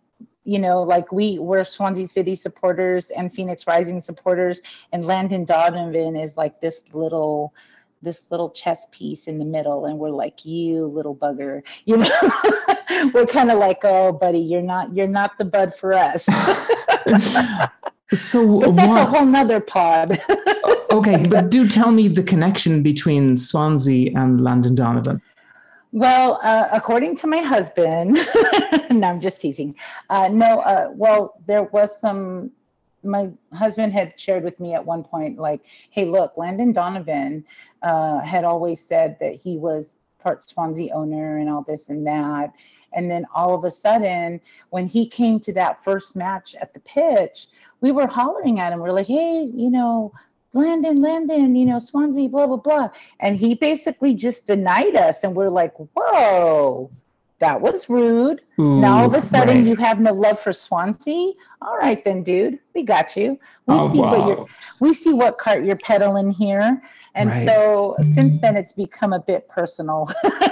you 0.44 0.60
know, 0.60 0.82
like 0.84 1.12
we 1.12 1.40
we're 1.40 1.64
Swansea 1.64 2.08
City 2.08 2.36
supporters 2.36 3.10
and 3.10 3.34
Phoenix 3.34 3.68
Rising 3.68 4.00
supporters, 4.00 4.62
and 4.94 5.04
Landon 5.06 5.44
Donovan 5.44 6.16
is 6.16 6.38
like 6.38 6.62
this 6.62 6.84
little 6.94 7.54
this 8.02 8.24
little 8.30 8.50
chess 8.52 8.88
piece 8.92 9.28
in 9.28 9.40
the 9.40 9.46
middle 9.46 9.86
and 9.86 9.98
we're 9.98 10.12
like 10.12 10.46
you 10.46 10.86
little 10.86 11.16
bugger 11.16 11.64
you 11.86 11.98
know 11.98 12.10
we're 13.14 13.26
kind 13.26 13.50
of 13.50 13.58
like 13.58 13.80
oh 13.84 14.12
buddy 14.12 14.40
you're 14.40 14.62
not 14.62 14.96
you're 14.96 15.08
not 15.08 15.38
the 15.38 15.46
bud 15.46 15.74
for 15.74 15.94
us 15.94 16.28
So, 18.14 18.60
but 18.62 18.76
that's 18.76 18.96
a 18.96 19.06
whole 19.06 19.26
nother 19.26 19.60
pod. 19.60 20.22
Okay, 20.90 21.28
but 21.28 21.50
do 21.52 21.68
tell 21.68 21.92
me 21.92 22.08
the 22.08 22.24
connection 22.24 22.82
between 22.82 23.36
Swansea 23.36 24.12
and 24.16 24.42
Landon 24.42 24.76
Donovan. 24.76 25.22
well 25.92 26.40
uh, 26.44 26.68
according 26.72 27.16
to 27.16 27.28
my 27.28 27.40
husband 27.40 28.14
no 28.92 29.08
i'm 29.08 29.20
just 29.20 29.40
teasing. 29.40 29.76
Uh, 30.10 30.28
no 30.30 30.60
uh, 30.60 30.90
well 30.94 31.36
there 31.46 31.64
was 31.64 32.00
some 32.00 32.52
my 33.04 33.30
husband 33.54 33.94
had 33.94 34.18
shared 34.20 34.44
with 34.44 34.60
me 34.60 34.74
at 34.74 34.86
one 34.86 35.04
point 35.04 35.38
like 35.38 35.62
hey 35.92 36.06
look 36.06 36.36
landon 36.38 36.72
donovan 36.72 37.44
uh, 37.84 38.20
had 38.22 38.44
always 38.44 38.80
said 38.82 39.18
that 39.20 39.36
he 39.36 39.58
was 39.58 39.98
part 40.20 40.44
swansea 40.44 40.94
owner 40.94 41.38
and 41.38 41.50
all 41.50 41.64
this 41.64 41.90
and 41.90 42.06
that. 42.06 42.52
And 42.94 43.10
then 43.10 43.26
all 43.34 43.54
of 43.54 43.64
a 43.64 43.72
sudden 43.72 44.42
when 44.72 44.88
he 44.88 45.08
came 45.08 45.40
to 45.42 45.54
that 45.54 45.84
first 45.84 46.16
match 46.16 46.56
at 46.56 46.74
the 46.74 46.80
pitch 46.82 47.48
we 47.82 47.92
were 47.92 48.08
hollering 48.08 48.60
at 48.60 48.74
him 48.74 48.80
we're 48.80 48.92
like 48.92 49.08
hey 49.08 49.50
you 49.54 49.70
know 49.70 50.12
landon 50.54 51.02
landon 51.02 51.56
you 51.56 51.66
know 51.66 51.80
swansea 51.80 52.28
blah 52.28 52.48
blah 52.48 52.58
blah 52.58 52.90
and 53.20 53.38
he 53.38 53.54
basically 53.54 54.16
just 54.16 54.48
denied 54.48 54.96
us 54.96 55.24
and 55.24 55.36
we're 55.36 55.50
like 55.50 55.74
whoa 55.96 56.90
that 57.40 57.62
was 57.62 57.88
rude 57.90 58.42
now 58.58 58.98
all 58.98 59.06
of 59.06 59.14
a 59.14 59.22
sudden 59.22 59.58
right. 59.58 59.66
you 59.66 59.76
have 59.76 60.00
no 60.00 60.12
love 60.12 60.40
for 60.40 60.52
Swansea. 60.52 61.34
All 61.62 61.78
right 61.78 62.04
then, 62.04 62.24
dude, 62.24 62.58
we 62.74 62.82
got 62.82 63.16
you. 63.16 63.40
We 63.68 63.76
Oh, 63.76 63.92
see 63.92 64.00
what 64.00 64.28
you're 64.28 64.48
we 64.80 64.96
see 64.96 65.14
what 65.14 65.38
cart 65.38 65.64
you're 65.64 65.76
peddling 65.76 66.32
here. 66.32 66.82
And 67.14 67.30
Right. 67.30 67.48
so 67.48 67.96
since 68.02 68.40
then 68.40 68.58
it's 68.58 68.74
become 68.74 69.14
a 69.14 69.20
bit 69.20 69.48
personal. 69.48 70.10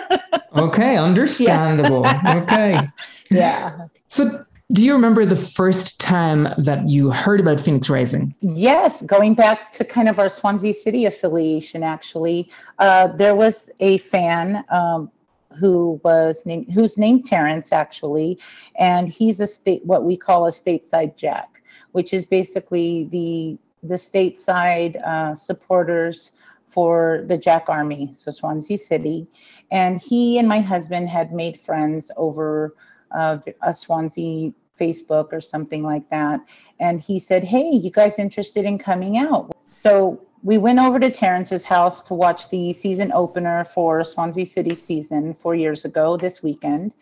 Okay, 0.55 0.95
understandable. 0.95 2.05
Okay. 2.27 2.79
yeah. 3.31 3.87
So, 4.07 4.45
do 4.71 4.83
you 4.83 4.93
remember 4.93 5.25
the 5.25 5.35
first 5.35 5.99
time 5.99 6.47
that 6.57 6.89
you 6.89 7.11
heard 7.11 7.39
about 7.39 7.59
Phoenix 7.59 7.87
Rising? 7.87 8.33
Yes, 8.41 9.03
going 9.03 9.35
back 9.35 9.71
to 9.73 9.85
kind 9.85 10.09
of 10.09 10.17
our 10.17 10.29
Swansea 10.29 10.73
City 10.73 11.05
affiliation, 11.05 11.83
actually, 11.83 12.49
uh, 12.79 13.07
there 13.07 13.35
was 13.35 13.69
a 13.79 13.99
fan 13.99 14.65
um, 14.69 15.11
who 15.59 16.01
was 16.03 16.45
named, 16.47 16.71
who's 16.71 16.97
named 16.97 17.25
Terrence, 17.25 17.71
actually, 17.71 18.39
and 18.79 19.07
he's 19.07 19.39
a 19.39 19.45
state 19.45 19.85
what 19.85 20.03
we 20.03 20.17
call 20.17 20.47
a 20.47 20.51
stateside 20.51 21.15
Jack, 21.15 21.61
which 21.91 22.11
is 22.11 22.25
basically 22.25 23.07
the 23.11 23.57
the 23.87 23.95
stateside 23.95 24.99
uh, 25.05 25.35
supporters 25.35 26.31
for 26.67 27.23
the 27.27 27.37
Jack 27.37 27.65
Army, 27.69 28.09
so 28.13 28.31
Swansea 28.31 28.79
City, 28.79 29.27
and 29.69 30.01
he 30.01 30.39
and 30.39 30.47
my 30.47 30.59
husband 30.59 31.07
had 31.07 31.31
made 31.31 31.59
friends 31.59 32.09
over 32.17 32.73
uh, 33.15 33.39
a 33.61 33.73
Swansea 33.73 34.51
Facebook 34.79 35.31
or 35.31 35.39
something 35.39 35.83
like 35.83 36.09
that 36.09 36.41
and 36.79 36.99
he 36.99 37.19
said, 37.19 37.43
Hey, 37.43 37.69
you 37.69 37.91
guys 37.91 38.19
interested 38.19 38.65
in 38.65 38.77
coming 38.77 39.17
out? 39.17 39.55
So 39.63 40.21
we 40.43 40.57
went 40.57 40.79
over 40.79 40.99
to 40.99 41.09
Terrence's 41.09 41.65
house 41.65 42.03
to 42.03 42.13
watch 42.13 42.49
the 42.49 42.73
season 42.73 43.11
opener 43.13 43.65
for 43.65 44.03
Swansea 44.03 44.45
City 44.45 44.75
season 44.75 45.33
four 45.33 45.55
years 45.55 45.85
ago 45.85 46.17
this 46.17 46.43
weekend. 46.43 46.93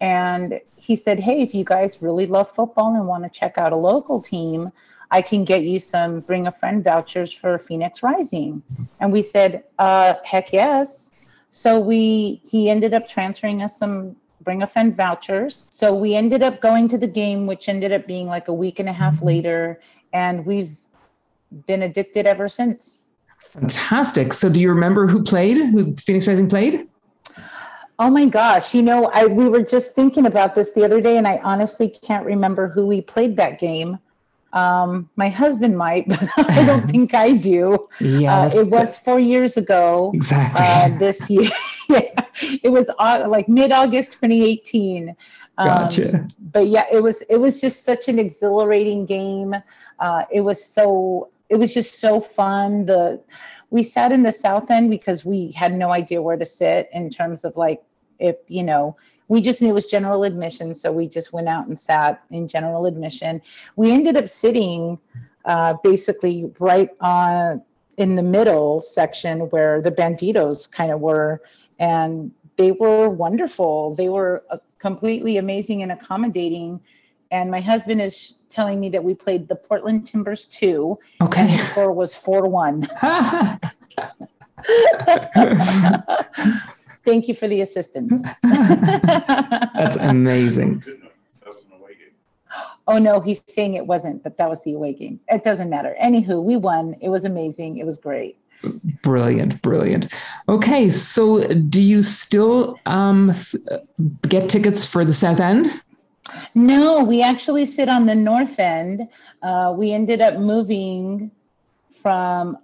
And 0.00 0.60
he 0.76 0.96
said, 0.96 1.20
Hey, 1.20 1.42
if 1.42 1.54
you 1.54 1.64
guys 1.64 2.00
really 2.00 2.26
love 2.26 2.50
football 2.50 2.94
and 2.94 3.06
want 3.06 3.24
to 3.24 3.30
check 3.30 3.58
out 3.58 3.72
a 3.72 3.76
local 3.76 4.20
team, 4.20 4.72
I 5.10 5.22
can 5.22 5.44
get 5.44 5.62
you 5.62 5.78
some 5.78 6.20
bring 6.20 6.46
a 6.46 6.52
friend 6.52 6.84
vouchers 6.84 7.32
for 7.32 7.58
Phoenix 7.58 8.02
Rising. 8.02 8.62
And 9.00 9.10
we 9.10 9.22
said, 9.22 9.64
uh, 9.78 10.14
heck 10.22 10.52
yes. 10.52 11.10
So 11.50 11.80
we 11.80 12.42
he 12.44 12.68
ended 12.68 12.92
up 12.92 13.08
transferring 13.08 13.62
us 13.62 13.78
some 13.78 14.16
bring 14.48 14.62
a 14.62 14.66
friend 14.66 14.96
vouchers. 14.96 15.66
So 15.68 15.94
we 15.94 16.14
ended 16.14 16.42
up 16.42 16.62
going 16.62 16.88
to 16.88 16.96
the 16.96 17.06
game, 17.06 17.46
which 17.46 17.68
ended 17.68 17.92
up 17.92 18.06
being 18.06 18.26
like 18.28 18.48
a 18.48 18.54
week 18.54 18.78
and 18.78 18.88
a 18.88 18.94
half 18.94 19.20
later, 19.20 19.78
and 20.14 20.46
we've 20.46 20.74
been 21.66 21.82
addicted 21.82 22.24
ever 22.24 22.48
since. 22.48 23.00
Fantastic. 23.40 24.32
So 24.32 24.48
do 24.48 24.58
you 24.58 24.70
remember 24.70 25.06
who 25.06 25.22
played? 25.22 25.58
Who 25.58 25.94
Phoenix 25.96 26.26
Rising 26.26 26.48
played? 26.48 26.88
Oh 27.98 28.08
my 28.08 28.24
gosh, 28.24 28.74
you 28.74 28.80
know, 28.80 29.10
I 29.12 29.26
we 29.26 29.50
were 29.50 29.62
just 29.62 29.94
thinking 29.94 30.24
about 30.24 30.54
this 30.54 30.72
the 30.72 30.82
other 30.82 31.02
day 31.02 31.18
and 31.18 31.28
I 31.28 31.36
honestly 31.44 31.90
can't 31.90 32.24
remember 32.24 32.68
who 32.68 32.86
we 32.86 33.02
played 33.02 33.36
that 33.36 33.60
game. 33.60 33.98
Um, 34.54 35.10
my 35.16 35.28
husband 35.28 35.76
might, 35.76 36.08
but 36.12 36.26
I 36.38 36.64
don't 36.64 36.88
think 36.94 37.12
I 37.12 37.32
do. 37.32 37.86
Yeah, 38.00 38.44
uh, 38.44 38.50
it 38.54 38.70
was 38.70 38.96
four 38.96 39.20
years 39.20 39.58
ago. 39.58 40.12
Exactly. 40.14 40.64
Uh, 40.64 40.98
this 40.98 41.28
year, 41.34 41.50
yeah, 41.90 42.27
it 42.40 42.70
was 42.70 42.90
uh, 42.98 43.26
like 43.28 43.48
mid 43.48 43.72
August 43.72 44.12
2018. 44.12 45.16
Um, 45.58 45.66
gotcha. 45.66 46.28
But 46.52 46.68
yeah, 46.68 46.84
it 46.92 47.02
was 47.02 47.20
it 47.22 47.36
was 47.36 47.60
just 47.60 47.84
such 47.84 48.08
an 48.08 48.18
exhilarating 48.18 49.06
game. 49.06 49.54
Uh, 49.98 50.24
it 50.32 50.40
was 50.40 50.64
so 50.64 51.30
it 51.48 51.56
was 51.56 51.74
just 51.74 52.00
so 52.00 52.20
fun. 52.20 52.86
The 52.86 53.20
we 53.70 53.82
sat 53.82 54.12
in 54.12 54.22
the 54.22 54.32
south 54.32 54.70
end 54.70 54.90
because 54.90 55.24
we 55.24 55.52
had 55.52 55.74
no 55.74 55.90
idea 55.90 56.22
where 56.22 56.36
to 56.36 56.46
sit 56.46 56.88
in 56.92 57.10
terms 57.10 57.44
of 57.44 57.56
like 57.56 57.82
if 58.18 58.36
you 58.48 58.62
know 58.62 58.96
we 59.28 59.42
just 59.42 59.60
knew 59.60 59.68
it 59.68 59.74
was 59.74 59.86
general 59.86 60.24
admission 60.24 60.74
so 60.74 60.90
we 60.90 61.06
just 61.06 61.32
went 61.32 61.48
out 61.48 61.66
and 61.66 61.78
sat 61.78 62.22
in 62.30 62.48
general 62.48 62.86
admission 62.86 63.40
we 63.76 63.92
ended 63.92 64.16
up 64.16 64.28
sitting 64.28 64.98
uh, 65.44 65.74
basically 65.82 66.50
right 66.58 66.90
on 67.00 67.62
in 67.96 68.14
the 68.14 68.22
middle 68.22 68.80
section 68.80 69.40
where 69.50 69.82
the 69.82 69.90
bandidos 69.90 70.70
kind 70.70 70.90
of 70.90 71.00
were 71.00 71.42
and 71.78 72.32
they 72.56 72.72
were 72.72 73.08
wonderful 73.08 73.94
they 73.94 74.08
were 74.08 74.44
uh, 74.50 74.58
completely 74.78 75.36
amazing 75.36 75.82
and 75.82 75.92
accommodating 75.92 76.80
and 77.30 77.50
my 77.50 77.60
husband 77.60 78.00
is 78.00 78.36
telling 78.48 78.80
me 78.80 78.88
that 78.88 79.02
we 79.02 79.14
played 79.14 79.48
the 79.48 79.56
portland 79.56 80.06
timbers 80.06 80.46
2 80.46 80.98
okay 81.22 81.42
and 81.42 81.50
the 81.50 81.58
score 81.64 81.92
was 81.92 82.14
4-1 82.14 82.88
Thank 87.04 87.26
you 87.26 87.34
for 87.34 87.48
the 87.48 87.62
assistance. 87.62 88.12
That's 88.42 89.96
amazing. 89.96 90.84
Oh 92.86 92.98
no, 92.98 93.20
he's 93.20 93.42
saying 93.46 93.74
it 93.74 93.86
wasn't, 93.86 94.22
but 94.22 94.36
that 94.38 94.48
was 94.48 94.62
the 94.62 94.74
away 94.74 94.94
game. 94.94 95.20
It 95.28 95.42
doesn't 95.42 95.70
matter. 95.70 95.96
Anywho, 96.02 96.42
we 96.42 96.56
won. 96.56 96.96
It 97.00 97.08
was 97.08 97.24
amazing. 97.24 97.78
It 97.78 97.86
was 97.86 97.98
great. 97.98 98.38
Brilliant, 99.02 99.60
brilliant. 99.62 100.12
Okay, 100.48 100.90
so 100.90 101.46
do 101.46 101.80
you 101.80 102.02
still 102.02 102.78
um, 102.86 103.32
get 104.22 104.48
tickets 104.48 104.84
for 104.84 105.04
the 105.04 105.14
South 105.14 105.40
End? 105.40 105.80
No, 106.54 107.02
we 107.02 107.22
actually 107.22 107.64
sit 107.64 107.88
on 107.88 108.06
the 108.06 108.14
North 108.14 108.58
End. 108.58 109.08
Uh, 109.42 109.74
we 109.76 109.92
ended 109.92 110.20
up 110.20 110.34
moving 110.34 111.30
from 112.02 112.58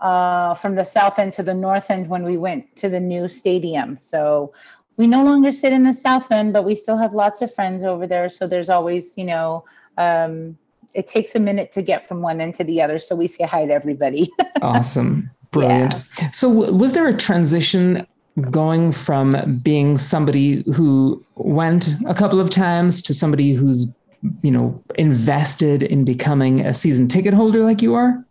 uh, 0.00 0.54
from 0.54 0.74
the 0.74 0.84
south 0.84 1.18
end 1.18 1.32
to 1.32 1.42
the 1.42 1.54
north 1.54 1.90
end 1.90 2.08
when 2.08 2.24
we 2.24 2.36
went 2.36 2.76
to 2.76 2.90
the 2.90 3.00
new 3.00 3.26
stadium. 3.26 3.96
So 3.96 4.52
we 4.98 5.06
no 5.06 5.24
longer 5.24 5.50
sit 5.50 5.72
in 5.72 5.82
the 5.82 5.94
south 5.94 6.30
end, 6.30 6.52
but 6.52 6.64
we 6.64 6.74
still 6.74 6.98
have 6.98 7.14
lots 7.14 7.40
of 7.42 7.54
friends 7.54 7.82
over 7.84 8.06
there. 8.06 8.28
So 8.28 8.46
there's 8.46 8.68
always, 8.68 9.16
you 9.16 9.24
know, 9.24 9.64
um, 9.96 10.58
it 10.94 11.06
takes 11.06 11.34
a 11.34 11.40
minute 11.40 11.72
to 11.72 11.82
get 11.82 12.06
from 12.06 12.22
one 12.22 12.40
end 12.40 12.54
to 12.54 12.64
the 12.64 12.80
other. 12.80 12.98
So 12.98 13.14
we 13.14 13.26
say 13.26 13.44
hi 13.44 13.66
to 13.66 13.72
everybody. 13.72 14.32
awesome. 14.62 15.30
Brilliant. 15.50 15.94
Yeah. 16.20 16.30
So 16.30 16.48
was 16.48 16.92
there 16.94 17.06
a 17.06 17.16
transition 17.16 18.06
going 18.50 18.90
from 18.90 19.60
being 19.62 19.96
somebody 19.96 20.64
who 20.74 21.24
went 21.36 21.94
a 22.06 22.14
couple 22.14 22.40
of 22.40 22.50
times 22.50 23.00
to 23.02 23.14
somebody 23.14 23.52
who's 23.52 23.94
you 24.42 24.50
know 24.50 24.82
invested 24.96 25.82
in 25.82 26.04
becoming 26.04 26.60
a 26.60 26.72
season 26.72 27.06
ticket 27.06 27.34
holder 27.34 27.62
like 27.62 27.82
you 27.82 27.94
are 27.94 28.24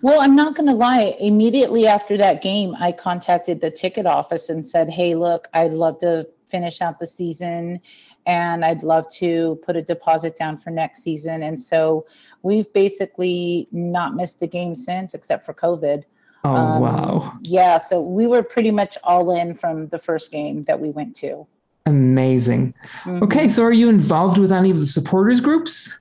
well, 0.00 0.22
I'm 0.22 0.34
not 0.34 0.54
going 0.54 0.68
to 0.68 0.74
lie. 0.74 1.16
Immediately 1.20 1.86
after 1.86 2.16
that 2.16 2.40
game, 2.40 2.74
I 2.78 2.92
contacted 2.92 3.60
the 3.60 3.70
ticket 3.70 4.06
office 4.06 4.48
and 4.48 4.66
said, 4.66 4.88
Hey, 4.88 5.14
look, 5.14 5.48
I'd 5.52 5.72
love 5.72 5.98
to 6.00 6.26
finish 6.48 6.80
out 6.80 6.98
the 6.98 7.06
season 7.06 7.80
and 8.26 8.64
I'd 8.64 8.82
love 8.82 9.08
to 9.14 9.58
put 9.64 9.76
a 9.76 9.82
deposit 9.82 10.36
down 10.36 10.58
for 10.58 10.70
next 10.70 11.02
season. 11.02 11.42
And 11.42 11.60
so 11.60 12.06
we've 12.42 12.70
basically 12.72 13.68
not 13.70 14.14
missed 14.14 14.42
a 14.42 14.46
game 14.46 14.74
since, 14.74 15.14
except 15.14 15.46
for 15.46 15.54
COVID. 15.54 16.02
Oh, 16.44 16.54
um, 16.54 16.82
wow. 16.82 17.38
Yeah. 17.42 17.78
So 17.78 18.00
we 18.00 18.26
were 18.26 18.42
pretty 18.42 18.70
much 18.70 18.98
all 19.04 19.34
in 19.34 19.54
from 19.54 19.88
the 19.88 19.98
first 19.98 20.30
game 20.30 20.64
that 20.64 20.78
we 20.78 20.90
went 20.90 21.14
to. 21.16 21.46
Amazing. 21.86 22.74
Mm-hmm. 23.04 23.22
Okay. 23.24 23.48
So 23.48 23.62
are 23.62 23.72
you 23.72 23.88
involved 23.88 24.38
with 24.38 24.50
any 24.50 24.70
of 24.70 24.80
the 24.80 24.86
supporters 24.86 25.40
groups? 25.40 25.96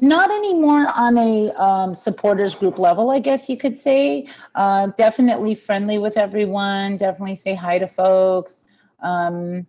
Not 0.00 0.30
anymore 0.30 0.86
on 0.96 1.18
a 1.18 1.50
um, 1.62 1.94
supporters 1.94 2.54
group 2.54 2.78
level, 2.78 3.10
I 3.10 3.18
guess 3.18 3.50
you 3.50 3.58
could 3.58 3.78
say. 3.78 4.26
Uh, 4.54 4.86
definitely 4.96 5.54
friendly 5.54 5.98
with 5.98 6.16
everyone, 6.16 6.96
definitely 6.96 7.34
say 7.34 7.54
hi 7.54 7.78
to 7.78 7.86
folks. 7.86 8.64
Um, 9.02 9.66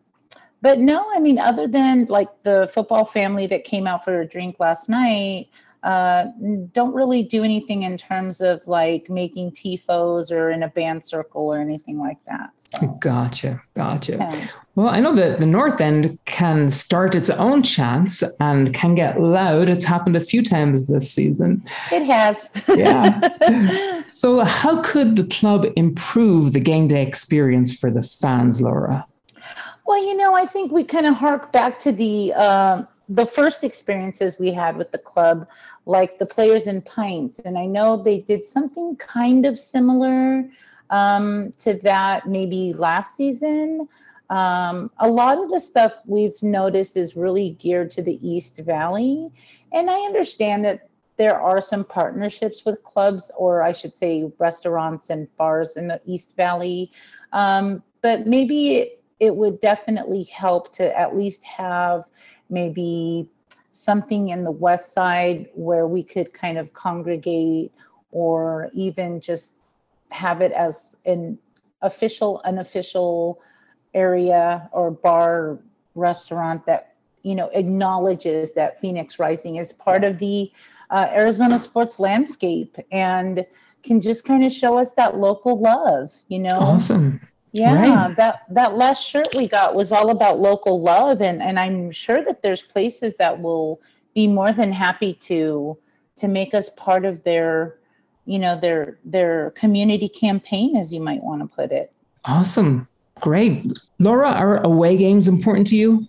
but 0.61 0.79
no, 0.79 1.05
I 1.15 1.19
mean, 1.19 1.39
other 1.39 1.67
than 1.67 2.05
like 2.05 2.29
the 2.43 2.69
football 2.73 3.05
family 3.05 3.47
that 3.47 3.63
came 3.63 3.87
out 3.87 4.03
for 4.03 4.21
a 4.21 4.27
drink 4.27 4.57
last 4.59 4.89
night, 4.89 5.49
uh, 5.83 6.25
don't 6.73 6.93
really 6.93 7.23
do 7.23 7.43
anything 7.43 7.81
in 7.81 7.97
terms 7.97 8.39
of 8.39 8.61
like 8.67 9.09
making 9.09 9.51
tifos 9.51 10.31
or 10.31 10.51
in 10.51 10.61
a 10.61 10.67
band 10.67 11.03
circle 11.03 11.41
or 11.41 11.59
anything 11.59 11.97
like 11.97 12.19
that. 12.27 12.51
So. 12.57 12.87
Gotcha, 13.01 13.61
gotcha. 13.75 14.13
Yeah. 14.13 14.47
Well, 14.75 14.87
I 14.87 15.01
know 15.01 15.13
that 15.13 15.39
the 15.39 15.45
North 15.45 15.81
End 15.81 16.17
can 16.25 16.69
start 16.69 17.15
its 17.15 17.29
own 17.31 17.63
chants 17.63 18.23
and 18.39 18.73
can 18.73 18.95
get 18.95 19.19
loud. 19.19 19.67
It's 19.67 19.83
happened 19.83 20.15
a 20.15 20.21
few 20.21 20.41
times 20.41 20.87
this 20.87 21.11
season. 21.11 21.63
It 21.91 22.05
has. 22.05 22.49
yeah. 22.69 24.03
so, 24.03 24.45
how 24.45 24.81
could 24.83 25.17
the 25.17 25.25
club 25.25 25.65
improve 25.75 26.53
the 26.53 26.61
game 26.61 26.87
day 26.87 27.01
experience 27.01 27.77
for 27.77 27.91
the 27.91 28.01
fans, 28.01 28.61
Laura? 28.61 29.05
Well, 29.91 30.01
you 30.01 30.15
know, 30.15 30.33
I 30.33 30.45
think 30.45 30.71
we 30.71 30.85
kind 30.85 31.05
of 31.05 31.15
hark 31.15 31.51
back 31.51 31.77
to 31.81 31.91
the 31.91 32.31
uh, 32.33 32.83
the 33.09 33.25
first 33.25 33.61
experiences 33.61 34.39
we 34.39 34.53
had 34.53 34.77
with 34.77 34.89
the 34.93 34.97
club, 34.97 35.49
like 35.85 36.17
the 36.17 36.25
players 36.25 36.65
in 36.65 36.81
pints, 36.83 37.39
and 37.39 37.57
I 37.57 37.65
know 37.65 37.97
they 37.97 38.19
did 38.19 38.45
something 38.45 38.95
kind 38.95 39.45
of 39.45 39.59
similar 39.59 40.49
um, 40.91 41.51
to 41.57 41.73
that 41.83 42.25
maybe 42.25 42.71
last 42.71 43.17
season. 43.17 43.89
Um, 44.29 44.91
a 44.99 45.09
lot 45.09 45.37
of 45.37 45.49
the 45.49 45.59
stuff 45.59 45.95
we've 46.05 46.41
noticed 46.41 46.95
is 46.95 47.17
really 47.17 47.57
geared 47.59 47.91
to 47.91 48.01
the 48.01 48.17
East 48.25 48.59
Valley, 48.59 49.29
and 49.73 49.89
I 49.89 49.99
understand 50.05 50.63
that 50.63 50.87
there 51.17 51.37
are 51.37 51.59
some 51.59 51.83
partnerships 51.83 52.63
with 52.63 52.81
clubs, 52.83 53.29
or 53.35 53.61
I 53.61 53.73
should 53.73 53.93
say, 53.93 54.31
restaurants 54.39 55.09
and 55.09 55.27
bars 55.35 55.75
in 55.75 55.89
the 55.89 55.99
East 56.05 56.37
Valley. 56.37 56.93
Um, 57.33 57.83
but 58.01 58.25
maybe 58.25 58.75
it, 58.77 59.00
it 59.21 59.33
would 59.33 59.61
definitely 59.61 60.23
help 60.23 60.73
to 60.73 60.99
at 60.99 61.15
least 61.15 61.43
have 61.45 62.03
maybe 62.49 63.29
something 63.69 64.29
in 64.29 64.43
the 64.43 64.51
west 64.51 64.93
side 64.93 65.47
where 65.53 65.87
we 65.87 66.03
could 66.03 66.33
kind 66.33 66.57
of 66.57 66.73
congregate 66.73 67.71
or 68.11 68.69
even 68.73 69.21
just 69.21 69.59
have 70.09 70.41
it 70.41 70.51
as 70.51 70.97
an 71.05 71.37
official 71.83 72.41
unofficial 72.43 73.39
area 73.93 74.67
or 74.73 74.89
bar 74.89 75.59
restaurant 75.93 76.65
that 76.65 76.95
you 77.21 77.35
know 77.35 77.49
acknowledges 77.53 78.51
that 78.53 78.81
phoenix 78.81 79.19
rising 79.19 79.57
is 79.57 79.71
part 79.71 80.03
of 80.03 80.17
the 80.17 80.51
uh, 80.89 81.07
arizona 81.11 81.59
sports 81.59 81.99
landscape 81.99 82.75
and 82.91 83.45
can 83.83 84.01
just 84.01 84.25
kind 84.25 84.43
of 84.43 84.51
show 84.51 84.77
us 84.77 84.91
that 84.93 85.17
local 85.17 85.59
love 85.59 86.11
you 86.27 86.39
know? 86.39 86.57
Awesome 86.59 87.21
yeah, 87.53 87.75
right. 87.75 88.15
that 88.15 88.43
that 88.49 88.75
last 88.75 89.05
shirt 89.05 89.27
we 89.35 89.47
got 89.47 89.75
was 89.75 89.91
all 89.91 90.09
about 90.09 90.39
local 90.39 90.81
love, 90.81 91.21
and 91.21 91.41
and 91.41 91.59
I'm 91.59 91.91
sure 91.91 92.23
that 92.23 92.41
there's 92.41 92.61
places 92.61 93.13
that 93.19 93.41
will 93.41 93.81
be 94.13 94.27
more 94.27 94.51
than 94.51 94.71
happy 94.71 95.13
to 95.13 95.77
to 96.15 96.27
make 96.27 96.53
us 96.53 96.69
part 96.69 97.03
of 97.03 97.23
their, 97.23 97.77
you 98.25 98.39
know, 98.39 98.59
their 98.59 98.99
their 99.03 99.51
community 99.51 100.07
campaign, 100.07 100.77
as 100.77 100.93
you 100.93 101.01
might 101.01 101.21
want 101.21 101.41
to 101.41 101.47
put 101.47 101.71
it. 101.71 101.91
Awesome, 102.23 102.87
great, 103.19 103.65
Laura. 103.99 104.29
Are 104.29 104.61
away 104.63 104.97
games 104.97 105.27
important 105.27 105.67
to 105.67 105.75
you? 105.75 106.07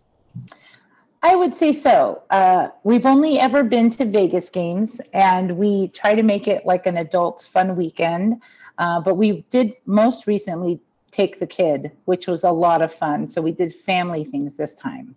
I 1.24 1.34
would 1.34 1.56
say 1.56 1.72
so. 1.72 2.22
Uh, 2.30 2.68
we've 2.84 3.06
only 3.06 3.38
ever 3.40 3.64
been 3.64 3.90
to 3.90 4.04
Vegas 4.04 4.48
games, 4.48 5.00
and 5.12 5.56
we 5.56 5.88
try 5.88 6.14
to 6.14 6.22
make 6.22 6.46
it 6.46 6.66
like 6.66 6.86
an 6.86 6.98
adults' 6.98 7.48
fun 7.48 7.74
weekend. 7.74 8.40
Uh, 8.78 9.00
but 9.00 9.16
we 9.16 9.44
did 9.50 9.74
most 9.86 10.26
recently 10.26 10.80
take 11.12 11.38
the 11.38 11.46
kid, 11.46 11.92
which 12.06 12.26
was 12.26 12.42
a 12.42 12.50
lot 12.50 12.82
of 12.82 12.92
fun. 12.92 13.28
So 13.28 13.40
we 13.40 13.52
did 13.52 13.72
family 13.72 14.24
things 14.24 14.54
this 14.54 14.74
time. 14.74 15.14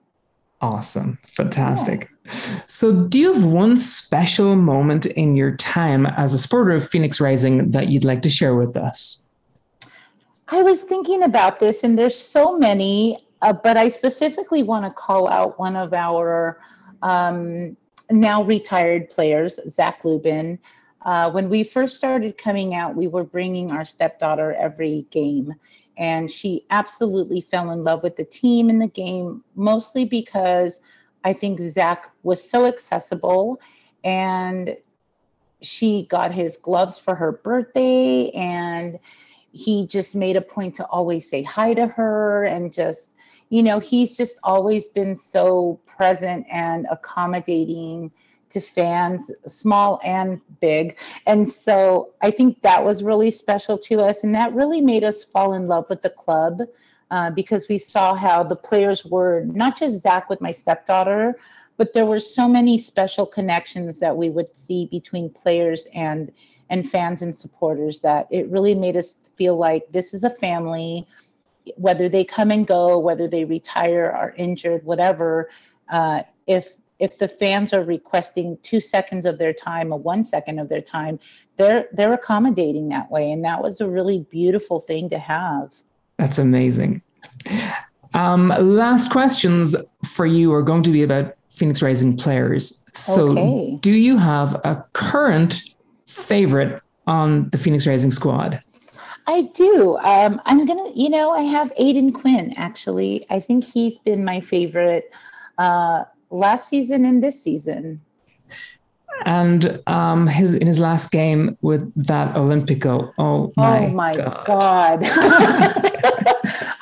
Awesome. 0.62 1.18
Fantastic. 1.24 2.10
Yeah. 2.26 2.32
So, 2.68 2.96
do 2.96 3.20
you 3.20 3.34
have 3.34 3.44
one 3.44 3.78
special 3.78 4.56
moment 4.56 5.06
in 5.06 5.36
your 5.36 5.56
time 5.56 6.06
as 6.06 6.34
a 6.34 6.38
supporter 6.38 6.72
of 6.72 6.88
Phoenix 6.88 7.20
Rising 7.20 7.72
that 7.72 7.90
you'd 7.90 8.06
like 8.06 8.22
to 8.24 8.30
share 8.30 8.56
with 8.56 8.76
us? 8.78 9.28
I 10.48 10.64
was 10.64 10.82
thinking 10.82 11.24
about 11.24 11.60
this, 11.60 11.84
and 11.84 12.00
there's 12.00 12.18
so 12.18 12.58
many. 12.58 13.20
Uh, 13.42 13.54
but 13.54 13.78
I 13.78 13.90
specifically 13.90 14.64
want 14.64 14.86
to 14.86 14.92
call 14.92 15.30
out 15.30 15.60
one 15.60 15.76
of 15.76 15.94
our 15.94 16.60
um, 17.04 17.76
now 18.10 18.42
retired 18.44 19.10
players, 19.10 19.60
Zac 19.70 20.04
Lubin. 20.04 20.58
Uh, 21.02 21.30
when 21.30 21.50
we 21.50 21.64
first 21.64 21.96
started 21.96 22.38
coming 22.38 22.74
out, 22.74 22.96
we 22.96 23.08
were 23.08 23.24
bringing 23.24 23.72
our 23.72 23.86
stepdaughter 23.86 24.54
every 24.54 25.06
game. 25.12 25.54
And 25.98 26.30
she 26.30 26.66
absolutely 26.70 27.42
fell 27.42 27.72
in 27.72 27.84
love 27.84 28.04
with 28.04 28.18
the 28.18 28.26
team 28.26 28.70
and 28.70 28.82
the 28.82 28.88
game, 28.88 29.44
mostly 29.56 30.06
because 30.06 30.82
I 31.24 31.34
think 31.34 31.60
Zac 31.60 32.12
was 32.24 32.48
so 32.48 32.66
accessible 32.66 33.60
and 34.04 34.78
she 35.62 36.06
got 36.10 36.32
his 36.32 36.58
gloves 36.58 37.00
for 37.00 37.16
her 37.16 37.32
birthday 37.32 38.30
and 38.32 39.00
he 39.52 39.88
just 39.88 40.16
made 40.16 40.36
a 40.36 40.42
point 40.42 40.76
to 40.76 40.86
always 40.86 41.30
say 41.30 41.42
hi 41.42 41.74
to 41.74 41.88
her 41.88 42.44
and 42.44 42.74
just 42.74 43.12
you 43.50 43.64
know 43.64 43.80
he's 43.80 44.18
just 44.18 44.38
always 44.44 44.90
been 44.90 45.16
so 45.16 45.80
present 45.86 46.46
and 46.52 46.86
accommodating 46.92 48.12
to 48.50 48.62
fans 48.62 49.32
small 49.48 50.00
and 50.04 50.40
big. 50.62 50.98
And 51.26 51.48
so 51.48 52.14
i 52.22 52.32
think 52.32 52.62
that 52.62 52.84
was 52.84 53.04
really 53.04 53.32
special 53.32 53.78
to 53.78 54.00
us 54.00 54.24
and 54.24 54.34
that 54.36 54.54
really 54.54 54.82
made 54.82 55.04
us 55.04 55.24
fall 55.24 55.54
in 55.54 55.68
love 55.68 55.86
with 55.90 56.02
the 56.02 56.10
club 56.10 56.62
uh, 57.12 57.30
because 57.32 57.68
we 57.68 57.78
saw 57.78 58.16
how 58.16 58.44
the 58.44 58.56
players 58.56 59.06
were 59.06 59.46
not 59.46 59.78
just 59.78 60.02
zac 60.02 60.30
with 60.30 60.42
my 60.42 60.52
stepdaughter 60.52 61.36
but 61.78 61.94
there 61.94 62.06
were 62.06 62.20
so 62.20 62.48
many 62.48 62.78
special 62.78 63.26
connections 63.26 64.00
that 64.00 64.16
we 64.16 64.30
would 64.30 64.56
see 64.56 64.86
between 64.86 65.30
players 65.30 65.88
and 65.94 66.32
and 66.70 66.90
fans 66.90 67.22
and 67.22 67.36
supporters 67.36 68.00
that 68.00 68.28
it 68.32 68.50
really 68.50 68.74
made 68.74 68.98
us 68.98 69.16
feel 69.36 69.56
like 69.56 69.84
this 69.92 70.14
is 70.14 70.24
a 70.24 70.30
family. 70.30 71.08
Whether 71.76 72.10
they 72.10 72.24
come 72.24 72.52
and 72.52 72.66
go 72.66 72.98
whether 72.98 73.28
they 73.28 73.46
retire 73.46 74.12
are 74.12 74.34
injured 74.38 74.84
whatever 74.84 75.50
uh, 75.90 76.24
if 76.48 76.76
if 77.00 77.18
the 77.18 77.28
fans 77.28 77.74
are 77.74 77.84
requesting 77.84 78.58
two 78.64 78.80
seconds 78.80 79.26
of 79.26 79.38
their 79.38 79.54
time 79.54 79.92
or 79.92 80.00
one 80.00 80.24
second 80.24 80.60
of 80.60 80.70
their 80.70 80.82
time 80.82 81.20
they're 81.58 81.88
they're 81.94 82.14
accommodating 82.14 82.90
that 82.90 83.10
way 83.12 83.32
and 83.32 83.44
that 83.44 83.62
was 83.62 83.82
a 83.82 83.88
really 83.88 84.26
beautiful 84.32 84.80
thing 84.80 85.10
to 85.10 85.20
have 85.20 85.74
that's 86.18 86.38
amazing 86.38 87.02
um, 88.16 88.48
last 88.60 89.12
questions 89.12 89.76
for 90.06 90.26
you 90.26 90.54
are 90.54 90.62
going 90.62 90.84
to 90.84 90.92
be 90.92 91.04
about 91.04 91.36
Phoenix 91.50 91.82
Rising 91.82 92.16
players. 92.16 92.86
So, 92.94 93.30
okay. 93.30 93.78
do 93.82 93.92
you 93.92 94.18
have 94.18 94.54
a 94.64 94.86
current 94.94 95.62
favorite 96.06 96.82
on 97.08 97.50
the 97.50 97.58
Phoenix 97.58 97.86
Rising 97.86 98.12
squad? 98.12 98.62
I 99.28 99.44
do. 99.54 99.98
Um, 99.98 100.40
I'm 100.46 100.66
gonna, 100.66 100.92
you 100.94 101.10
know, 101.10 101.32
I 101.32 101.42
have 101.42 101.74
Aodhan 101.76 102.14
Quinn. 102.14 102.54
Actually, 102.58 103.26
I 103.30 103.40
think 103.40 103.64
he's 103.64 103.98
been 104.00 104.24
my 104.24 104.40
favorite 104.40 105.14
uh, 105.58 106.04
last 106.36 106.70
season 106.70 107.06
and 107.06 107.24
this 107.24 107.42
season. 107.42 108.02
And 109.26 109.82
um, 109.88 110.28
his 110.28 110.54
in 110.54 110.68
his 110.68 110.80
last 110.80 111.12
game 111.12 111.58
with 111.62 111.92
that 111.96 112.36
Olimpico. 112.36 113.14
Oh 113.18 113.54
my! 113.56 113.88
Oh 113.88 113.90
my 113.90 114.16
God! 114.16 114.46
God. 114.46 115.00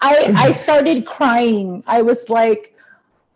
I 0.02 0.34
I 0.36 0.52
started 0.52 1.06
crying. 1.06 1.84
I 1.86 2.02
was 2.02 2.30
like, 2.30 2.76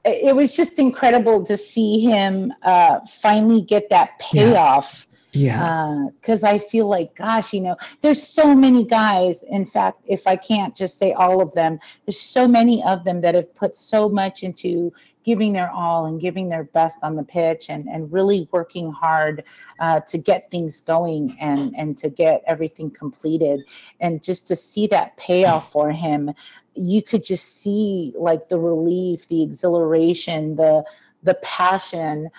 it 0.03 0.35
was 0.35 0.55
just 0.55 0.79
incredible 0.79 1.43
to 1.45 1.57
see 1.57 1.99
him 1.99 2.53
uh, 2.63 2.99
finally 3.21 3.61
get 3.61 3.89
that 3.89 4.17
payoff. 4.19 5.05
Yeah. 5.31 6.07
Because 6.19 6.43
uh, 6.43 6.49
I 6.49 6.57
feel 6.57 6.87
like, 6.87 7.15
gosh, 7.15 7.53
you 7.53 7.61
know, 7.61 7.75
there's 8.01 8.21
so 8.21 8.55
many 8.55 8.85
guys. 8.85 9.43
In 9.43 9.65
fact, 9.65 10.01
if 10.07 10.25
I 10.25 10.35
can't 10.35 10.75
just 10.75 10.97
say 10.97 11.11
all 11.13 11.41
of 11.41 11.51
them, 11.53 11.79
there's 12.05 12.19
so 12.19 12.47
many 12.47 12.83
of 12.83 13.03
them 13.03 13.21
that 13.21 13.35
have 13.35 13.53
put 13.53 13.75
so 13.77 14.09
much 14.09 14.43
into 14.43 14.91
giving 15.27 15.51
their 15.51 15.69
all 15.69 16.05
and 16.05 16.21
giving 16.21 16.47
their 16.47 16.63
best 16.63 16.99
on 17.03 17.17
the 17.17 17.23
pitch 17.23 17.69
and, 17.69 17.87
and 17.89 18.11
really 18.13 18.47
working 18.53 18.91
hard 18.91 19.43
uh, 19.81 19.99
to 19.99 20.17
get 20.17 20.49
things 20.49 20.79
going 20.79 21.37
and, 21.41 21.75
and 21.77 21.97
to 21.97 22.09
get 22.09 22.41
everything 22.47 22.89
completed. 22.89 23.59
And 23.99 24.23
just 24.23 24.47
to 24.47 24.55
see 24.55 24.87
that 24.87 25.17
payoff 25.17 25.71
for 25.71 25.91
him 25.91 26.33
you 26.77 27.01
could 27.01 27.23
just 27.23 27.61
see 27.61 28.13
like 28.15 28.49
the 28.49 28.59
relief, 28.59 29.27
the 29.27 29.41
exhilaration, 29.41 30.55
the 30.55 30.83
the 31.23 31.33
passion. 31.35 32.29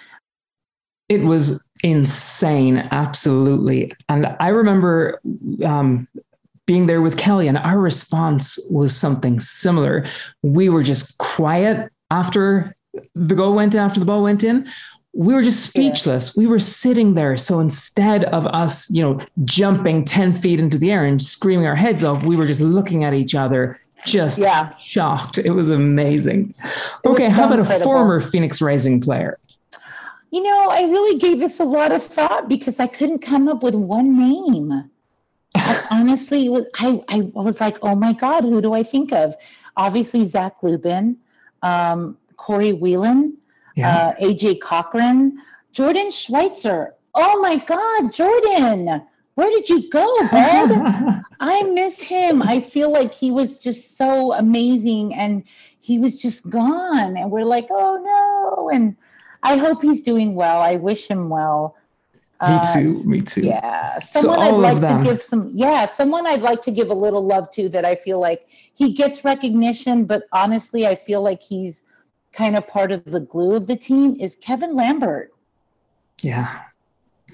It 1.09 1.23
was 1.23 1.69
insane, 1.83 2.89
absolutely. 2.91 3.93
And 4.09 4.37
I 4.41 4.49
remember 4.49 5.21
um, 5.65 6.07
being 6.67 6.87
there 6.87 7.01
with 7.01 7.17
Kelley, 7.17 7.49
and 7.49 7.59
our 7.59 7.81
response 7.81 8.59
was 8.71 8.97
something 8.97 9.41
similar. 9.41 10.05
We 10.43 10.69
were 10.69 10.83
just 10.83 11.19
quiet 11.19 11.91
after 12.11 12.75
the 13.15 13.35
goal 13.35 13.55
went 13.55 13.75
in, 13.75 13.81
after 13.81 14.01
the 14.01 14.07
ball 14.07 14.23
went 14.23 14.45
in. 14.45 14.69
We 15.15 15.35
were 15.35 15.43
just 15.43 15.65
speechless. 15.65 16.35
Yeah. 16.37 16.43
We 16.43 16.47
were 16.47 16.59
sitting 16.59 17.15
there. 17.15 17.37
So 17.37 17.61
instead 17.61 18.25
of 18.27 18.47
us, 18.47 18.91
you 18.91 19.03
know, 19.03 19.19
jumping 19.45 20.05
10 20.05 20.33
feet 20.33 20.61
into 20.61 20.79
the 20.79 20.93
air 20.93 21.05
and 21.05 21.21
screaming 21.21 21.67
our 21.67 21.75
heads 21.75 22.05
off, 22.05 22.25
we 22.25 22.37
were 22.37 22.47
just 22.47 22.61
looking 22.61 23.05
at 23.05 23.15
each 23.15 23.35
other 23.35 23.79
just 24.05 24.39
yeah. 24.39 24.77
shocked. 24.79 25.39
It 25.39 25.51
was 25.51 25.71
amazing. 25.71 26.55
It 27.05 27.09
okay, 27.09 27.25
was 27.25 27.35
so 27.35 27.41
how 27.41 27.47
about 27.47 27.59
incredible. 27.59 27.83
a 27.83 27.85
former 27.85 28.21
Phoenix 28.21 28.63
Rising 28.63 29.01
player? 29.01 29.37
You 30.31 30.43
know, 30.43 30.69
I 30.71 30.83
really 30.83 31.19
gave 31.19 31.41
this 31.41 31.59
a 31.59 31.65
lot 31.65 31.91
of 31.91 32.03
thought 32.03 32.49
because 32.49 32.79
I 32.79 32.87
couldn't 32.87 33.21
come 33.21 33.49
up 33.49 33.63
with 33.63 33.75
one 33.75 34.19
name. 34.19 34.73
I 34.73 34.85
honestly, 35.91 36.55
I, 36.77 37.03
I 37.09 37.21
was 37.35 37.61
like, 37.61 37.79
oh 37.83 37.95
my 37.95 38.13
God, 38.13 38.45
who 38.45 38.61
do 38.61 38.75
I 38.75 38.83
think 38.83 39.13
of? 39.13 39.35
Obviously, 39.77 40.25
Zac 40.25 40.63
Lubin, 40.63 41.17
um, 41.63 42.17
Corey 42.39 42.73
Whelan, 42.73 43.37
yeah. 43.77 44.15
uh, 44.19 44.25
AJ 44.25 44.61
Cochran, 44.61 45.39
Jordan 45.73 46.11
Schweitzer. 46.11 46.95
Oh 47.15 47.41
my 47.41 47.57
God, 47.57 48.13
Jordan 48.13 49.03
where 49.39 49.51
did 49.51 49.69
you 49.69 49.89
go, 49.89 50.19
bud? 50.33 51.23
I 51.41 51.63
miss 51.63 52.03
him. 52.03 52.43
I 52.43 52.59
feel 52.59 52.91
like 52.91 53.15
he 53.15 53.31
was 53.31 53.61
just 53.61 53.97
so 53.97 54.33
amazing 54.33 55.15
and 55.15 55.45
he 55.79 56.01
was 56.01 56.21
just 56.21 56.51
gone. 56.51 57.17
And 57.17 57.31
we're 57.31 57.45
like, 57.45 57.69
oh 57.71 58.03
no. 58.03 58.69
And 58.71 58.97
I 59.45 59.57
hope 59.57 59.81
he's 59.81 60.03
doing 60.03 60.35
well. 60.35 60.61
I 60.61 60.75
wish 60.75 61.07
him 61.07 61.29
well. 61.29 61.77
Me 62.43 62.59
too. 62.75 63.05
Me 63.05 63.21
too. 63.21 63.43
Yeah. 63.43 64.01
Someone 64.01 64.39
so 64.39 64.43
I'd 64.43 64.81
like 64.81 64.81
to 64.81 65.09
give 65.09 65.23
some, 65.23 65.53
yeah, 65.55 65.87
someone 65.87 66.27
I'd 66.27 66.43
like 66.43 66.61
to 66.63 66.73
give 66.73 66.91
a 66.91 66.95
little 66.95 67.25
love 67.25 67.49
to 67.53 67.69
that 67.69 67.85
I 67.85 67.95
feel 67.95 68.19
like 68.19 68.49
he 68.75 68.93
gets 68.93 69.25
recognition, 69.25 70.05
but 70.05 70.25
honestly, 70.33 70.85
I 70.85 70.97
feel 70.97 71.23
like 71.23 71.43
he's 71.43 71.85
kind 72.33 72.57
of 72.57 72.67
part 72.67 72.93
of 72.93 73.05
the 73.05 73.21
glue 73.21 73.55
of 73.55 73.67
the 73.67 73.77
team 73.77 74.17
is 74.21 74.37
Kevon 74.37 74.75
Lambert. 74.75 75.33
Yeah. 76.23 76.63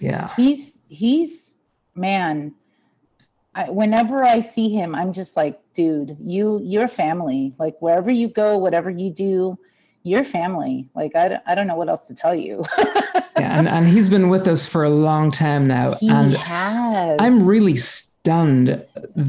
Yeah. 0.01 0.35
He's, 0.37 0.79
he's, 0.89 1.53
man, 1.95 2.55
I, 3.55 3.71
whenever 3.71 4.25
I 4.25 4.41
see 4.41 4.69
him, 4.69 4.95
I'm 4.95 5.13
just 5.13 5.37
like, 5.37 5.61
dude, 5.75 6.17
you, 6.21 6.61
you're 6.63 6.89
family. 6.89 7.55
Like 7.59 7.77
wherever 7.81 8.11
you 8.11 8.29
go, 8.29 8.59
whatever 8.59 8.91
you 8.91 9.11
do, 9.11 9.59
you're 10.03 10.25
family. 10.25 10.89
Like 10.95 11.17
I, 11.17 11.41
I 11.47 11.55
don't 11.55 11.67
know 11.67 11.77
what 11.77 11.89
else 11.89 12.07
to 12.07 12.15
tell 12.15 12.35
you. 12.35 12.65
yeah, 12.79 13.59
and, 13.59 13.69
and 13.69 13.89
he's 13.89 14.09
been 14.09 14.29
with 14.29 14.47
us 14.47 14.67
for 14.69 14.85
a 14.85 14.91
long 14.91 15.31
time 15.31 15.67
now. 15.67 15.95
He 15.95 16.09
and 16.09 16.35
has. 16.35 17.17
I'm 17.19 17.45
really 17.47 17.77
stunned 17.77 18.85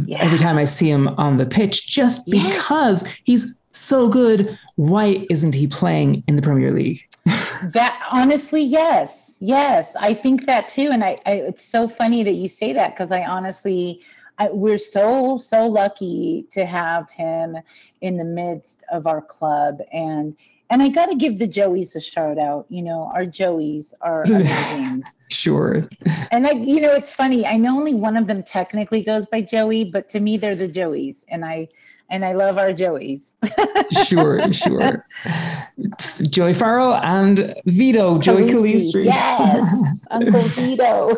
yeah. 0.05 0.22
every 0.22 0.38
time 0.38 0.57
I 0.57 0.66
see 0.66 0.89
him 0.89 1.07
on 1.07 1.38
the 1.38 1.45
pitch 1.45 1.88
just 1.88 2.30
because 2.30 3.03
yes. 3.03 3.18
he's 3.24 3.59
so 3.76 4.09
good. 4.09 4.57
Why 4.76 5.26
isn't 5.30 5.55
he 5.55 5.67
playing 5.67 6.23
in 6.28 6.36
the 6.36 6.41
Premier 6.41 6.71
League? 6.71 7.07
that 7.26 8.07
honestly, 8.11 8.63
yes 8.63 9.26
Yes, 9.39 9.95
I 9.95 10.13
think 10.13 10.45
that 10.45 10.69
too. 10.69 10.89
And 10.91 11.03
I, 11.03 11.17
I 11.26 11.34
it's 11.34 11.65
so 11.65 11.88
funny 11.88 12.23
that 12.23 12.34
you 12.34 12.47
say 12.47 12.73
that 12.73 12.95
because 12.95 13.11
I 13.11 13.23
honestly, 13.23 14.01
I, 14.38 14.49
we're 14.49 14.78
so, 14.78 15.38
so 15.38 15.67
lucky 15.67 16.47
to 16.51 16.65
have 16.65 17.09
him 17.09 17.57
in 18.01 18.17
the 18.17 18.23
midst 18.23 18.84
of 18.91 19.07
our 19.07 19.21
club. 19.21 19.82
And, 19.91 20.36
and 20.69 20.82
I 20.82 20.89
got 20.89 21.07
to 21.07 21.15
give 21.15 21.38
the 21.38 21.47
Joeys 21.47 21.95
a 21.95 21.99
shout 21.99 22.39
out. 22.39 22.65
You 22.69 22.82
know, 22.82 23.11
our 23.13 23.26
Joeys 23.26 23.93
are 24.01 24.23
amazing. 24.26 25.03
sure. 25.30 25.89
And 26.32 26.47
I, 26.47 26.51
you 26.51 26.82
know, 26.82 26.93
it's 26.93 27.11
funny. 27.11 27.45
I 27.45 27.57
know 27.57 27.78
only 27.78 27.93
one 27.93 28.17
of 28.17 28.28
them 28.28 28.41
technically 28.41 29.03
goes 29.03 29.26
by 29.26 29.41
Joey, 29.41 29.84
but 29.84 30.09
to 30.09 30.19
me, 30.19 30.38
they're 30.38 30.55
the 30.55 30.69
Joeys. 30.69 31.23
And 31.28 31.43
I, 31.43 31.67
and 32.10 32.24
I 32.24 32.34
love 32.34 32.58
our 32.58 32.72
Joeys. 32.72 33.34
sure, 34.08 34.41
sure. 34.53 35.06
Joey 36.30 36.53
Farrell 36.53 36.95
and 36.95 37.56
Vito, 37.66 38.20
Joey 38.20 38.49
Calistri. 38.49 39.06
Yes, 39.06 39.64
Uncle 40.12 40.41
Vito. 40.41 41.18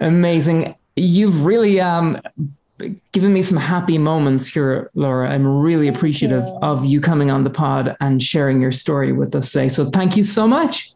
Amazing. 0.00 0.74
You've 0.96 1.44
really 1.44 1.80
um, 1.80 2.20
given 3.12 3.32
me 3.32 3.42
some 3.42 3.58
happy 3.58 3.98
moments 3.98 4.46
here, 4.46 4.90
Laura. 4.94 5.28
I'm 5.30 5.46
really 5.46 5.88
appreciative 5.88 6.44
you. 6.44 6.58
of 6.62 6.84
you 6.84 7.00
coming 7.00 7.30
on 7.30 7.44
the 7.44 7.50
pod 7.50 7.96
and 8.00 8.22
sharing 8.22 8.60
your 8.60 8.72
story 8.72 9.12
with 9.12 9.34
us 9.34 9.52
today. 9.52 9.68
So 9.68 9.90
thank 9.90 10.16
you 10.16 10.22
so 10.22 10.46
much. 10.46 10.92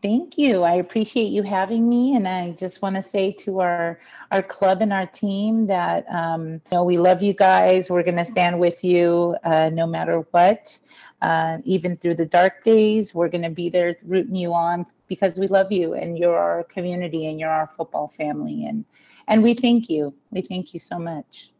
Thank 0.00 0.38
you. 0.38 0.62
I 0.62 0.74
appreciate 0.74 1.32
you 1.32 1.42
having 1.42 1.88
me, 1.88 2.14
and 2.14 2.28
I 2.28 2.52
just 2.52 2.82
want 2.82 2.94
to 2.94 3.02
say 3.02 3.32
to 3.32 3.58
our 3.58 3.98
our 4.30 4.42
club 4.42 4.80
and 4.80 4.92
our 4.92 5.06
team 5.06 5.66
that 5.66 6.06
um, 6.08 6.52
you 6.52 6.60
know 6.70 6.84
we 6.84 6.98
love 6.98 7.20
you 7.20 7.32
guys. 7.32 7.90
We're 7.90 8.04
going 8.04 8.16
to 8.16 8.24
stand 8.24 8.60
with 8.60 8.84
you 8.84 9.34
uh, 9.42 9.70
no 9.70 9.88
matter 9.88 10.24
what, 10.30 10.78
uh, 11.20 11.58
even 11.64 11.96
through 11.96 12.14
the 12.14 12.26
dark 12.26 12.62
days. 12.62 13.12
We're 13.12 13.28
going 13.28 13.42
to 13.42 13.50
be 13.50 13.70
there 13.70 13.96
rooting 14.04 14.36
you 14.36 14.54
on 14.54 14.86
because 15.08 15.36
we 15.36 15.48
love 15.48 15.72
you, 15.72 15.94
and 15.94 16.16
you're 16.16 16.38
our 16.38 16.62
community, 16.62 17.26
and 17.26 17.40
you're 17.40 17.50
our 17.50 17.70
football 17.76 18.06
family, 18.16 18.66
and 18.66 18.84
and 19.26 19.42
we 19.42 19.52
thank 19.52 19.90
you. 19.90 20.14
We 20.30 20.42
thank 20.42 20.74
you 20.74 20.78
so 20.78 21.00
much. 21.00 21.50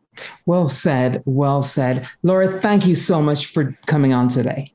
Well 0.47 0.69
said. 0.69 1.23
Well 1.25 1.63
said, 1.63 2.09
Laura. 2.23 2.47
Thank 2.47 2.87
you 2.87 2.95
so 2.95 3.21
much 3.21 3.47
for 3.47 3.77
coming 3.87 4.13
on 4.13 4.29
today. 4.29 4.73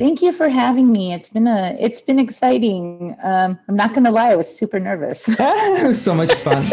Thank 0.00 0.22
you 0.22 0.32
for 0.32 0.48
having 0.48 0.90
me. 0.90 1.12
It's 1.12 1.28
been 1.28 1.46
a 1.46 1.76
it's 1.78 2.00
been 2.00 2.18
exciting. 2.18 3.14
Um, 3.22 3.58
I'm 3.68 3.76
not 3.76 3.90
going 3.90 4.04
to 4.04 4.10
lie, 4.10 4.30
I 4.30 4.34
was 4.34 4.48
super 4.48 4.80
nervous. 4.80 5.28
it 5.28 5.86
was 5.86 6.00
so 6.02 6.14
much 6.14 6.32
fun. 6.36 6.64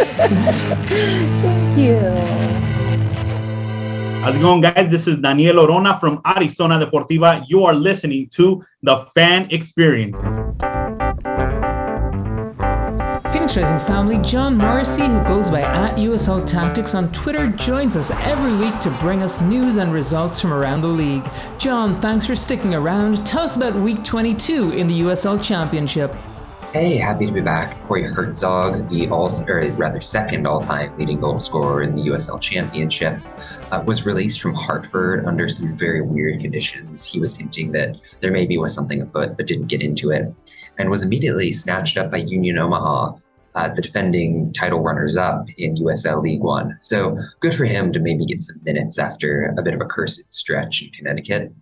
Thank 0.88 1.78
you. 1.78 2.00
How's 4.22 4.34
it 4.34 4.40
going, 4.40 4.62
guys? 4.62 4.90
This 4.90 5.08
is 5.08 5.18
Daniel 5.18 5.58
Orona 5.58 6.00
from 6.00 6.22
Arizona 6.26 6.80
Deportiva. 6.80 7.44
You 7.50 7.66
are 7.66 7.74
listening 7.74 8.30
to 8.30 8.64
the 8.84 8.96
Fan 9.14 9.50
Experience. 9.52 10.18
Rising 13.56 13.80
family, 13.80 14.18
John 14.20 14.58
Morrissey, 14.58 15.06
who 15.08 15.24
goes 15.24 15.50
by 15.50 15.62
at 15.62 15.96
USL 15.96 16.46
Tactics 16.46 16.94
on 16.94 17.12
Twitter, 17.14 17.48
joins 17.48 17.96
us 17.96 18.12
every 18.12 18.54
week 18.58 18.78
to 18.82 18.92
bring 19.00 19.24
us 19.24 19.40
news 19.40 19.78
and 19.78 19.94
results 19.94 20.42
from 20.42 20.54
around 20.54 20.82
the 20.82 20.88
league. 20.90 21.28
John, 21.58 22.00
thanks 22.00 22.26
for 22.26 22.36
sticking 22.36 22.76
around. 22.76 23.26
Tell 23.26 23.44
us 23.44 23.56
about 23.56 23.74
week 23.74 24.04
22 24.04 24.72
in 24.72 24.86
the 24.86 25.00
USL 25.00 25.42
Championship. 25.42 26.14
Hey, 26.74 26.98
happy 26.98 27.26
to 27.26 27.32
be 27.32 27.42
back. 27.42 27.82
Corey 27.84 28.04
Hertzog, 28.04 28.90
the 28.90 29.08
all, 29.08 29.34
or 29.50 29.62
rather 29.72 30.02
second 30.02 30.46
all-time 30.46 30.96
leading 30.98 31.22
goal 31.22 31.40
scorer 31.40 31.82
in 31.82 31.96
the 31.96 32.02
USL 32.04 32.42
Championship, 32.42 33.18
uh, 33.72 33.82
was 33.88 34.06
released 34.06 34.42
from 34.42 34.54
Hartford 34.54 35.26
under 35.26 35.48
some 35.48 35.76
very 35.76 36.02
weird 36.02 36.42
conditions. 36.42 37.06
He 37.06 37.20
was 37.20 37.38
hinting 37.38 37.72
that 37.72 37.96
there 38.20 38.32
maybe 38.32 38.58
was 38.58 38.74
something 38.74 39.02
afoot, 39.02 39.38
but 39.38 39.48
didn't 39.48 39.68
get 39.68 39.82
into 39.82 40.12
it, 40.12 40.32
and 40.78 40.90
was 40.90 41.02
immediately 41.02 41.54
snatched 41.54 41.98
up 41.98 42.12
by 42.12 42.18
Union 42.18 42.58
Omaha, 42.58 43.14
uh, 43.56 43.74
the 43.74 43.82
defending 43.82 44.54
title 44.54 44.82
runners 44.82 45.18
up 45.18 45.48
in 45.58 45.76
USL 45.78 46.22
League 46.22 46.42
One. 46.42 46.78
So 46.82 47.18
good 47.40 47.56
for 47.56 47.66
him 47.66 47.92
to 47.94 48.00
maybe 48.00 48.26
get 48.26 48.42
some 48.42 48.62
minutes 48.64 49.00
after 49.00 49.54
a 49.58 49.62
bit 49.62 49.74
of 49.74 49.82
a 49.82 49.86
cursed 49.86 50.34
stretch 50.34 50.82
in 50.82 50.92
Connecticut. 50.92 51.54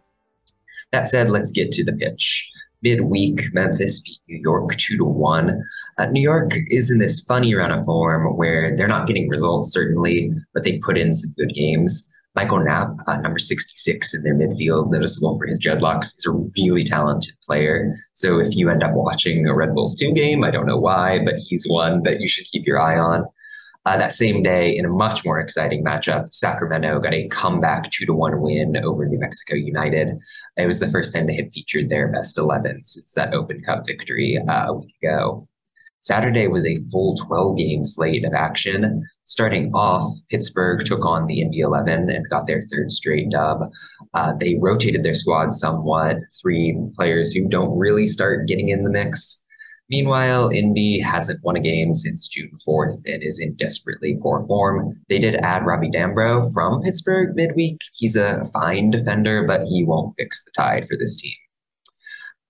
That 0.92 1.08
said, 1.08 1.30
let's 1.30 1.52
get 1.52 1.72
to 1.74 1.84
the 1.84 1.94
pitch. 1.94 2.52
Midweek, 2.82 3.42
Memphis 3.54 4.00
beat 4.02 4.20
New 4.28 4.42
York 4.42 4.76
two 4.76 4.98
to 4.98 5.06
one. 5.06 5.64
Uh, 5.98 6.06
New 6.08 6.22
York 6.22 6.52
is 6.68 6.92
in 6.92 7.00
this 7.00 7.20
funny 7.22 7.56
run 7.56 7.72
of 7.72 7.84
form 7.86 8.38
where 8.38 8.76
they're 8.76 8.88
not 8.88 9.08
getting 9.08 9.28
results 9.28 9.72
certainly, 9.72 10.32
but 10.54 10.64
they 10.64 10.78
put 10.78 10.98
in 10.98 11.14
some 11.14 11.34
good 11.38 11.54
games. 11.56 12.12
Michael 12.36 12.60
Knapp, 12.60 12.90
uh, 13.08 13.18
number 13.18 13.40
66 13.40 14.14
in 14.14 14.24
their 14.24 14.36
midfield, 14.36 14.92
noticeable 14.92 15.38
for 15.38 15.48
his 15.48 15.64
dreadlocks, 15.64 16.14
He's 16.16 16.26
a 16.28 16.32
really 16.32 16.84
talented 16.84 17.34
player. 17.44 17.96
So 18.14 18.40
if 18.40 18.56
you 18.56 18.70
end 18.70 18.84
up 18.84 18.92
watching 18.94 19.48
a 19.48 19.56
Red 19.56 19.74
Bulls 19.74 19.96
2 19.96 20.12
game, 20.12 20.44
I 20.44 20.52
don't 20.52 20.66
know 20.66 20.80
why, 20.80 21.20
but 21.24 21.36
he's 21.38 21.66
one 21.68 22.04
that 22.04 22.20
you 22.20 22.28
should 22.28 22.46
keep 22.48 22.68
your 22.68 22.80
eye 22.80 22.98
on. 22.98 23.26
Uh, 23.86 23.98
that 23.98 24.14
same 24.14 24.42
day, 24.42 24.76
in 24.76 24.84
a 24.84 24.90
much 24.90 25.24
more 25.24 25.40
exciting 25.40 25.84
matchup, 25.84 26.34
Sacramento 26.34 27.00
got 27.00 27.14
a 27.14 27.28
comeback 27.28 27.92
2 27.92 28.06
to 28.08 28.14
1 28.14 28.42
win 28.42 28.78
over 28.84 29.06
New 29.06 29.20
Mexico 29.20 29.56
United. 29.56 30.18
It 30.58 30.66
was 30.66 30.80
the 30.80 30.90
first 30.90 31.14
time 31.14 31.28
they 31.28 31.36
had 31.36 31.54
featured 31.54 31.90
their 31.90 32.12
best 32.12 32.38
11 32.38 32.84
since 32.84 33.14
that 33.14 33.34
Open 33.34 33.62
Cup 33.62 33.86
victory 33.86 34.38
uh, 34.50 34.66
a 34.68 34.74
week 34.74 34.96
ago. 35.02 35.48
Saturday 36.02 36.48
was 36.48 36.68
a 36.68 36.78
full 36.92 37.16
12 37.16 37.58
game 37.58 37.86
slate 37.86 38.26
of 38.26 38.34
action. 38.34 39.08
Starting 39.26 39.72
off, 39.74 40.14
Pittsburgh 40.30 40.86
took 40.86 41.04
on 41.04 41.26
the 41.26 41.42
Indy 41.42 41.60
11 41.62 42.12
and 42.12 42.30
got 42.30 42.46
their 42.46 42.62
third 42.62 42.92
straight 42.92 43.30
dub. 43.32 43.72
Uh, 44.14 44.34
they 44.40 44.56
rotated 44.62 45.02
their 45.02 45.16
squad 45.16 45.56
somewhat, 45.56 46.18
three 46.42 46.78
players 46.96 47.34
who 47.34 47.48
don't 47.48 47.76
really 47.76 48.06
start 48.06 48.48
getting 48.48 48.70
in 48.70 48.84
the 48.84 48.92
mix. 48.92 49.44
Meanwhile, 49.90 50.50
Indy 50.50 51.00
hasn't 51.00 51.44
won 51.44 51.56
a 51.56 51.60
game 51.60 51.96
since 51.96 52.28
June 52.28 52.52
4th 52.68 53.02
and 53.06 53.24
is 53.24 53.40
in 53.40 53.56
desperately 53.56 54.18
poor 54.22 54.46
form. 54.46 54.94
They 55.10 55.18
did 55.18 55.36
add 55.36 55.66
Robbie 55.66 55.92
Dambrot 55.92 56.54
from 56.54 56.82
Pittsburgh 56.82 57.36
midweek. 57.36 57.80
He's 57.94 58.16
a 58.16 58.46
fine 58.54 58.92
defender, 58.92 59.44
but 59.48 59.66
he 59.66 59.84
won't 59.84 60.14
fix 60.18 60.44
the 60.44 60.52
tide 60.56 60.88
for 60.88 60.98
this 60.98 61.20
team. 61.20 61.34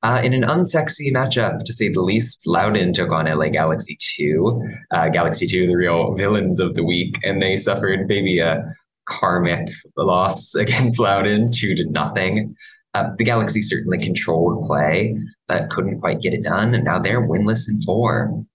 Uh, 0.05 0.21
in 0.23 0.35
an 0.35 0.43
unsexy 0.43 1.11
matchup, 1.11 1.63
to 1.63 1.73
say 1.73 1.89
the 1.89 1.99
least, 1.99 2.45
Loudoun 2.45 2.93
took 2.93 3.11
on 3.11 3.25
LA 3.25 3.47
Galaxy 3.47 3.97
2. 4.17 4.61
Uh, 4.91 5.09
Galaxy 5.09 5.47
2, 5.47 5.65
the 5.65 5.73
real 5.73 6.13
villains 6.13 6.59
of 6.59 6.75
the 6.75 6.83
week, 6.83 7.17
and 7.23 7.41
they 7.41 7.57
suffered 7.57 8.07
maybe 8.07 8.37
a 8.37 8.63
karmic 9.05 9.67
loss 9.97 10.53
against 10.63 10.99
Loudoun, 10.99 11.49
2 11.51 11.73
to 11.73 11.89
nothing. 11.89 12.55
Uh, 12.93 13.09
the 13.17 13.23
Galaxy 13.23 13.63
certainly 13.63 13.97
controlled 13.97 14.63
play, 14.67 15.17
but 15.47 15.71
couldn't 15.71 15.99
quite 15.99 16.21
get 16.21 16.35
it 16.35 16.43
done, 16.43 16.75
and 16.75 16.83
now 16.83 16.99
they're 16.99 17.27
winless 17.27 17.67
in 17.67 17.81
four. 17.81 18.45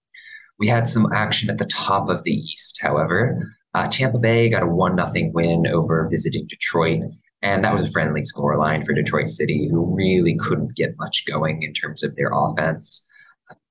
We 0.61 0.69
had 0.69 0.89
some 0.89 1.13
action 1.13 1.51
at 1.51 1.59
the 1.59 1.67
top 1.67 2.09
of 2.09 2.23
the 2.23 2.33
East, 2.33 2.79
however. 2.81 3.45
Uh, 3.75 3.89
Tampa 3.89 4.21
Bay 4.21 4.51
got 4.51 4.63
a 4.63 4.69
1 4.69 4.97
0 5.13 5.31
win 5.35 5.67
over 5.67 6.07
visiting 6.09 6.47
Detroit, 6.47 7.01
and 7.43 7.65
that 7.65 7.73
was 7.73 7.83
a 7.83 7.91
friendly 7.91 8.21
scoreline 8.21 8.85
for 8.85 8.93
Detroit 8.93 9.29
City, 9.29 9.69
who 9.71 9.95
really 9.95 10.37
couldn't 10.37 10.77
get 10.77 10.99
much 10.99 11.25
going 11.27 11.63
in 11.63 11.73
terms 11.73 12.03
of 12.03 12.15
their 12.17 12.31
offense. 12.33 13.07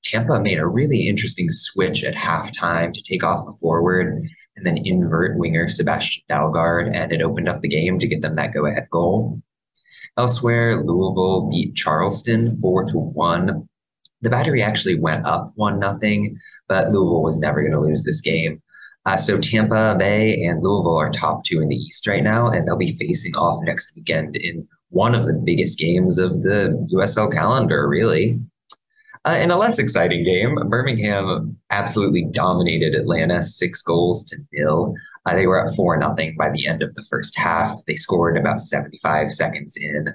Tampa 0.03 0.39
made 0.39 0.57
a 0.57 0.65
really 0.65 1.07
interesting 1.07 1.49
switch 1.49 2.03
at 2.03 2.15
halftime 2.15 2.93
to 2.93 3.01
take 3.01 3.23
off 3.23 3.47
a 3.47 3.53
forward 3.53 4.23
and 4.55 4.65
then 4.65 4.77
invert 4.85 5.37
winger 5.37 5.69
Sebastian 5.69 6.23
Dalgaard, 6.29 6.93
and 6.93 7.11
it 7.11 7.21
opened 7.21 7.47
up 7.47 7.61
the 7.61 7.67
game 7.67 7.99
to 7.99 8.07
get 8.07 8.21
them 8.21 8.35
that 8.35 8.53
go 8.53 8.65
ahead 8.65 8.87
goal. 8.91 9.41
Elsewhere, 10.17 10.75
Louisville 10.75 11.49
beat 11.49 11.75
Charleston 11.75 12.59
4 12.59 12.85
to 12.85 12.97
1. 12.97 13.69
The 14.21 14.29
battery 14.29 14.61
actually 14.61 14.99
went 14.99 15.25
up 15.25 15.51
1 15.55 15.79
0, 15.79 16.23
but 16.67 16.89
Louisville 16.89 17.23
was 17.23 17.39
never 17.39 17.61
going 17.61 17.73
to 17.73 17.79
lose 17.79 18.03
this 18.03 18.19
game. 18.19 18.61
Uh, 19.05 19.17
so 19.17 19.37
Tampa 19.37 19.95
Bay 19.97 20.43
and 20.43 20.61
Louisville 20.61 20.97
are 20.97 21.09
top 21.09 21.43
two 21.43 21.61
in 21.61 21.69
the 21.69 21.75
East 21.75 22.05
right 22.07 22.23
now, 22.23 22.47
and 22.47 22.67
they'll 22.67 22.77
be 22.77 22.97
facing 22.97 23.35
off 23.35 23.63
next 23.63 23.93
weekend 23.95 24.35
in 24.35 24.67
one 24.89 25.15
of 25.15 25.25
the 25.25 25.41
biggest 25.45 25.79
games 25.79 26.17
of 26.17 26.41
the 26.43 26.87
USL 26.93 27.31
calendar, 27.31 27.87
really. 27.87 28.39
Uh, 29.25 29.37
in 29.41 29.51
a 29.51 29.57
less 29.57 29.79
exciting 29.79 30.23
game, 30.23 30.55
Birmingham 30.69 31.57
absolutely 31.71 32.25
dominated 32.31 32.95
Atlanta, 32.95 33.43
six 33.43 33.81
goals 33.81 34.25
to 34.25 34.37
nil. 34.53 34.93
Uh, 35.25 35.35
they 35.35 35.45
were 35.45 35.65
at 35.65 35.75
four 35.75 35.97
nothing 35.97 36.35
by 36.37 36.49
the 36.49 36.65
end 36.65 36.81
of 36.81 36.93
the 36.95 37.05
first 37.09 37.37
half. 37.37 37.75
They 37.85 37.95
scored 37.95 38.37
about 38.37 38.61
75 38.61 39.31
seconds 39.31 39.75
in. 39.75 40.07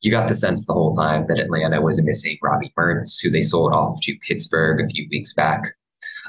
You 0.00 0.10
got 0.10 0.28
the 0.28 0.34
sense 0.34 0.64
the 0.64 0.72
whole 0.72 0.92
time 0.92 1.26
that 1.28 1.38
Atlanta 1.38 1.80
was 1.82 2.02
missing 2.02 2.38
Robbie 2.42 2.72
Mertz, 2.76 3.20
who 3.22 3.30
they 3.30 3.42
sold 3.42 3.74
off 3.74 4.00
to 4.02 4.16
Pittsburgh 4.26 4.80
a 4.80 4.88
few 4.88 5.06
weeks 5.10 5.34
back. 5.34 5.74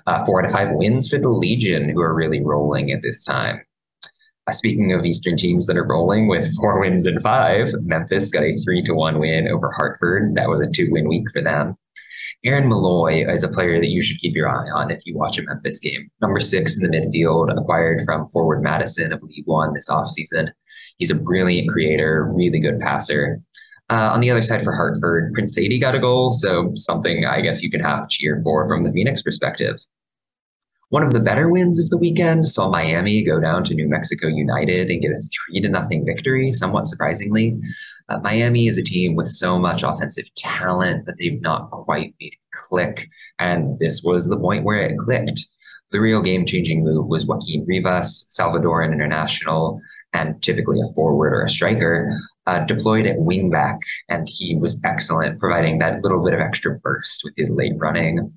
Uh, 0.08 0.26
four 0.26 0.40
out 0.40 0.46
of 0.46 0.52
five 0.52 0.70
wins 0.72 1.08
for 1.08 1.18
the 1.18 1.30
Legion, 1.30 1.90
who 1.90 2.02
are 2.02 2.14
really 2.14 2.42
rolling 2.44 2.92
at 2.92 3.02
this 3.02 3.24
time. 3.24 3.62
Uh, 4.48 4.52
speaking 4.52 4.94
of 4.94 5.06
Eastern 5.06 5.38
teams 5.38 5.68
that 5.68 5.78
are 5.78 5.86
rolling 5.86 6.28
with 6.28 6.56
four 6.58 6.80
wins 6.80 7.06
and 7.06 7.22
five, 7.22 7.74
Memphis 7.82 8.32
got 8.32 8.44
a 8.44 8.60
three 8.60 8.82
to 8.84 8.94
one 8.94 9.20
win 9.20 9.48
over 9.48 9.72
Hartford. 9.72 10.36
That 10.36 10.50
was 10.50 10.62
a 10.62 10.70
two 10.70 10.90
win 10.92 11.08
week 11.08 11.30
for 11.32 11.42
them. 11.42 11.78
Aaron 12.46 12.70
Molloy 12.70 13.30
is 13.32 13.44
a 13.44 13.50
player 13.50 13.82
that 13.82 13.90
you 13.90 14.02
should 14.02 14.18
keep 14.20 14.34
your 14.34 14.48
eye 14.48 14.70
on 14.70 14.92
if 14.92 15.02
you 15.06 15.16
watch 15.16 15.38
a 15.38 15.44
Memphis 15.44 15.80
game. 15.82 16.10
Number 16.22 16.40
six 16.40 16.78
in 16.78 16.90
the 16.90 16.98
midfield, 16.98 17.56
acquired 17.56 18.02
from 18.06 18.30
Forward 18.30 18.64
Madison 18.64 19.12
of 19.12 19.22
League 19.24 19.46
One 19.46 19.74
this 19.74 19.90
offseason. 19.90 20.50
He's 20.98 21.12
a 21.12 21.16
brilliant 21.16 21.70
creator, 21.70 22.32
really 22.34 22.60
good 22.60 22.80
passer. 22.80 23.42
Uh, 23.90 24.12
on 24.14 24.22
the 24.22 24.30
other 24.30 24.42
side 24.42 24.64
for 24.64 24.74
Hartford, 24.74 25.34
Prince 25.34 25.58
Saydee 25.58 25.82
got 25.82 25.96
a 25.96 26.00
goal, 26.00 26.32
so 26.32 26.72
something 26.76 27.26
I 27.26 27.42
guess 27.42 27.64
you 27.64 27.72
can 27.72 27.82
half 27.82 28.08
cheer 28.10 28.40
for 28.44 28.68
from 28.68 28.84
the 28.84 28.92
Phoenix 28.92 29.22
perspective. 29.22 29.78
One 30.90 31.04
of 31.04 31.14
the 31.14 31.20
better 31.20 31.50
wins 31.50 31.80
of 31.80 31.90
the 31.90 31.98
weekend 31.98 32.48
saw 32.48 32.70
Miami 32.70 33.24
go 33.24 33.40
down 33.40 33.64
to 33.66 33.76
New 33.76 33.88
Mexico 33.88 34.28
United 34.28 34.90
and 34.90 35.02
get 35.02 35.12
a 35.12 35.18
three 35.18 35.62
to 35.62 35.70
nothing 35.70 36.06
victory, 36.06 36.52
somewhat 36.52 36.88
surprisingly. 36.88 37.60
Uh, 38.10 38.20
Miami 38.24 38.68
is 38.68 38.78
a 38.78 38.84
team 38.84 39.16
with 39.16 39.28
so 39.28 39.60
much 39.60 39.84
offensive 39.84 40.34
talent, 40.36 41.06
but 41.06 41.16
they've 41.20 41.42
not 41.42 41.70
quite 41.70 42.16
made 42.20 42.34
it 42.34 42.40
click. 42.52 43.08
And 43.38 43.78
this 43.78 44.02
was 44.04 44.28
the 44.28 44.40
point 44.40 44.66
where 44.66 44.82
it 44.82 44.98
clicked. 44.98 45.46
The 45.92 46.02
real 46.02 46.22
game 46.22 46.46
changing 46.46 46.84
move 46.84 47.08
was 47.08 47.26
Joaquin 47.26 47.66
Rivas, 47.68 48.28
Salvadoran 48.30 48.92
international, 48.92 49.80
and 50.14 50.42
typically 50.42 50.80
a 50.82 50.94
forward 50.94 51.34
or 51.34 51.44
a 51.44 51.50
striker, 51.50 52.12
uh, 52.48 52.60
deployed 52.66 53.06
at 53.06 53.18
wingback, 53.18 53.80
and 54.10 54.28
he 54.30 54.56
was 54.56 54.82
excellent, 54.84 55.40
providing 55.40 55.80
that 55.80 56.02
little 56.02 56.24
bit 56.24 56.34
of 56.34 56.40
extra 56.40 56.80
burst 56.80 57.22
with 57.24 57.34
his 57.38 57.52
late 57.52 57.74
running. 57.78 58.34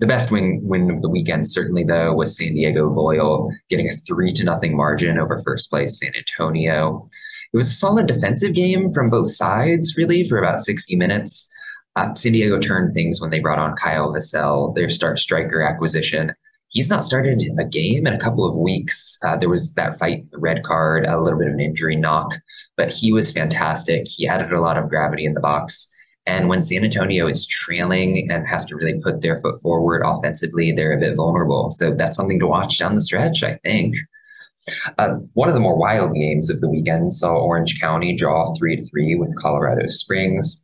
The 0.00 0.06
best 0.06 0.30
win 0.32 0.60
win 0.64 0.90
of 0.90 1.02
the 1.02 1.08
weekend, 1.08 1.46
certainly 1.46 1.84
though, 1.84 2.14
was 2.14 2.36
San 2.36 2.54
Diego 2.54 2.88
Loyal 2.88 3.52
getting 3.68 3.88
a 3.88 3.92
three 3.92 4.32
to 4.32 4.44
nothing 4.44 4.76
margin 4.76 5.18
over 5.18 5.40
first 5.44 5.70
place 5.70 6.00
San 6.00 6.12
Antonio. 6.16 7.08
It 7.52 7.56
was 7.56 7.68
a 7.68 7.74
solid 7.74 8.06
defensive 8.06 8.54
game 8.54 8.92
from 8.92 9.10
both 9.10 9.30
sides, 9.30 9.96
really, 9.96 10.26
for 10.26 10.38
about 10.38 10.60
60 10.60 10.96
minutes. 10.96 11.48
Uh, 11.94 12.14
San 12.14 12.32
Diego 12.32 12.58
turned 12.58 12.94
things 12.94 13.20
when 13.20 13.30
they 13.30 13.40
brought 13.40 13.58
on 13.58 13.76
Kyle 13.76 14.12
Vassell, 14.12 14.74
their 14.74 14.88
start 14.88 15.18
striker 15.18 15.62
acquisition. 15.62 16.32
He's 16.72 16.88
not 16.88 17.04
started 17.04 17.42
a 17.58 17.64
game 17.64 18.06
in 18.06 18.14
a 18.14 18.18
couple 18.18 18.48
of 18.48 18.56
weeks. 18.56 19.18
Uh, 19.22 19.36
there 19.36 19.50
was 19.50 19.74
that 19.74 19.98
fight, 19.98 20.30
the 20.30 20.38
red 20.38 20.64
card, 20.64 21.04
a 21.06 21.20
little 21.20 21.38
bit 21.38 21.48
of 21.48 21.54
an 21.54 21.60
injury 21.60 21.96
knock, 21.96 22.38
but 22.78 22.90
he 22.90 23.12
was 23.12 23.30
fantastic. 23.30 24.08
He 24.08 24.26
added 24.26 24.52
a 24.52 24.60
lot 24.60 24.78
of 24.78 24.88
gravity 24.88 25.26
in 25.26 25.34
the 25.34 25.40
box. 25.40 25.86
And 26.24 26.48
when 26.48 26.62
San 26.62 26.82
Antonio 26.82 27.26
is 27.26 27.46
trailing 27.46 28.30
and 28.30 28.46
has 28.46 28.64
to 28.66 28.76
really 28.76 28.98
put 29.02 29.20
their 29.20 29.40
foot 29.40 29.60
forward 29.60 30.02
offensively, 30.02 30.72
they're 30.72 30.96
a 30.96 31.00
bit 31.00 31.16
vulnerable. 31.16 31.70
So 31.72 31.94
that's 31.94 32.16
something 32.16 32.40
to 32.40 32.46
watch 32.46 32.78
down 32.78 32.94
the 32.94 33.02
stretch, 33.02 33.42
I 33.42 33.54
think. 33.56 33.94
Uh, 34.96 35.16
one 35.34 35.48
of 35.48 35.54
the 35.54 35.60
more 35.60 35.76
wild 35.76 36.14
games 36.14 36.48
of 36.48 36.60
the 36.60 36.70
weekend 36.70 37.12
saw 37.12 37.34
Orange 37.34 37.80
County 37.80 38.16
draw 38.16 38.54
3 38.54 38.76
to 38.76 38.86
3 38.86 39.16
with 39.16 39.36
Colorado 39.36 39.86
Springs. 39.88 40.61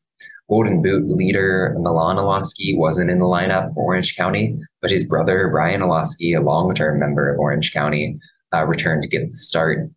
Golden 0.49 0.83
Boot 0.83 1.09
leader 1.09 1.77
Milan 1.79 2.17
Iloski 2.17 2.77
wasn't 2.77 3.11
in 3.11 3.19
the 3.19 3.27
lineup 3.27 3.73
for 3.75 3.85
Orange 3.85 4.17
County, 4.17 4.59
but 4.81 4.91
his 4.91 5.05
brother 5.05 5.49
Brian 5.53 5.83
Iloski, 5.83 6.37
a 6.37 6.41
long-term 6.41 6.99
member 6.99 7.33
of 7.33 7.39
Orange 7.39 7.73
County, 7.73 8.19
uh, 8.55 8.65
returned 8.65 9.03
to 9.03 9.09
get 9.09 9.29
the 9.29 9.37
start. 9.37 9.91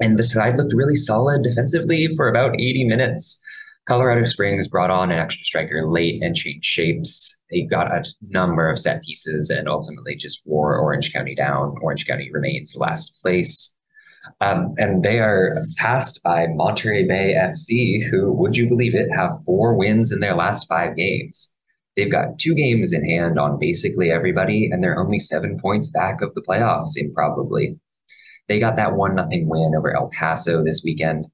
And 0.00 0.18
the 0.18 0.24
side 0.24 0.56
looked 0.56 0.74
really 0.74 0.94
solid 0.94 1.42
defensively 1.42 2.08
for 2.16 2.28
about 2.28 2.54
80 2.54 2.84
minutes. 2.84 3.40
Colorado 3.86 4.24
Springs 4.24 4.68
brought 4.68 4.90
on 4.90 5.10
an 5.10 5.18
extra 5.18 5.44
striker 5.44 5.88
late 5.88 6.22
and 6.22 6.36
changed 6.36 6.64
shapes. 6.64 7.40
They 7.50 7.62
got 7.62 7.92
a 7.92 8.04
number 8.28 8.70
of 8.70 8.78
set 8.78 9.02
pieces 9.02 9.50
and 9.50 9.68
ultimately 9.68 10.14
just 10.14 10.42
wore 10.46 10.78
Orange 10.78 11.12
County 11.12 11.34
down. 11.34 11.74
Orange 11.82 12.06
County 12.06 12.30
remains 12.32 12.76
last 12.76 13.20
place. 13.20 13.76
Um, 14.40 14.74
and 14.78 15.02
they 15.02 15.18
are 15.18 15.56
passed 15.76 16.22
by 16.22 16.46
Monterey 16.48 17.06
Bay 17.06 17.34
FC, 17.38 18.08
who, 18.08 18.32
would 18.32 18.56
you 18.56 18.68
believe 18.68 18.94
it, 18.94 19.08
have 19.14 19.42
four 19.44 19.74
wins 19.74 20.12
in 20.12 20.20
their 20.20 20.34
last 20.34 20.68
five 20.68 20.96
games. 20.96 21.56
They've 21.96 22.10
got 22.10 22.38
two 22.38 22.54
games 22.54 22.92
in 22.92 23.04
hand 23.04 23.38
on 23.38 23.58
basically 23.58 24.10
everybody, 24.10 24.70
and 24.70 24.82
they're 24.82 24.98
only 24.98 25.18
seven 25.18 25.58
points 25.58 25.90
back 25.90 26.22
of 26.22 26.34
the 26.34 26.42
playoffs, 26.42 26.96
improbably. 26.96 27.78
They 28.48 28.58
got 28.58 28.76
that 28.76 28.94
one 28.94 29.14
nothing 29.14 29.48
win 29.48 29.74
over 29.76 29.94
El 29.94 30.08
Paso 30.10 30.64
this 30.64 30.82
weekend. 30.84 31.26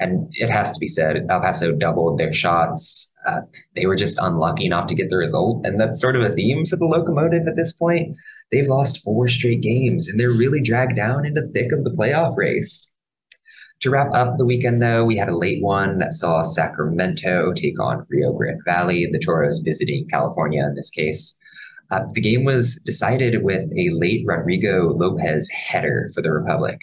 And 0.00 0.28
it 0.32 0.50
has 0.50 0.72
to 0.72 0.78
be 0.78 0.88
said, 0.88 1.26
El 1.30 1.40
Paso 1.40 1.72
doubled 1.72 2.18
their 2.18 2.32
shots. 2.32 3.12
Uh, 3.26 3.42
they 3.76 3.86
were 3.86 3.96
just 3.96 4.18
unlucky 4.20 4.68
not 4.68 4.88
to 4.88 4.94
get 4.94 5.08
the 5.08 5.16
result. 5.16 5.64
And 5.64 5.80
that's 5.80 6.00
sort 6.00 6.16
of 6.16 6.22
a 6.22 6.32
theme 6.32 6.64
for 6.64 6.76
the 6.76 6.84
locomotive 6.84 7.46
at 7.46 7.56
this 7.56 7.72
point. 7.72 8.16
They've 8.54 8.68
lost 8.68 9.02
four 9.02 9.26
straight 9.26 9.62
games 9.62 10.06
and 10.06 10.18
they're 10.18 10.30
really 10.30 10.62
dragged 10.62 10.94
down 10.94 11.26
into 11.26 11.40
the 11.40 11.48
thick 11.48 11.72
of 11.72 11.82
the 11.82 11.90
playoff 11.90 12.36
race. 12.36 12.96
To 13.80 13.90
wrap 13.90 14.14
up 14.14 14.34
the 14.36 14.46
weekend, 14.46 14.80
though, 14.80 15.04
we 15.04 15.16
had 15.16 15.28
a 15.28 15.36
late 15.36 15.60
one 15.60 15.98
that 15.98 16.12
saw 16.12 16.42
Sacramento 16.42 17.52
take 17.54 17.80
on 17.80 18.06
Rio 18.08 18.32
Grande 18.32 18.60
Valley, 18.64 19.08
the 19.10 19.18
Toros 19.18 19.58
visiting 19.58 20.06
California 20.06 20.64
in 20.64 20.76
this 20.76 20.88
case. 20.88 21.36
Uh, 21.90 22.02
the 22.12 22.20
game 22.20 22.44
was 22.44 22.76
decided 22.86 23.42
with 23.42 23.68
a 23.76 23.90
late 23.90 24.22
Rodrigo 24.24 24.94
Lopez 24.94 25.50
header 25.50 26.12
for 26.14 26.22
the 26.22 26.32
Republic. 26.32 26.78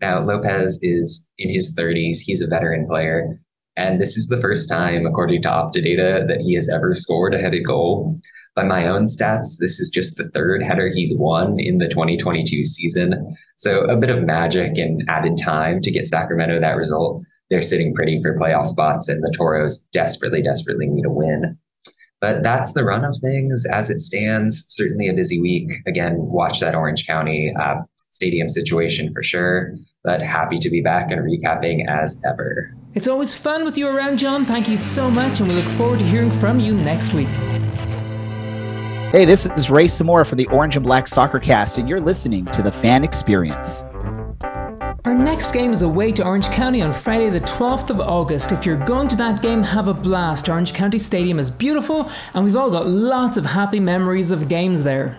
Now, 0.00 0.24
Lopez 0.24 0.78
is 0.80 1.30
in 1.36 1.50
his 1.50 1.76
30s. 1.76 2.20
He's 2.20 2.40
a 2.40 2.46
veteran 2.46 2.86
player. 2.86 3.38
And 3.80 3.98
this 3.98 4.18
is 4.18 4.28
the 4.28 4.36
first 4.36 4.68
time, 4.68 5.06
according 5.06 5.40
to 5.42 5.48
Opta 5.48 5.82
data, 5.82 6.26
that 6.28 6.42
he 6.42 6.54
has 6.54 6.68
ever 6.68 6.94
scored 6.96 7.32
a 7.32 7.38
headed 7.38 7.64
goal. 7.66 8.20
By 8.54 8.64
my 8.64 8.86
own 8.86 9.06
stats, 9.06 9.56
this 9.58 9.80
is 9.80 9.88
just 9.88 10.18
the 10.18 10.28
third 10.28 10.62
header 10.62 10.90
he's 10.92 11.14
won 11.16 11.58
in 11.58 11.78
the 11.78 11.88
2022 11.88 12.62
season. 12.62 13.34
So 13.56 13.86
a 13.86 13.96
bit 13.96 14.10
of 14.10 14.22
magic 14.22 14.76
and 14.76 15.02
added 15.08 15.38
time 15.42 15.80
to 15.80 15.90
get 15.90 16.06
Sacramento 16.06 16.60
that 16.60 16.76
result. 16.76 17.22
They're 17.48 17.62
sitting 17.62 17.94
pretty 17.94 18.20
for 18.20 18.36
playoff 18.36 18.66
spots, 18.66 19.08
and 19.08 19.22
the 19.22 19.32
Toros 19.34 19.78
desperately, 19.94 20.42
desperately 20.42 20.86
need 20.86 21.06
a 21.06 21.10
win. 21.10 21.56
But 22.20 22.42
that's 22.42 22.74
the 22.74 22.84
run 22.84 23.06
of 23.06 23.16
things 23.22 23.64
as 23.64 23.88
it 23.88 24.00
stands. 24.00 24.66
Certainly 24.68 25.08
a 25.08 25.14
busy 25.14 25.40
week. 25.40 25.72
Again, 25.86 26.16
watch 26.18 26.60
that 26.60 26.74
Orange 26.74 27.06
County 27.06 27.54
uh, 27.58 27.76
stadium 28.10 28.50
situation 28.50 29.10
for 29.10 29.22
sure. 29.22 29.74
But 30.04 30.20
happy 30.20 30.58
to 30.58 30.68
be 30.68 30.82
back 30.82 31.10
and 31.10 31.22
recapping 31.22 31.88
as 31.88 32.20
ever. 32.26 32.74
It's 32.92 33.06
always 33.06 33.32
fun 33.34 33.64
with 33.64 33.78
you 33.78 33.86
around, 33.86 34.18
John. 34.18 34.44
Thank 34.44 34.68
you 34.68 34.76
so 34.76 35.08
much, 35.08 35.38
and 35.38 35.48
we 35.48 35.54
look 35.54 35.68
forward 35.68 36.00
to 36.00 36.04
hearing 36.04 36.32
from 36.32 36.58
you 36.58 36.74
next 36.74 37.14
week. 37.14 37.28
Hey, 39.12 39.24
this 39.24 39.46
is 39.46 39.70
Ray 39.70 39.84
Samora 39.84 40.26
for 40.26 40.34
the 40.34 40.46
Orange 40.48 40.74
and 40.74 40.84
Black 40.84 41.06
Soccer 41.06 41.38
Cast, 41.38 41.78
and 41.78 41.88
you're 41.88 42.00
listening 42.00 42.46
to 42.46 42.62
the 42.62 42.72
Fan 42.72 43.04
Experience. 43.04 43.84
Our 45.04 45.14
next 45.14 45.52
game 45.52 45.70
is 45.70 45.82
away 45.82 46.10
to 46.12 46.24
Orange 46.24 46.48
County 46.48 46.82
on 46.82 46.92
Friday, 46.92 47.30
the 47.30 47.40
12th 47.42 47.90
of 47.90 48.00
August. 48.00 48.50
If 48.50 48.66
you're 48.66 48.74
going 48.74 49.06
to 49.06 49.16
that 49.16 49.40
game, 49.40 49.62
have 49.62 49.86
a 49.86 49.94
blast. 49.94 50.48
Orange 50.48 50.74
County 50.74 50.98
Stadium 50.98 51.38
is 51.38 51.48
beautiful, 51.48 52.10
and 52.34 52.44
we've 52.44 52.56
all 52.56 52.72
got 52.72 52.88
lots 52.88 53.36
of 53.36 53.46
happy 53.46 53.78
memories 53.78 54.32
of 54.32 54.48
games 54.48 54.82
there. 54.82 55.16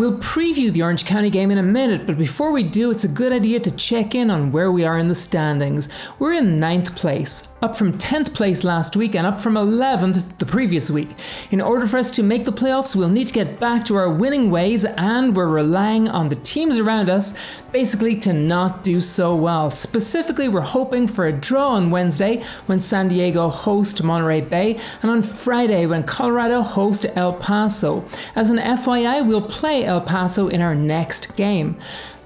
We'll 0.00 0.16
preview 0.16 0.72
the 0.72 0.80
Orange 0.80 1.04
County 1.04 1.28
game 1.28 1.50
in 1.50 1.58
a 1.58 1.62
minute, 1.62 2.06
but 2.06 2.16
before 2.16 2.52
we 2.52 2.62
do, 2.62 2.90
it's 2.90 3.04
a 3.04 3.08
good 3.08 3.34
idea 3.34 3.60
to 3.60 3.70
check 3.70 4.14
in 4.14 4.30
on 4.30 4.50
where 4.50 4.72
we 4.72 4.82
are 4.82 4.96
in 4.96 5.08
the 5.08 5.14
standings. 5.14 5.90
We're 6.18 6.32
in 6.32 6.56
ninth 6.56 6.96
place, 6.96 7.46
up 7.62 7.76
from 7.76 7.96
10th 7.98 8.34
place 8.34 8.64
last 8.64 8.96
week 8.96 9.14
and 9.14 9.26
up 9.26 9.40
from 9.40 9.54
11th 9.54 10.38
the 10.38 10.46
previous 10.46 10.90
week. 10.90 11.10
In 11.50 11.60
order 11.60 11.86
for 11.86 11.98
us 11.98 12.10
to 12.12 12.22
make 12.22 12.44
the 12.44 12.52
playoffs, 12.52 12.96
we'll 12.96 13.10
need 13.10 13.26
to 13.26 13.34
get 13.34 13.60
back 13.60 13.84
to 13.84 13.96
our 13.96 14.10
winning 14.10 14.50
ways, 14.50 14.84
and 14.84 15.36
we're 15.36 15.48
relying 15.48 16.08
on 16.08 16.28
the 16.28 16.36
teams 16.36 16.78
around 16.78 17.10
us 17.10 17.34
basically 17.72 18.16
to 18.16 18.32
not 18.32 18.82
do 18.82 19.00
so 19.00 19.34
well. 19.34 19.70
Specifically, 19.70 20.48
we're 20.48 20.60
hoping 20.60 21.06
for 21.06 21.26
a 21.26 21.32
draw 21.32 21.70
on 21.70 21.90
Wednesday 21.90 22.42
when 22.66 22.80
San 22.80 23.08
Diego 23.08 23.48
host 23.48 24.02
Monterey 24.02 24.40
Bay, 24.40 24.78
and 25.02 25.10
on 25.10 25.22
Friday 25.22 25.86
when 25.86 26.02
Colorado 26.02 26.62
host 26.62 27.06
El 27.14 27.34
Paso. 27.34 28.04
As 28.34 28.50
an 28.50 28.58
FYI, 28.58 29.26
we'll 29.26 29.42
play 29.42 29.84
El 29.84 30.00
Paso 30.00 30.48
in 30.48 30.60
our 30.60 30.74
next 30.74 31.36
game. 31.36 31.76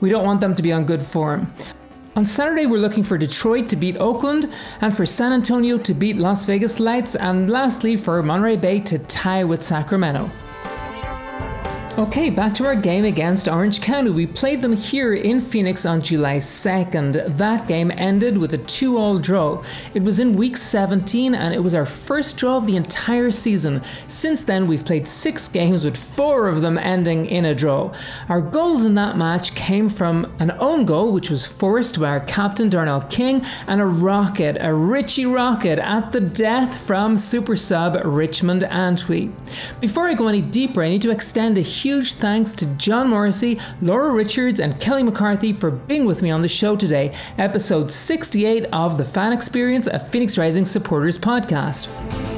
We 0.00 0.10
don't 0.10 0.24
want 0.24 0.40
them 0.40 0.54
to 0.54 0.62
be 0.62 0.72
on 0.72 0.84
good 0.84 1.02
form. 1.02 1.52
On 2.16 2.24
Saturday, 2.24 2.66
we're 2.66 2.78
looking 2.78 3.02
for 3.02 3.18
Detroit 3.18 3.68
to 3.70 3.76
beat 3.76 3.96
Oakland, 3.96 4.48
and 4.80 4.96
for 4.96 5.04
San 5.04 5.32
Antonio 5.32 5.76
to 5.78 5.92
beat 5.92 6.16
Las 6.16 6.44
Vegas 6.44 6.78
Lights, 6.78 7.16
and 7.16 7.50
lastly, 7.50 7.96
for 7.96 8.22
Monterey 8.22 8.56
Bay 8.56 8.78
to 8.82 9.00
tie 9.00 9.42
with 9.42 9.64
Sacramento. 9.64 10.30
Okay, 11.96 12.28
back 12.28 12.52
to 12.54 12.66
our 12.66 12.74
game 12.74 13.04
against 13.04 13.46
Orange 13.46 13.80
County. 13.80 14.10
We 14.10 14.26
played 14.26 14.60
them 14.60 14.72
here 14.72 15.14
in 15.14 15.40
Phoenix 15.40 15.86
on 15.86 16.02
July 16.02 16.38
2nd. 16.38 17.36
That 17.36 17.68
game 17.68 17.92
ended 17.94 18.36
with 18.36 18.52
a 18.52 18.58
2 18.58 18.98
all 18.98 19.20
draw. 19.20 19.62
It 19.94 20.02
was 20.02 20.18
in 20.18 20.34
week 20.34 20.56
17 20.56 21.36
and 21.36 21.54
it 21.54 21.60
was 21.60 21.72
our 21.72 21.86
first 21.86 22.36
draw 22.36 22.56
of 22.56 22.66
the 22.66 22.74
entire 22.74 23.30
season. 23.30 23.80
Since 24.08 24.42
then, 24.42 24.66
we've 24.66 24.84
played 24.84 25.06
six 25.06 25.46
games 25.46 25.84
with 25.84 25.96
four 25.96 26.48
of 26.48 26.62
them 26.62 26.78
ending 26.78 27.26
in 27.26 27.44
a 27.44 27.54
draw. 27.54 27.92
Our 28.28 28.40
goals 28.40 28.84
in 28.84 28.96
that 28.96 29.16
match 29.16 29.54
came 29.54 29.88
from 29.88 30.34
an 30.40 30.50
own 30.58 30.86
goal, 30.86 31.12
which 31.12 31.30
was 31.30 31.46
forced 31.46 32.00
by 32.00 32.08
our 32.08 32.20
captain 32.20 32.68
Darnell 32.68 33.02
King, 33.02 33.46
and 33.68 33.80
a 33.80 33.86
rocket, 33.86 34.56
a 34.60 34.74
Richie 34.74 35.26
rocket 35.26 35.78
at 35.78 36.10
the 36.10 36.20
death 36.20 36.84
from 36.84 37.16
super 37.16 37.54
sub 37.54 37.96
Richmond 38.04 38.62
Antwi. 38.62 39.32
Before 39.78 40.08
I 40.08 40.14
go 40.14 40.26
any 40.26 40.42
deeper, 40.42 40.82
I 40.82 40.88
need 40.88 41.02
to 41.02 41.12
extend 41.12 41.56
a 41.56 41.62
huge 41.84 42.14
thanks 42.14 42.50
to 42.52 42.64
John 42.76 43.10
Morrissey, 43.10 43.60
Laura 43.82 44.10
Richards, 44.10 44.58
and 44.58 44.80
Kelley 44.80 45.02
McCarthy 45.02 45.52
for 45.52 45.70
being 45.70 46.06
with 46.06 46.22
me 46.22 46.30
on 46.30 46.40
the 46.40 46.48
show 46.48 46.76
today, 46.76 47.14
episode 47.36 47.90
68 47.90 48.66
of 48.72 48.96
the 48.96 49.04
Fan 49.04 49.34
Experience, 49.34 49.86
a 49.86 49.98
Phoenix 49.98 50.38
Rising 50.38 50.64
Supporters 50.64 51.18
podcast. 51.18 52.33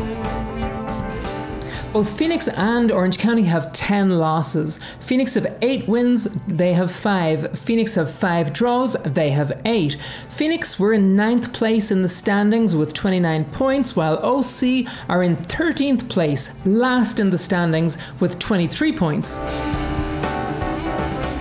Both 1.96 2.18
Phoenix 2.18 2.46
and 2.48 2.92
Orange 2.92 3.16
County 3.16 3.44
have 3.44 3.72
10 3.72 4.18
losses. 4.18 4.78
Phoenix 5.00 5.34
have 5.34 5.56
8 5.62 5.88
wins, 5.88 6.24
they 6.46 6.74
have 6.74 6.90
5. 6.90 7.58
Phoenix 7.58 7.94
have 7.94 8.10
5 8.10 8.52
draws, 8.52 8.98
they 9.04 9.30
have 9.30 9.58
8. 9.64 9.96
Phoenix 10.28 10.78
were 10.78 10.92
in 10.92 11.16
9th 11.16 11.54
place 11.54 11.90
in 11.90 12.02
the 12.02 12.08
standings 12.10 12.76
with 12.76 12.92
29 12.92 13.46
points, 13.46 13.96
while 13.96 14.18
OC 14.18 14.86
are 15.08 15.22
in 15.22 15.38
13th 15.38 16.06
place, 16.10 16.52
last 16.66 17.18
in 17.18 17.30
the 17.30 17.38
standings 17.38 17.96
with 18.20 18.38
23 18.38 18.92
points. 18.92 19.40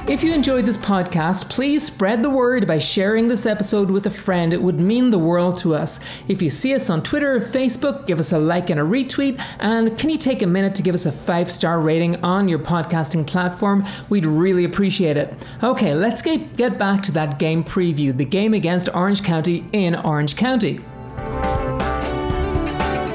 If 0.07 0.23
you 0.23 0.33
enjoyed 0.33 0.65
this 0.65 0.77
podcast, 0.77 1.49
please 1.49 1.83
spread 1.83 2.21
the 2.21 2.29
word 2.29 2.67
by 2.67 2.77
sharing 2.77 3.27
this 3.27 3.47
episode 3.47 3.89
with 3.89 4.05
a 4.05 4.11
friend. 4.11 4.53
It 4.53 4.61
would 4.61 4.79
mean 4.79 5.09
the 5.09 5.17
world 5.17 5.57
to 5.59 5.73
us. 5.73 5.99
If 6.27 6.43
you 6.43 6.51
see 6.51 6.75
us 6.75 6.91
on 6.91 7.01
Twitter 7.01 7.33
or 7.33 7.39
Facebook, 7.39 8.05
give 8.05 8.19
us 8.19 8.31
a 8.31 8.37
like 8.37 8.69
and 8.69 8.79
a 8.79 8.83
retweet. 8.83 9.43
And 9.57 9.97
can 9.97 10.11
you 10.11 10.17
take 10.17 10.43
a 10.43 10.47
minute 10.47 10.75
to 10.75 10.83
give 10.83 10.93
us 10.93 11.07
a 11.07 11.11
five 11.11 11.51
star 11.51 11.79
rating 11.79 12.23
on 12.23 12.47
your 12.47 12.59
podcasting 12.59 13.25
platform? 13.25 13.83
We'd 14.07 14.27
really 14.27 14.63
appreciate 14.63 15.17
it. 15.17 15.33
Okay, 15.63 15.95
let's 15.95 16.21
get, 16.21 16.55
get 16.55 16.77
back 16.77 17.01
to 17.03 17.11
that 17.13 17.39
game 17.39 17.63
preview 17.63 18.15
the 18.15 18.25
game 18.25 18.53
against 18.53 18.89
Orange 18.93 19.23
County 19.23 19.67
in 19.73 19.95
Orange 19.95 20.35
County. 20.35 20.81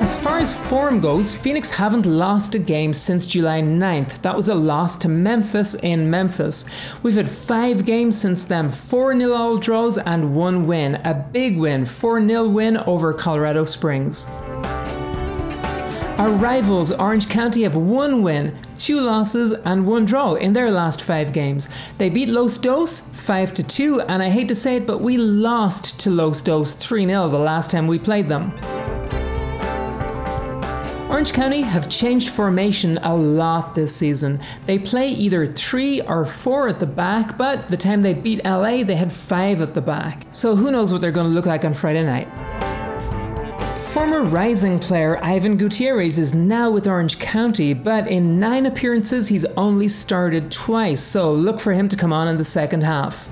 As 0.01 0.16
far 0.16 0.39
as 0.39 0.55
form 0.55 1.01
goes, 1.01 1.35
Phoenix 1.35 1.68
haven't 1.68 2.06
lost 2.06 2.55
a 2.55 2.59
game 2.59 2.94
since 2.94 3.27
July 3.27 3.60
9th. 3.60 4.22
That 4.22 4.35
was 4.35 4.48
a 4.48 4.55
loss 4.55 4.97
to 4.97 5.10
Memphis 5.10 5.74
in 5.74 6.09
Memphis. 6.09 6.64
We've 7.02 7.14
had 7.14 7.28
five 7.28 7.85
games 7.85 8.18
since 8.18 8.44
then 8.44 8.70
4 8.70 9.12
nil 9.12 9.35
all 9.35 9.59
draws 9.59 9.98
and 9.98 10.35
one 10.35 10.66
win. 10.66 10.94
A 11.05 11.12
big 11.12 11.59
win, 11.59 11.85
4 11.85 12.27
0 12.27 12.48
win 12.48 12.78
over 12.78 13.12
Colorado 13.12 13.66
Springs. 13.66 14.27
Our 16.16 16.31
rivals, 16.31 16.93
Orange 16.93 17.28
County, 17.28 17.62
have 17.64 17.77
one 17.77 18.22
win, 18.22 18.56
two 18.78 19.02
losses, 19.02 19.52
and 19.52 19.86
one 19.86 20.06
draw 20.06 20.32
in 20.35 20.55
their 20.55 20.70
last 20.70 21.02
five 21.02 21.35
games. 21.35 21.68
They 21.98 22.09
beat 22.09 22.28
Los 22.31 22.56
Dos 22.56 23.01
5 23.01 23.52
to 23.52 23.62
2, 23.62 24.01
and 24.01 24.22
I 24.22 24.31
hate 24.31 24.48
to 24.48 24.55
say 24.55 24.77
it, 24.77 24.86
but 24.86 25.02
we 25.02 25.18
lost 25.18 26.01
to 26.01 26.10
Los 26.10 26.40
Dos 26.40 26.72
3 26.72 27.06
0 27.06 27.28
the 27.28 27.39
last 27.39 27.70
time 27.70 27.86
we 27.86 27.98
played 27.98 28.28
them. 28.28 28.52
Orange 31.10 31.32
County 31.32 31.62
have 31.62 31.88
changed 31.88 32.28
formation 32.28 32.96
a 32.98 33.16
lot 33.16 33.74
this 33.74 33.94
season. 33.94 34.40
They 34.66 34.78
play 34.78 35.08
either 35.08 35.44
three 35.44 36.00
or 36.02 36.24
four 36.24 36.68
at 36.68 36.78
the 36.78 36.86
back, 36.86 37.36
but 37.36 37.66
the 37.66 37.76
time 37.76 38.02
they 38.02 38.14
beat 38.14 38.44
LA, 38.44 38.84
they 38.84 38.94
had 38.94 39.12
five 39.12 39.60
at 39.60 39.74
the 39.74 39.80
back. 39.80 40.24
So 40.30 40.54
who 40.54 40.70
knows 40.70 40.92
what 40.92 41.00
they're 41.00 41.10
going 41.10 41.26
to 41.26 41.32
look 41.32 41.46
like 41.46 41.64
on 41.64 41.74
Friday 41.74 42.04
night. 42.04 42.28
Former 43.86 44.22
Rising 44.22 44.78
player 44.78 45.18
Ivan 45.20 45.56
Gutierrez 45.56 46.16
is 46.16 46.32
now 46.32 46.70
with 46.70 46.86
Orange 46.86 47.18
County, 47.18 47.74
but 47.74 48.06
in 48.06 48.38
nine 48.38 48.64
appearances 48.64 49.26
he's 49.26 49.44
only 49.56 49.88
started 49.88 50.52
twice, 50.52 51.02
so 51.02 51.32
look 51.32 51.58
for 51.58 51.72
him 51.72 51.88
to 51.88 51.96
come 51.96 52.12
on 52.12 52.28
in 52.28 52.36
the 52.36 52.44
second 52.44 52.84
half. 52.84 53.28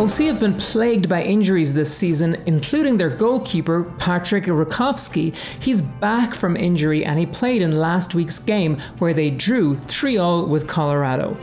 OC 0.00 0.20
have 0.20 0.40
been 0.40 0.56
plagued 0.56 1.10
by 1.10 1.22
injuries 1.22 1.74
this 1.74 1.94
season, 1.94 2.42
including 2.46 2.96
their 2.96 3.10
goalkeeper, 3.10 3.84
Patrick 3.98 4.44
Rakovsky. 4.44 5.36
He's 5.62 5.82
back 5.82 6.32
from 6.32 6.56
injury 6.56 7.04
and 7.04 7.18
he 7.18 7.26
played 7.26 7.60
in 7.60 7.72
last 7.72 8.14
week's 8.14 8.38
game 8.38 8.78
where 8.98 9.12
they 9.12 9.28
drew 9.28 9.76
3 9.76 10.14
0 10.14 10.46
with 10.46 10.66
Colorado. 10.66 11.34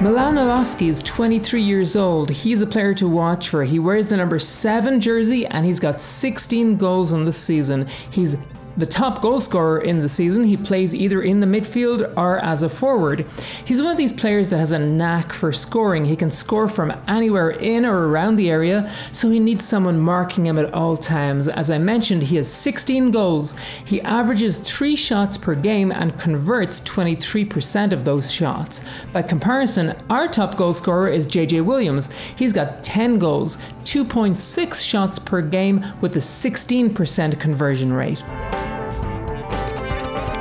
Milan 0.00 0.36
Iloski 0.36 0.86
is 0.86 1.02
23 1.02 1.60
years 1.60 1.96
old. 1.96 2.30
He's 2.30 2.62
a 2.62 2.66
player 2.68 2.94
to 2.94 3.08
watch 3.08 3.48
for. 3.48 3.64
He 3.64 3.80
wears 3.80 4.06
the 4.06 4.16
number 4.16 4.38
7 4.38 5.00
jersey 5.00 5.46
and 5.46 5.66
he's 5.66 5.80
got 5.80 6.00
16 6.00 6.76
goals 6.76 7.12
on 7.12 7.24
the 7.24 7.32
season. 7.32 7.88
He's 8.10 8.36
the 8.76 8.86
top 8.86 9.22
goal 9.22 9.40
scorer 9.40 9.80
in 9.80 10.00
the 10.00 10.08
season. 10.08 10.44
He 10.44 10.56
plays 10.56 10.94
either 10.94 11.22
in 11.22 11.40
the 11.40 11.46
midfield 11.46 12.12
or 12.16 12.38
as 12.38 12.62
a 12.62 12.68
forward. 12.68 13.26
He's 13.64 13.80
one 13.80 13.90
of 13.90 13.96
these 13.96 14.12
players 14.12 14.48
that 14.50 14.58
has 14.58 14.72
a 14.72 14.78
knack 14.78 15.32
for 15.32 15.52
scoring. 15.52 16.04
He 16.04 16.16
can 16.16 16.30
score 16.30 16.68
from 16.68 16.92
anywhere 17.08 17.50
in 17.50 17.84
or 17.84 18.08
around 18.08 18.36
the 18.36 18.50
area, 18.50 18.90
so 19.12 19.30
he 19.30 19.40
needs 19.40 19.64
someone 19.64 19.98
marking 19.98 20.46
him 20.46 20.58
at 20.58 20.72
all 20.74 20.96
times. 20.96 21.48
As 21.48 21.70
I 21.70 21.78
mentioned, 21.78 22.24
he 22.24 22.36
has 22.36 22.52
16 22.52 23.10
goals. 23.10 23.54
He 23.84 24.00
averages 24.02 24.58
3 24.58 24.94
shots 24.96 25.38
per 25.38 25.54
game 25.54 25.90
and 25.90 26.18
converts 26.18 26.80
23% 26.80 27.92
of 27.92 28.04
those 28.04 28.30
shots. 28.30 28.82
By 29.12 29.22
comparison, 29.22 29.96
our 30.10 30.28
top 30.28 30.56
goal 30.56 30.72
scorer 30.72 31.08
is 31.08 31.26
JJ 31.26 31.64
Williams. 31.64 32.10
He's 32.36 32.52
got 32.52 32.84
10 32.84 33.18
goals, 33.18 33.58
2.6 33.84 34.84
shots 34.84 35.18
per 35.18 35.40
game 35.40 35.84
with 36.00 36.16
a 36.16 36.20
16% 36.20 37.40
conversion 37.40 37.92
rate. 37.92 38.22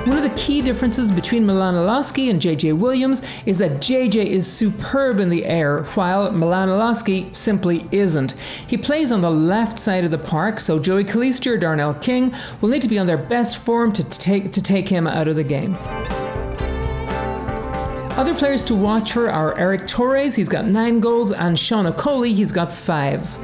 One 0.05 0.17
of 0.17 0.23
the 0.23 0.37
key 0.37 0.61
differences 0.61 1.11
between 1.11 1.47
Milan 1.47 1.73
Iloski 1.73 2.29
and 2.29 2.39
JJ 2.39 2.77
Williams 2.77 3.23
is 3.47 3.57
that 3.57 3.77
JJ 3.77 4.27
is 4.27 4.45
superb 4.45 5.19
in 5.19 5.29
the 5.29 5.43
air, 5.45 5.81
while 5.95 6.31
Milan 6.31 6.69
Iloski 6.69 7.35
simply 7.35 7.87
isn't. 7.91 8.33
He 8.67 8.77
plays 8.77 9.11
on 9.11 9.21
the 9.21 9.31
left 9.31 9.79
side 9.79 10.03
of 10.03 10.11
the 10.11 10.19
park, 10.19 10.59
so 10.59 10.77
Joey 10.77 11.05
Calistri 11.05 11.53
or 11.53 11.57
Darnell 11.57 11.95
King 11.95 12.31
will 12.61 12.69
need 12.69 12.83
to 12.83 12.87
be 12.87 12.99
on 12.99 13.07
their 13.07 13.17
best 13.17 13.57
form 13.57 13.91
to 13.93 14.03
take, 14.03 14.51
to 14.51 14.61
take 14.61 14.87
him 14.87 15.07
out 15.07 15.27
of 15.27 15.37
the 15.37 15.43
game. 15.43 15.75
Other 18.15 18.35
players 18.35 18.63
to 18.65 18.75
watch 18.75 19.13
for 19.13 19.31
are 19.31 19.57
Eric 19.57 19.87
Torres, 19.87 20.35
he's 20.35 20.49
got 20.49 20.65
nine 20.65 20.99
goals, 20.99 21.31
and 21.31 21.57
Sean 21.57 21.91
Okoli, 21.91 22.31
he's 22.31 22.51
got 22.51 22.71
five. 22.71 23.35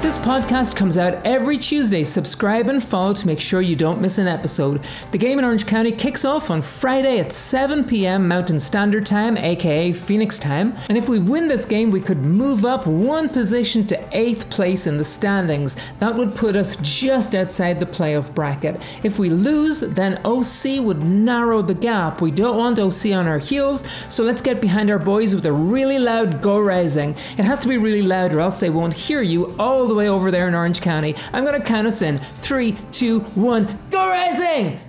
This 0.00 0.16
podcast 0.16 0.76
comes 0.76 0.96
out 0.96 1.14
every 1.26 1.58
Tuesday. 1.58 2.04
Subscribe 2.04 2.68
and 2.68 2.82
follow 2.82 3.12
to 3.14 3.26
make 3.26 3.40
sure 3.40 3.60
you 3.60 3.74
don't 3.74 4.00
miss 4.00 4.18
an 4.18 4.28
episode. 4.28 4.86
The 5.10 5.18
game 5.18 5.40
in 5.40 5.44
Orange 5.44 5.66
County 5.66 5.90
kicks 5.90 6.24
off 6.24 6.50
on 6.50 6.62
Friday 6.62 7.18
at 7.18 7.32
7 7.32 7.84
p.m. 7.84 8.28
Mountain 8.28 8.60
Standard 8.60 9.04
Time, 9.04 9.36
aka 9.36 9.92
Phoenix 9.92 10.38
Time. 10.38 10.74
And 10.88 10.96
if 10.96 11.08
we 11.08 11.18
win 11.18 11.48
this 11.48 11.66
game, 11.66 11.90
we 11.90 12.00
could 12.00 12.22
move 12.22 12.64
up 12.64 12.86
one 12.86 13.28
position 13.28 13.86
to 13.88 14.16
eighth 14.16 14.48
place 14.50 14.86
in 14.86 14.98
the 14.98 15.04
standings. 15.04 15.76
That 15.98 16.14
would 16.14 16.36
put 16.36 16.54
us 16.54 16.76
just 16.76 17.34
outside 17.34 17.80
the 17.80 17.84
playoff 17.84 18.32
bracket. 18.32 18.80
If 19.02 19.18
we 19.18 19.28
lose, 19.28 19.80
then 19.80 20.20
OC 20.24 20.80
would 20.80 21.02
narrow 21.02 21.60
the 21.60 21.74
gap. 21.74 22.22
We 22.22 22.30
don't 22.30 22.56
want 22.56 22.78
OC 22.78 23.12
on 23.12 23.26
our 23.26 23.40
heels, 23.40 23.86
so 24.08 24.22
let's 24.22 24.42
get 24.42 24.60
behind 24.60 24.90
our 24.90 24.98
boys 25.00 25.34
with 25.34 25.44
a 25.44 25.52
really 25.52 25.98
loud 25.98 26.40
go 26.40 26.60
rising. 26.60 27.16
It 27.36 27.44
has 27.44 27.58
to 27.60 27.68
be 27.68 27.78
really 27.78 28.02
loud 28.02 28.32
or 28.32 28.40
else 28.40 28.60
they 28.60 28.70
won't 28.70 28.94
hear 28.94 29.22
you 29.22 29.56
all 29.58 29.87
the 29.88 29.94
way 29.94 30.08
over 30.08 30.30
there 30.30 30.46
in 30.46 30.54
Orange 30.54 30.80
County. 30.80 31.14
I'm 31.32 31.44
gonna 31.44 31.60
count 31.62 31.86
us 31.86 32.02
in. 32.02 32.18
Three, 32.18 32.72
two, 32.92 33.20
one, 33.34 33.66
go 33.90 34.08
rising! 34.08 34.80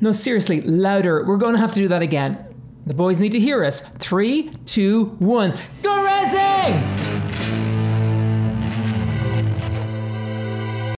No, 0.00 0.12
seriously, 0.12 0.62
louder. 0.62 1.24
We're 1.24 1.36
gonna 1.36 1.58
have 1.58 1.72
to 1.72 1.80
do 1.80 1.88
that 1.88 2.02
again. 2.02 2.44
The 2.86 2.94
boys 2.94 3.20
need 3.20 3.32
to 3.32 3.40
hear 3.40 3.64
us. 3.64 3.80
Three, 3.98 4.50
two, 4.64 5.16
one, 5.18 5.54
go 5.82 6.02
rising! 6.02 6.99